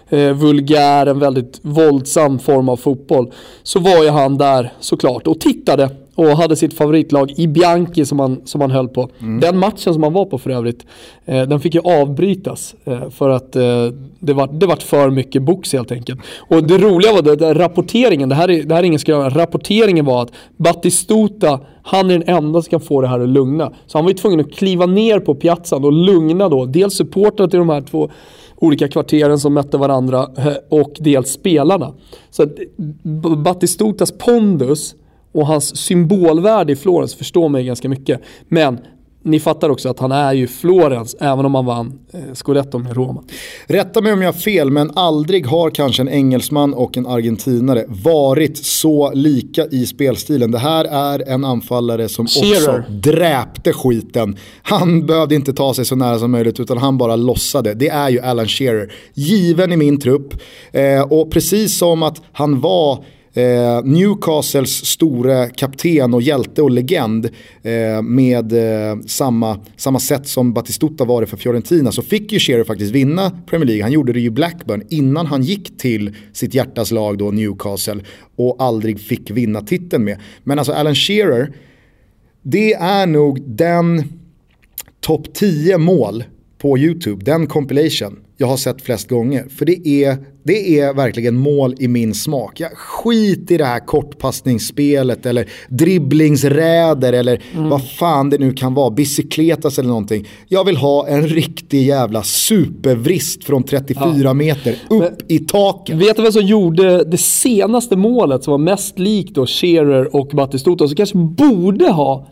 [0.08, 3.32] eh, vulgär, en väldigt våldsam form av fotboll.
[3.62, 8.18] Så var ju han där såklart och tittade och hade sitt favoritlag i Bianchi som
[8.18, 9.08] han, som han höll på.
[9.40, 10.86] Den matchen som han var på för övrigt,
[11.24, 13.62] eh, den fick ju avbrytas eh, för att eh,
[14.20, 16.20] det, var, det var för mycket box helt enkelt.
[16.50, 19.30] Och det roliga var det, det rapporteringen, det här är, det här är ingen skräll,
[19.30, 21.60] rapporteringen var att Battistuta,
[21.90, 23.72] han är den enda som kan få det här att lugna.
[23.86, 27.50] Så han var ju tvungen att kliva ner på piazzan och lugna då, dels supportrarna
[27.50, 28.10] till de här två
[28.56, 31.92] olika kvarteren som mötte varandra eh, och dels spelarna.
[32.30, 32.50] Så att
[33.44, 34.94] Batistutas pondus
[35.32, 38.20] och hans symbolvärde i Florens förstår mig ganska mycket.
[38.48, 38.78] Men
[39.22, 42.96] ni fattar också att han är ju Florens även om han vann eh, Scudetto med
[42.96, 43.22] Roma.
[43.66, 47.84] Rätta mig om jag har fel, men aldrig har kanske en engelsman och en argentinare
[47.88, 50.50] varit så lika i spelstilen.
[50.50, 52.78] Det här är en anfallare som Shearer.
[52.78, 54.36] också dräpte skiten.
[54.62, 57.74] Han behövde inte ta sig så nära som möjligt utan han bara lossade.
[57.74, 58.92] Det är ju Alan Shearer.
[59.14, 60.34] Given i min trupp.
[60.72, 63.04] Eh, och precis som att han var
[63.34, 67.30] Eh, Newcastles store kapten och hjälte och legend
[67.62, 72.38] eh, med eh, samma, samma sätt som Batistuta var det för Fiorentina så fick ju
[72.38, 73.82] Shearer faktiskt vinna Premier League.
[73.82, 78.00] Han gjorde det ju Blackburn innan han gick till sitt hjärtas lag då Newcastle
[78.36, 80.18] och aldrig fick vinna titeln med.
[80.44, 81.52] Men alltså Alan Shearer,
[82.42, 84.04] det är nog den
[85.00, 86.24] topp 10 mål
[86.58, 89.46] på YouTube, den compilation jag har sett flest gånger.
[89.56, 92.60] För det är, det är verkligen mål i min smak.
[92.60, 98.90] Jag skit i det här kortpassningsspelet eller dribblingsräder eller vad fan det nu kan vara,
[98.90, 100.28] bicykletas eller någonting.
[100.48, 105.96] Jag vill ha en riktig jävla supervrist från 34 meter upp i taket.
[105.96, 110.26] Vet du vem som gjorde det senaste målet som var mest likt då Shearer och
[110.26, 112.26] Battistuta som kanske borde ha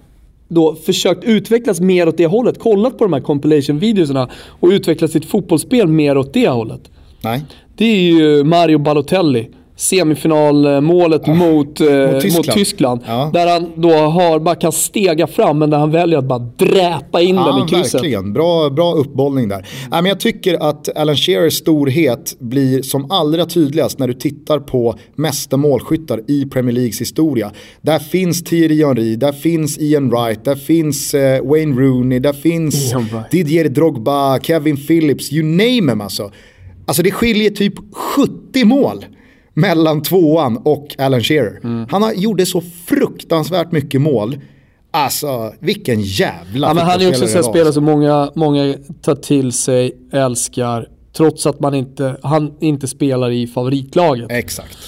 [0.49, 4.29] då försökt utvecklas mer åt det hållet, kollat på de här compilation-videorna
[4.61, 6.91] och utvecklat sitt fotbollsspel mer åt det hållet.
[7.21, 7.45] Nej.
[7.77, 9.49] Det är ju Mario Balotelli.
[9.79, 12.23] Semifinalmålet mot, eh, mot Tyskland.
[12.23, 12.45] Tyskland.
[12.59, 13.31] Tyskland Ja.
[13.33, 17.21] Där han då har, bara kan stega fram men där han väljer att bara dräpa
[17.21, 17.95] in den Ja, i krysset.
[17.95, 18.33] verkligen.
[18.33, 19.57] Bra, bra uppbollning där.
[19.91, 24.59] Nej, men jag tycker att Alan Shearers storhet blir som allra tydligast när du tittar
[24.59, 27.51] på mesta målskyttar i Premier Leagues historia.
[27.83, 32.95] Där finns Thierry Henry, där finns Ian Wright, där finns eh, Wayne Rooney, där finns.
[33.31, 36.31] Didier Drogba, Kevin Phillips, you name them alltså.
[36.87, 39.05] Alltså det skiljer typ 70 mål
[39.61, 41.61] mellan tvåan och Alan Shearer.
[41.65, 41.87] Mm.
[41.91, 44.39] Han har, gjorde så fruktansvärt mycket mål.
[44.91, 49.53] Alltså vilken jävla Ja, men han är också en spelare som många, många tar till
[49.53, 54.27] sig, älskar, trots att man inte, han inte spelar i favoritlaget.
[54.31, 54.79] Exakt.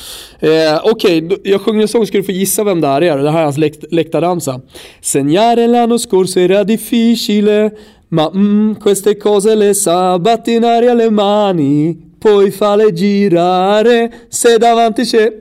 [0.41, 3.19] Eh, Okej, då- jag sjunger en sång, ska du få gissa vem det här är.
[3.19, 4.61] Det här är hans läkt- läktarramsa.
[5.01, 7.71] Segnare l'anno scorso era difficile,
[8.09, 14.59] ma mm, queste cose le sa, batti in aria le mani, poi fale girare, se
[14.59, 15.33] davanti c'è,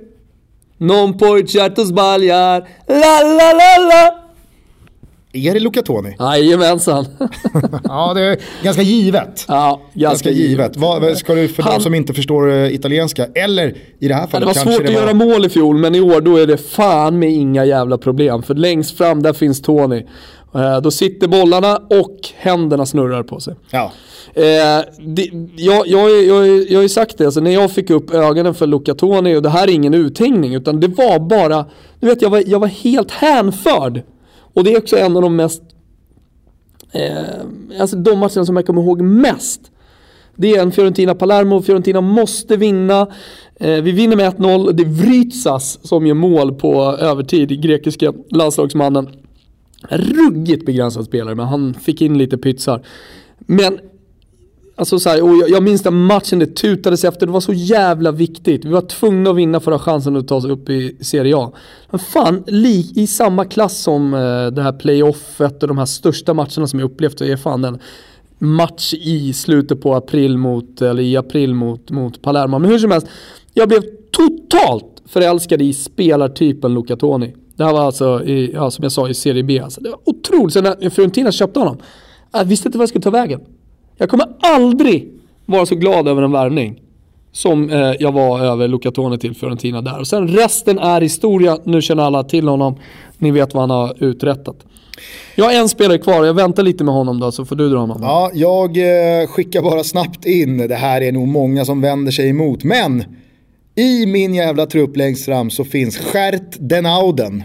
[0.77, 4.23] non puoi certo sbagliare, la la la la.
[5.31, 6.15] Är det Luca Toni?
[6.19, 7.05] Jajamensan.
[7.83, 9.45] ja, det är ganska givet.
[9.47, 10.77] ja, Ganska givet.
[10.77, 14.13] Vad, vad ska du för de Han- som inte förstår eh, italienska, eller i det
[14.13, 15.01] här Ja, fallet det var kanske svårt det att var...
[15.01, 18.43] göra mål i fjol, men i år då är det fan med inga jävla problem.
[18.43, 20.05] För längst fram där finns Tony.
[20.55, 23.55] Eh, då sitter bollarna och händerna snurrar på sig.
[23.71, 23.91] Ja.
[24.33, 28.13] Eh, det, jag, jag, jag, jag har ju sagt det, alltså när jag fick upp
[28.13, 31.65] ögonen för Luca Toni, och det här är ingen uthängning, utan det var bara,
[31.99, 34.01] du vet jag var, jag var helt hänförd.
[34.53, 35.63] Och det är också en av de mest,
[36.91, 39.61] eh, alltså de matcherna som jag kommer ihåg mest.
[40.35, 43.07] Det är en Fiorentina-Palermo, Fiorentina måste vinna.
[43.55, 49.09] Eh, vi vinner med 1-0, det är Vrytsas som gör mål på övertid, grekiska landslagsmannen.
[49.89, 52.81] Ruggigt begränsad spelare, men han fick in lite pytsar.
[53.37, 53.79] Men
[54.79, 57.53] Alltså så här, och jag, jag minns den matchen, det tutades efter, det var så
[57.53, 58.65] jävla viktigt.
[58.65, 61.37] Vi var tvungna att vinna för att ha chansen att ta oss upp i Serie
[61.37, 61.51] A.
[61.89, 66.33] Men fan, li, i samma klass som eh, det här playoffet och de här största
[66.33, 67.79] matcherna som jag upplevt, så är fan en
[68.37, 72.59] match i slutet på april mot, eller i april mot, mot Palermo.
[72.59, 73.07] Men hur som helst,
[73.53, 73.81] jag blev
[74.11, 77.35] totalt förälskad i spelartypen Luca Toni.
[77.59, 79.59] Det här var alltså, i, ja, som jag sa, i Serie B.
[79.59, 80.53] Alltså, det var otroligt.
[80.53, 81.77] Sen när Fiorentina köpte honom,
[82.31, 83.41] jag visste inte vad jag skulle ta vägen.
[83.97, 85.11] Jag kommer aldrig
[85.45, 86.81] vara så glad över en värvning
[87.31, 89.99] som eh, jag var över Lucatone till Fiorentina där.
[89.99, 91.57] Och sen resten är historia.
[91.63, 92.75] Nu känner alla till honom.
[93.17, 94.55] Ni vet vad han har uträttat.
[95.35, 97.77] Jag har en spelare kvar, jag väntar lite med honom då så får du dra
[97.77, 97.97] honom.
[98.01, 102.29] Ja, jag eh, skickar bara snabbt in, det här är nog många som vänder sig
[102.29, 103.03] emot, men
[103.79, 107.43] i min jävla trupp längst fram så finns Gert Den Auden.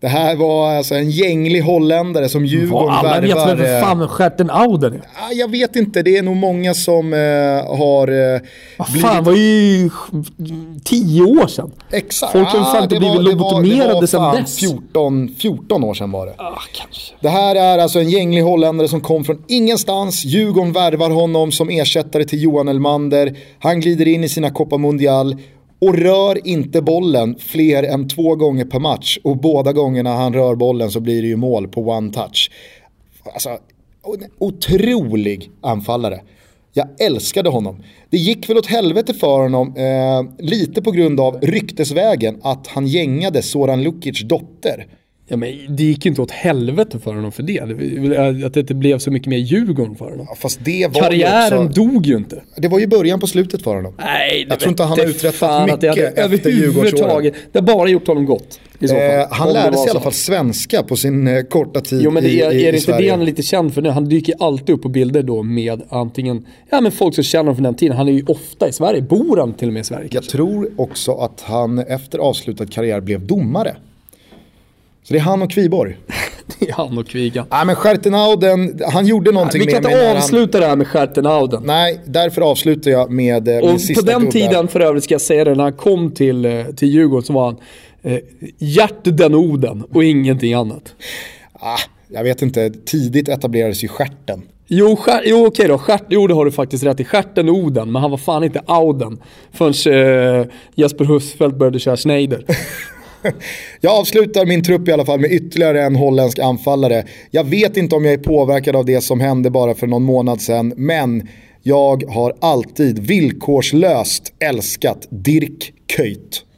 [0.00, 3.20] Det här var alltså en gänglig holländare som Djurgården Alla värvar.
[3.26, 4.98] vet väl för eh, fan Stjärten Auden är?
[4.98, 8.40] ah, Jag vet inte, det är nog många som eh, har eh,
[9.02, 9.90] fan, det var ju
[10.84, 11.70] tio år sedan.
[11.92, 12.32] Exakt.
[12.32, 14.58] Folk har fan inte blivit lobotomerade sedan dess.
[14.58, 16.34] 14, 14 år sedan var det.
[16.38, 17.14] Ah, kanske.
[17.20, 20.24] Det här är alltså en gänglig holländare som kom från ingenstans.
[20.24, 23.36] Djurgården värvar honom som ersättare till Johan Elmander.
[23.58, 25.36] Han glider in i sina Copa Mundial
[25.80, 29.18] och rör inte bollen fler än två gånger per match.
[29.24, 32.50] Och båda gångerna han rör bollen så blir det ju mål på one touch.
[33.32, 33.58] Alltså,
[34.38, 36.20] otrolig anfallare.
[36.72, 37.82] Jag älskade honom.
[38.10, 42.86] Det gick väl åt helvete för honom, eh, lite på grund av ryktesvägen, att han
[42.86, 44.86] gängade Soran Lukic dotter.
[45.32, 47.60] Ja, men det gick ju inte åt helvete för honom för det.
[48.46, 50.26] Att det inte blev så mycket mer Djurgården för honom.
[50.28, 52.42] Ja, Fast det var Karriären ju också, dog ju inte.
[52.56, 53.94] Det var ju början på slutet för honom.
[53.98, 57.32] Nej, Jag tror inte han har uträttat fan att det mycket hade efter Djurgårdsåren.
[57.52, 58.60] Det har bara gjort honom gott.
[58.78, 58.84] I.
[58.84, 62.22] Eh, han lärde sig i alla fall svenska på sin eh, korta tid Jo men
[62.22, 63.88] det i, är, i, är det i inte det han är lite känd för nu?
[63.88, 67.54] Han dyker alltid upp på bilder då med antingen, ja men folk som känner honom
[67.56, 67.96] från den tiden.
[67.96, 69.02] Han är ju ofta i Sverige.
[69.02, 70.30] Bor han till och med i Sverige Jag kanske?
[70.30, 73.76] tror också att han efter avslutad karriär blev domare.
[75.10, 75.96] Så det är han och Kviborg.
[76.58, 77.46] Det är han och Kvigan.
[77.50, 80.16] Nej men Schertenauden, han gjorde någonting Vi kan med inte när han...
[80.16, 81.62] avsluta det här med Stjärtenauden.
[81.66, 84.32] Nej, därför avslutar jag med eh, min Och sista på den gubbe.
[84.32, 87.32] tiden för övrigt ska jag säga det, när han kom till, eh, till Djurgården så
[87.32, 87.56] var han
[88.02, 88.18] eh,
[88.58, 90.94] Gert den Oden och ingenting annat.
[91.52, 91.78] Ah,
[92.08, 94.42] jag vet inte, tidigt etablerades ju stjärten.
[94.66, 97.04] Jo, skär, jo okej då, skärt, jo det har du faktiskt rätt i.
[97.04, 99.18] Stjärten Oden, men han var fan inte Auden.
[99.52, 102.44] Förrän eh, Jesper Husfeldt började köra Schneider.
[103.80, 107.04] Jag avslutar min trupp i alla fall med ytterligare en holländsk anfallare.
[107.30, 110.40] Jag vet inte om jag är påverkad av det som hände bara för någon månad
[110.40, 111.28] sedan, men
[111.62, 116.44] jag har alltid villkorslöst älskat Dirk Kuyt.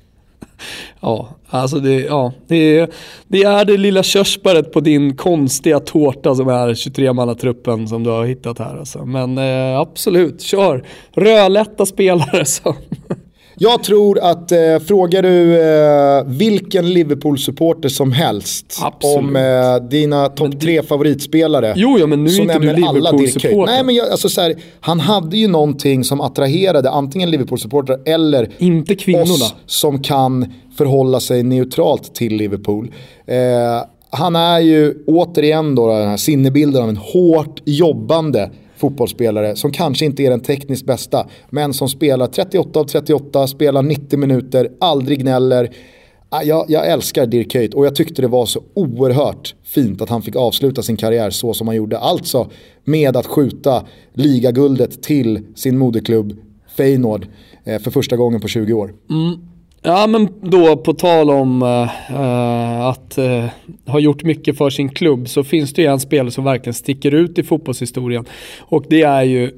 [1.00, 2.88] Ja, alltså det, ja, det, är,
[3.28, 8.24] det är det lilla körsbäret på din konstiga tårta som är 23-mannatruppen som du har
[8.24, 8.76] hittat här.
[8.76, 9.04] Alltså.
[9.04, 10.84] Men eh, absolut, kör.
[11.12, 12.74] Rödlätta spelare som...
[13.58, 19.18] Jag tror att eh, frågar du eh, vilken Liverpool-supporter som helst Absolut.
[19.18, 22.72] om eh, dina topp tre favoritspelare Jo, ja, men nu är inte du.
[22.72, 23.66] Liverpool-supporter.
[23.72, 28.48] Nej, men jag, alltså, så här, han hade ju någonting som attraherade antingen Liverpool-supportrar eller
[28.58, 29.32] Inte kvinnorna.
[29.32, 32.92] oss som kan förhålla sig neutralt till Liverpool.
[33.26, 33.36] Eh,
[34.10, 38.50] han är ju återigen då den här sinnebilden av en hårt jobbande
[38.82, 43.82] fotbollsspelare som kanske inte är den tekniskt bästa men som spelar 38 av 38, spelar
[43.82, 45.70] 90 minuter, aldrig gnäller.
[46.28, 50.08] Ah, jag, jag älskar Dirk Höjt och jag tyckte det var så oerhört fint att
[50.08, 51.98] han fick avsluta sin karriär så som han gjorde.
[51.98, 52.50] Alltså
[52.84, 56.36] med att skjuta ligaguldet till sin moderklubb
[56.76, 57.26] Feyenoord
[57.64, 58.94] eh, för första gången på 20 år.
[59.10, 59.51] Mm.
[59.84, 63.44] Ja men då på tal om eh, att eh,
[63.86, 67.14] ha gjort mycket för sin klubb så finns det ju en spelare som verkligen sticker
[67.14, 68.24] ut i fotbollshistorien.
[68.60, 69.50] Och det är ju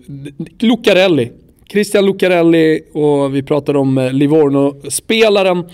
[0.59, 1.31] Lucarelli.
[1.73, 5.65] Christian Lucarelli och vi pratade om Livorno-spelaren.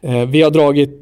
[0.00, 1.00] Eh, vi har dragit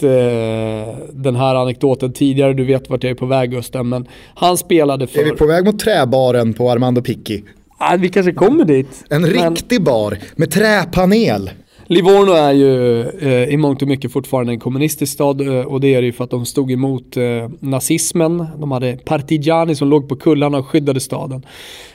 [1.12, 5.06] den här anekdoten tidigare, du vet vart jag är på väg Gusten, men han spelade
[5.06, 5.20] för...
[5.20, 7.44] Är vi på väg mot träbaren på Armando Picchi?
[7.78, 9.04] Ah, vi kanske kommer dit.
[9.10, 11.50] En Men- riktig bar med träpanel.
[11.92, 15.94] Livorno är ju eh, i mångt och mycket fortfarande en kommunistisk stad eh, och det
[15.94, 17.22] är det ju för att de stod emot eh,
[17.60, 18.46] nazismen.
[18.58, 21.42] De hade partigiani som låg på kullarna och skyddade staden.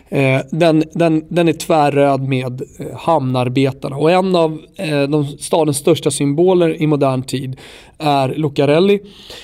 [0.09, 5.77] Eh, den, den, den är tvärröd med eh, hamnarbetarna och en av eh, de stadens
[5.77, 7.59] största symboler i modern tid
[7.97, 8.99] är Lucarelli.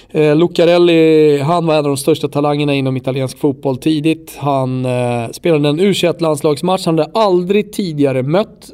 [0.10, 4.36] Eh, Lucarelli, han var en av de största talangerna inom italiensk fotboll tidigt.
[4.38, 8.72] Han eh, spelade en U21-landslagsmatch, han hade aldrig tidigare mött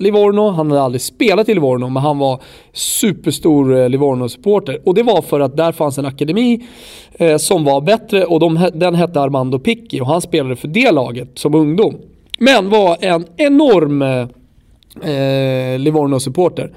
[0.00, 4.80] Livorno, han hade aldrig spelat i Livorno men han var superstor eh, Livorno-supporter.
[4.84, 6.66] Och det var för att där fanns en akademi
[7.12, 10.90] eh, som var bättre och de, den hette Armando Picchi och han spelade för det
[10.90, 11.96] laget som ungdom.
[12.38, 14.28] Men var en enorm eh,
[15.10, 16.72] eh, Livorno-supporter.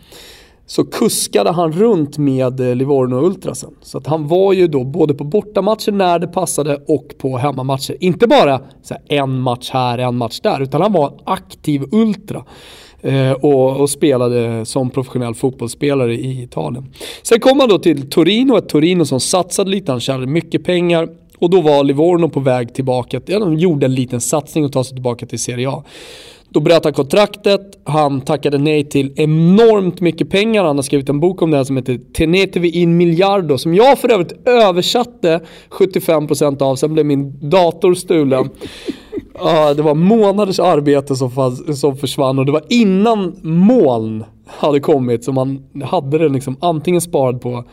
[0.68, 3.74] så kuskade han runt med eh, Livorno Ultrasen.
[3.82, 7.98] Så att han var ju då både på bortamatcher när det passade och på hemmamatcher.
[8.00, 8.62] Inte bara
[9.08, 12.44] en match här, en match där, utan han var en aktiv ultra.
[13.02, 16.86] Eh, och, och, spelade som professionell fotbollsspelare i Italien.
[17.24, 21.10] Sen kom han då till Torino, ett Torino som satsade lite, han tjänade mycket pengar.
[21.40, 24.84] Och då var Livorno på väg tillbaka, ja, de gjorde en liten satsning och ta
[24.84, 25.84] sig tillbaka till Serie A.
[26.50, 30.64] Då bröt han kontraktet, han tackade nej till enormt mycket pengar.
[30.64, 34.00] Han har skrivit en bok om det här som heter Tenetevi in Miljardo, som jag
[34.00, 35.40] för övrigt översatte
[35.70, 38.50] 75% av, sen blev min dator stulen.
[39.42, 44.80] Uh, det var månaders arbete som, fanns, som försvann och det var innan moln hade
[44.80, 47.64] kommit så man hade den liksom antingen sparad på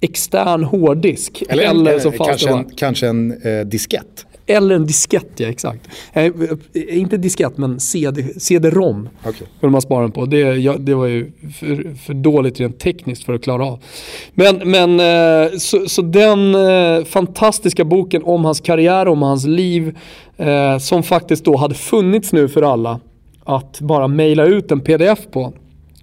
[0.00, 1.42] extern hårddisk.
[1.48, 4.26] Eller, eller så kanske, en, kanske en eh, diskett.
[4.46, 5.88] Eller en diskett, ja exakt.
[6.12, 6.32] Eh,
[6.72, 9.08] inte diskett, men CD, CD-ROM.
[9.20, 9.46] Okay.
[9.60, 10.26] Kunde man spara den på.
[10.26, 13.82] Det, ja, det var ju för, för, dåligt rent tekniskt för att klara av.
[14.34, 19.98] Men, men eh, så, så, den eh, fantastiska boken om hans karriär, om hans liv,
[20.36, 23.00] eh, som faktiskt då hade funnits nu för alla
[23.44, 25.52] att bara mejla ut en pdf på.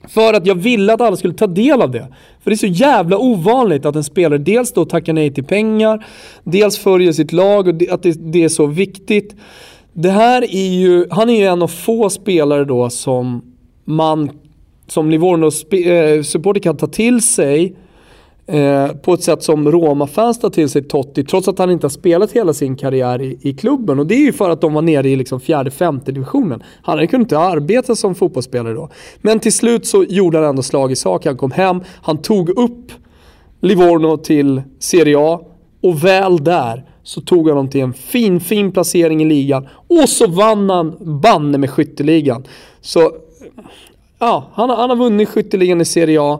[0.07, 2.07] För att jag ville att alla skulle ta del av det.
[2.43, 6.05] För det är så jävla ovanligt att en spelare dels då tackar nej till pengar,
[6.43, 9.35] dels följer sitt lag och att det, är så viktigt.
[9.93, 13.41] Det här är ju, han är ju en av få spelare då som
[13.85, 14.29] man
[14.87, 17.75] som Livorno-supporter eh, kan ta till sig
[18.49, 21.89] Eh, på ett sätt som Roma-fans tar till sig Totti, trots att han inte har
[21.89, 23.99] spelat hela sin karriär i, i klubben.
[23.99, 26.63] Och det är ju för att de var nere i liksom fjärde, femte divisionen.
[26.81, 28.89] Han hade kunnat inte arbeta som fotbollsspelare då.
[29.21, 31.25] Men till slut så gjorde han ändå slag i sak.
[31.25, 32.91] Han kom hem, han tog upp
[33.61, 35.41] Livorno till Serie A
[35.83, 39.67] och väl där så tog han dem till en fin, fin placering i ligan.
[39.87, 42.43] Och så vann han banne med skytteligan.
[42.81, 43.11] Så
[44.19, 46.39] ja, han, han har vunnit skytteligan i Serie A.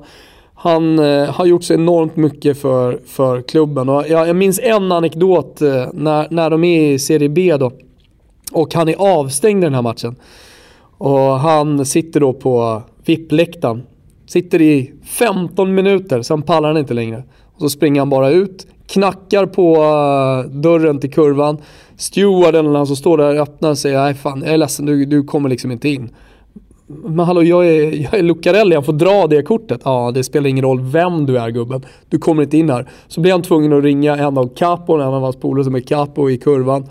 [0.60, 3.90] Han eh, har gjort så enormt mycket för, för klubben.
[3.90, 7.72] Och jag, jag minns en anekdot eh, när, när de är i Serie B då.
[8.52, 10.16] Och han är avstängd i den här matchen.
[10.98, 13.84] Och han sitter då på VIP-läktaren.
[14.28, 17.24] Sitter i 15 minuter, sen pallar han inte längre.
[17.56, 21.58] Och så springer han bara ut, knackar på uh, dörren till kurvan.
[21.98, 25.06] Stewarden, eller han som står där, öppnar och säger nej fan, jag är ledsen, du,
[25.06, 26.10] du kommer liksom inte in
[26.88, 29.82] men hallå jag är, jag är Lucarelli, jag får dra det kortet.
[29.84, 31.86] Ja, det spelar ingen roll vem du är gubben.
[32.10, 32.88] Du kommer inte in här.
[33.08, 35.80] Så blir han tvungen att ringa en av Capo, en av hans polare som är
[35.80, 36.90] Capo i kurvan.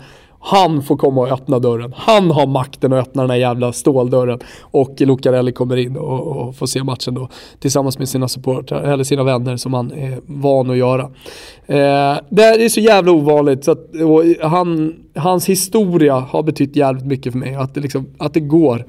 [0.49, 1.93] Han får komma och öppna dörren.
[1.97, 4.39] Han har makten att öppna den här jävla ståldörren.
[4.61, 7.29] Och Lucarelli kommer in och, och får se matchen då
[7.59, 11.01] tillsammans med sina supportrar, eller sina vänner som han är van att göra.
[11.65, 13.87] Eh, det är så jävla ovanligt så att
[14.41, 17.55] han, hans historia har betytt jävligt mycket för mig.
[17.55, 18.85] Att det, liksom, att det går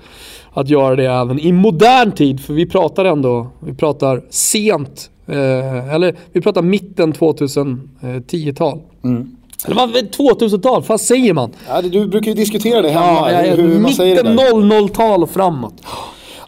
[0.52, 2.40] att göra det även i modern tid.
[2.40, 8.78] För vi pratar ändå, vi pratar sent, eh, eller vi pratar mitten 2010-tal.
[8.78, 9.37] Eh, mm.
[9.64, 11.50] Eller vad, 2000-tal, vad säger man?
[11.68, 13.32] Ja, du brukar ju diskutera det hemma.
[13.32, 15.74] Ja, ja, hur, hur man det Mitten 00-tal och framåt.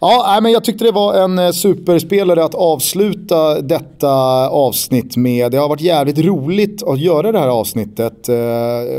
[0.03, 4.11] Ja, men jag tyckte det var en eh, superspelare att avsluta detta
[4.49, 5.53] avsnitt med.
[5.53, 8.29] Det har varit jävligt roligt att göra det här avsnittet.
[8.29, 8.35] Äh,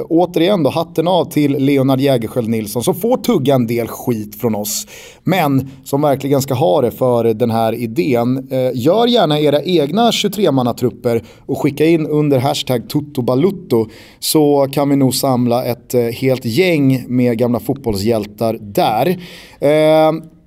[0.09, 4.55] återigen då, hatten av till Leonard Jägerskiöld Nilsson som får tugga en del skit från
[4.55, 4.87] oss.
[5.23, 8.47] Men som verkligen ska ha det för den här idén.
[8.51, 13.87] Äh, gör gärna era egna 23-mannatrupper och skicka in under hashtag Tuttobalutto
[14.19, 19.17] så kan vi nog samla ett helt gäng med gamla fotbollshjältar där.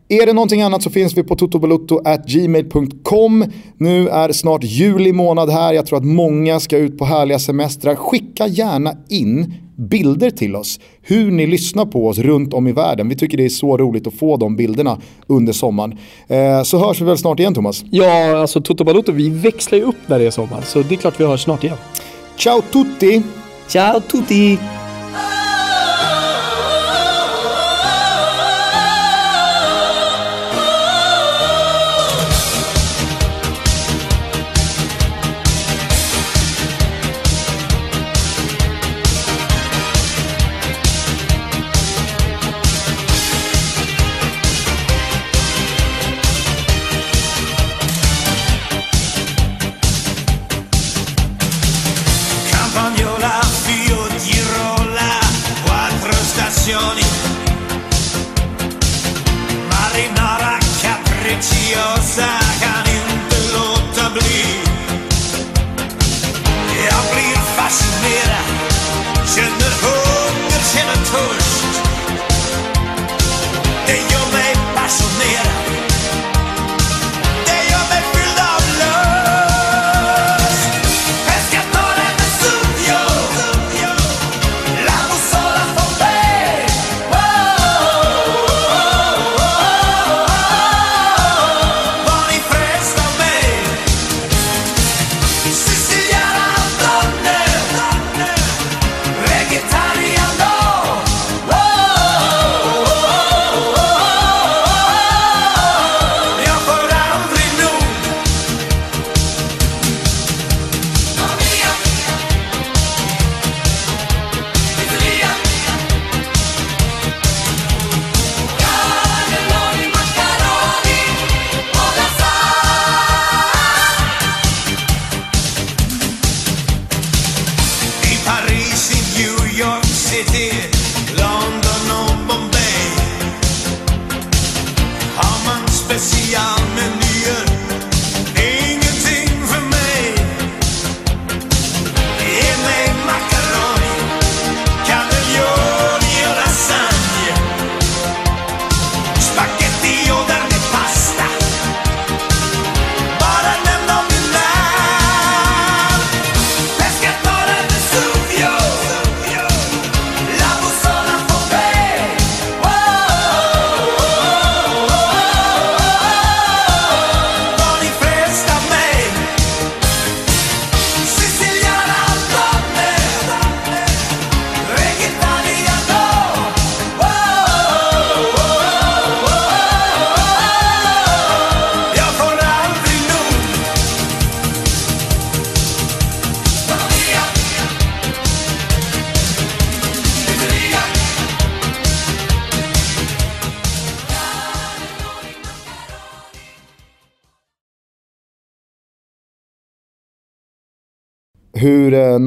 [0.09, 3.44] Är det någonting annat så finns vi på totobalutto.gmail.com.
[3.78, 7.94] Nu är snart juli månad här, jag tror att många ska ut på härliga semestrar.
[7.94, 10.81] Skicka gärna in bilder till oss.
[11.02, 13.09] Hur ni lyssnar på oss runt om i världen.
[13.09, 15.98] Vi tycker det är så roligt att få de bilderna under sommaren.
[16.28, 17.85] Eh, så hörs vi väl snart igen Thomas?
[17.90, 20.62] Ja, alltså Toto Balotto, vi växlar ju upp när det är sommar.
[20.62, 21.76] Så det är klart vi hörs snart igen.
[22.36, 23.22] Ciao tutti!
[23.68, 24.59] Ciao tutti!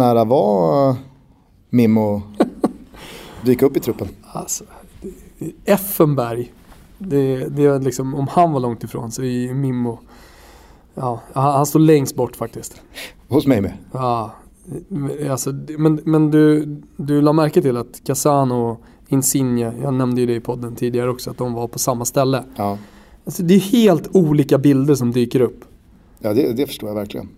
[0.08, 0.96] Nära var
[1.70, 2.22] Mimmo
[3.46, 4.08] dyka upp i truppen?
[4.24, 4.64] Alltså,
[5.66, 6.54] Effenberg.
[6.98, 10.00] Det, det är liksom, om han var långt ifrån så är Mimmo,
[10.96, 12.82] ja, han, han står längst bort faktiskt.
[13.28, 13.74] Hos mig med.
[13.92, 14.32] Ja,
[15.30, 16.66] alltså, men, men du,
[16.98, 21.10] du la märke till att Casano och Insigne, jag nämnde ju det i podden tidigare
[21.10, 22.44] också, att de var på samma ställe.
[22.56, 22.78] Ja,
[23.26, 25.66] Alltså, det är helt olika bilder som dyker upp.
[26.20, 27.30] ja det, det förstår jag verkligen.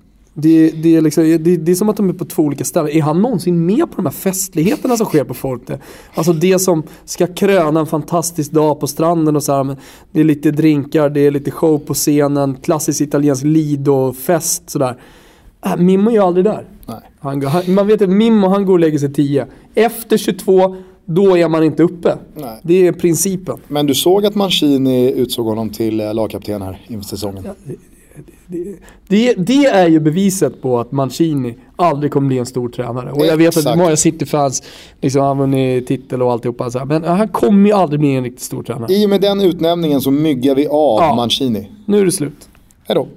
[0.42, 2.92] Det, det, är liksom, det, det är som att de är på två olika ställen.
[2.92, 5.80] Är han någonsin med på de här festligheterna som sker på Forte?
[6.14, 9.78] Alltså det som ska kröna en fantastisk dag på stranden och så här,
[10.12, 14.98] Det är lite drinkar, det är lite show på scenen, klassisk italiensk Lido-fest sådär.
[15.66, 16.68] Äh, Mimmo är ju aldrig där.
[16.86, 16.98] Nej.
[17.20, 19.48] Han, han, man vet att Mimmo han går och lägger sig 10.
[19.76, 20.76] Efter 22,
[21.06, 22.18] då är man inte uppe.
[22.36, 22.60] Nej.
[22.64, 23.58] Det är principen.
[23.68, 27.44] Men du såg att Mancini utsåg honom till eh, lagkapten här inför säsongen.
[29.08, 33.12] Det, det är ju beviset på att Mancini aldrig kommer bli en stor tränare.
[33.12, 33.78] Och jag vet att Exakt.
[33.78, 34.64] många City-fans
[35.02, 36.72] liksom, har vunnit titel och alltihopa.
[36.72, 38.94] Så här, men han kommer ju aldrig bli en riktigt stor tränare.
[38.94, 41.16] I och med den utnämningen så myggar vi av Ja.
[41.16, 41.72] Mancini.
[41.86, 42.50] Nu är det slut.
[42.88, 43.08] Hej då.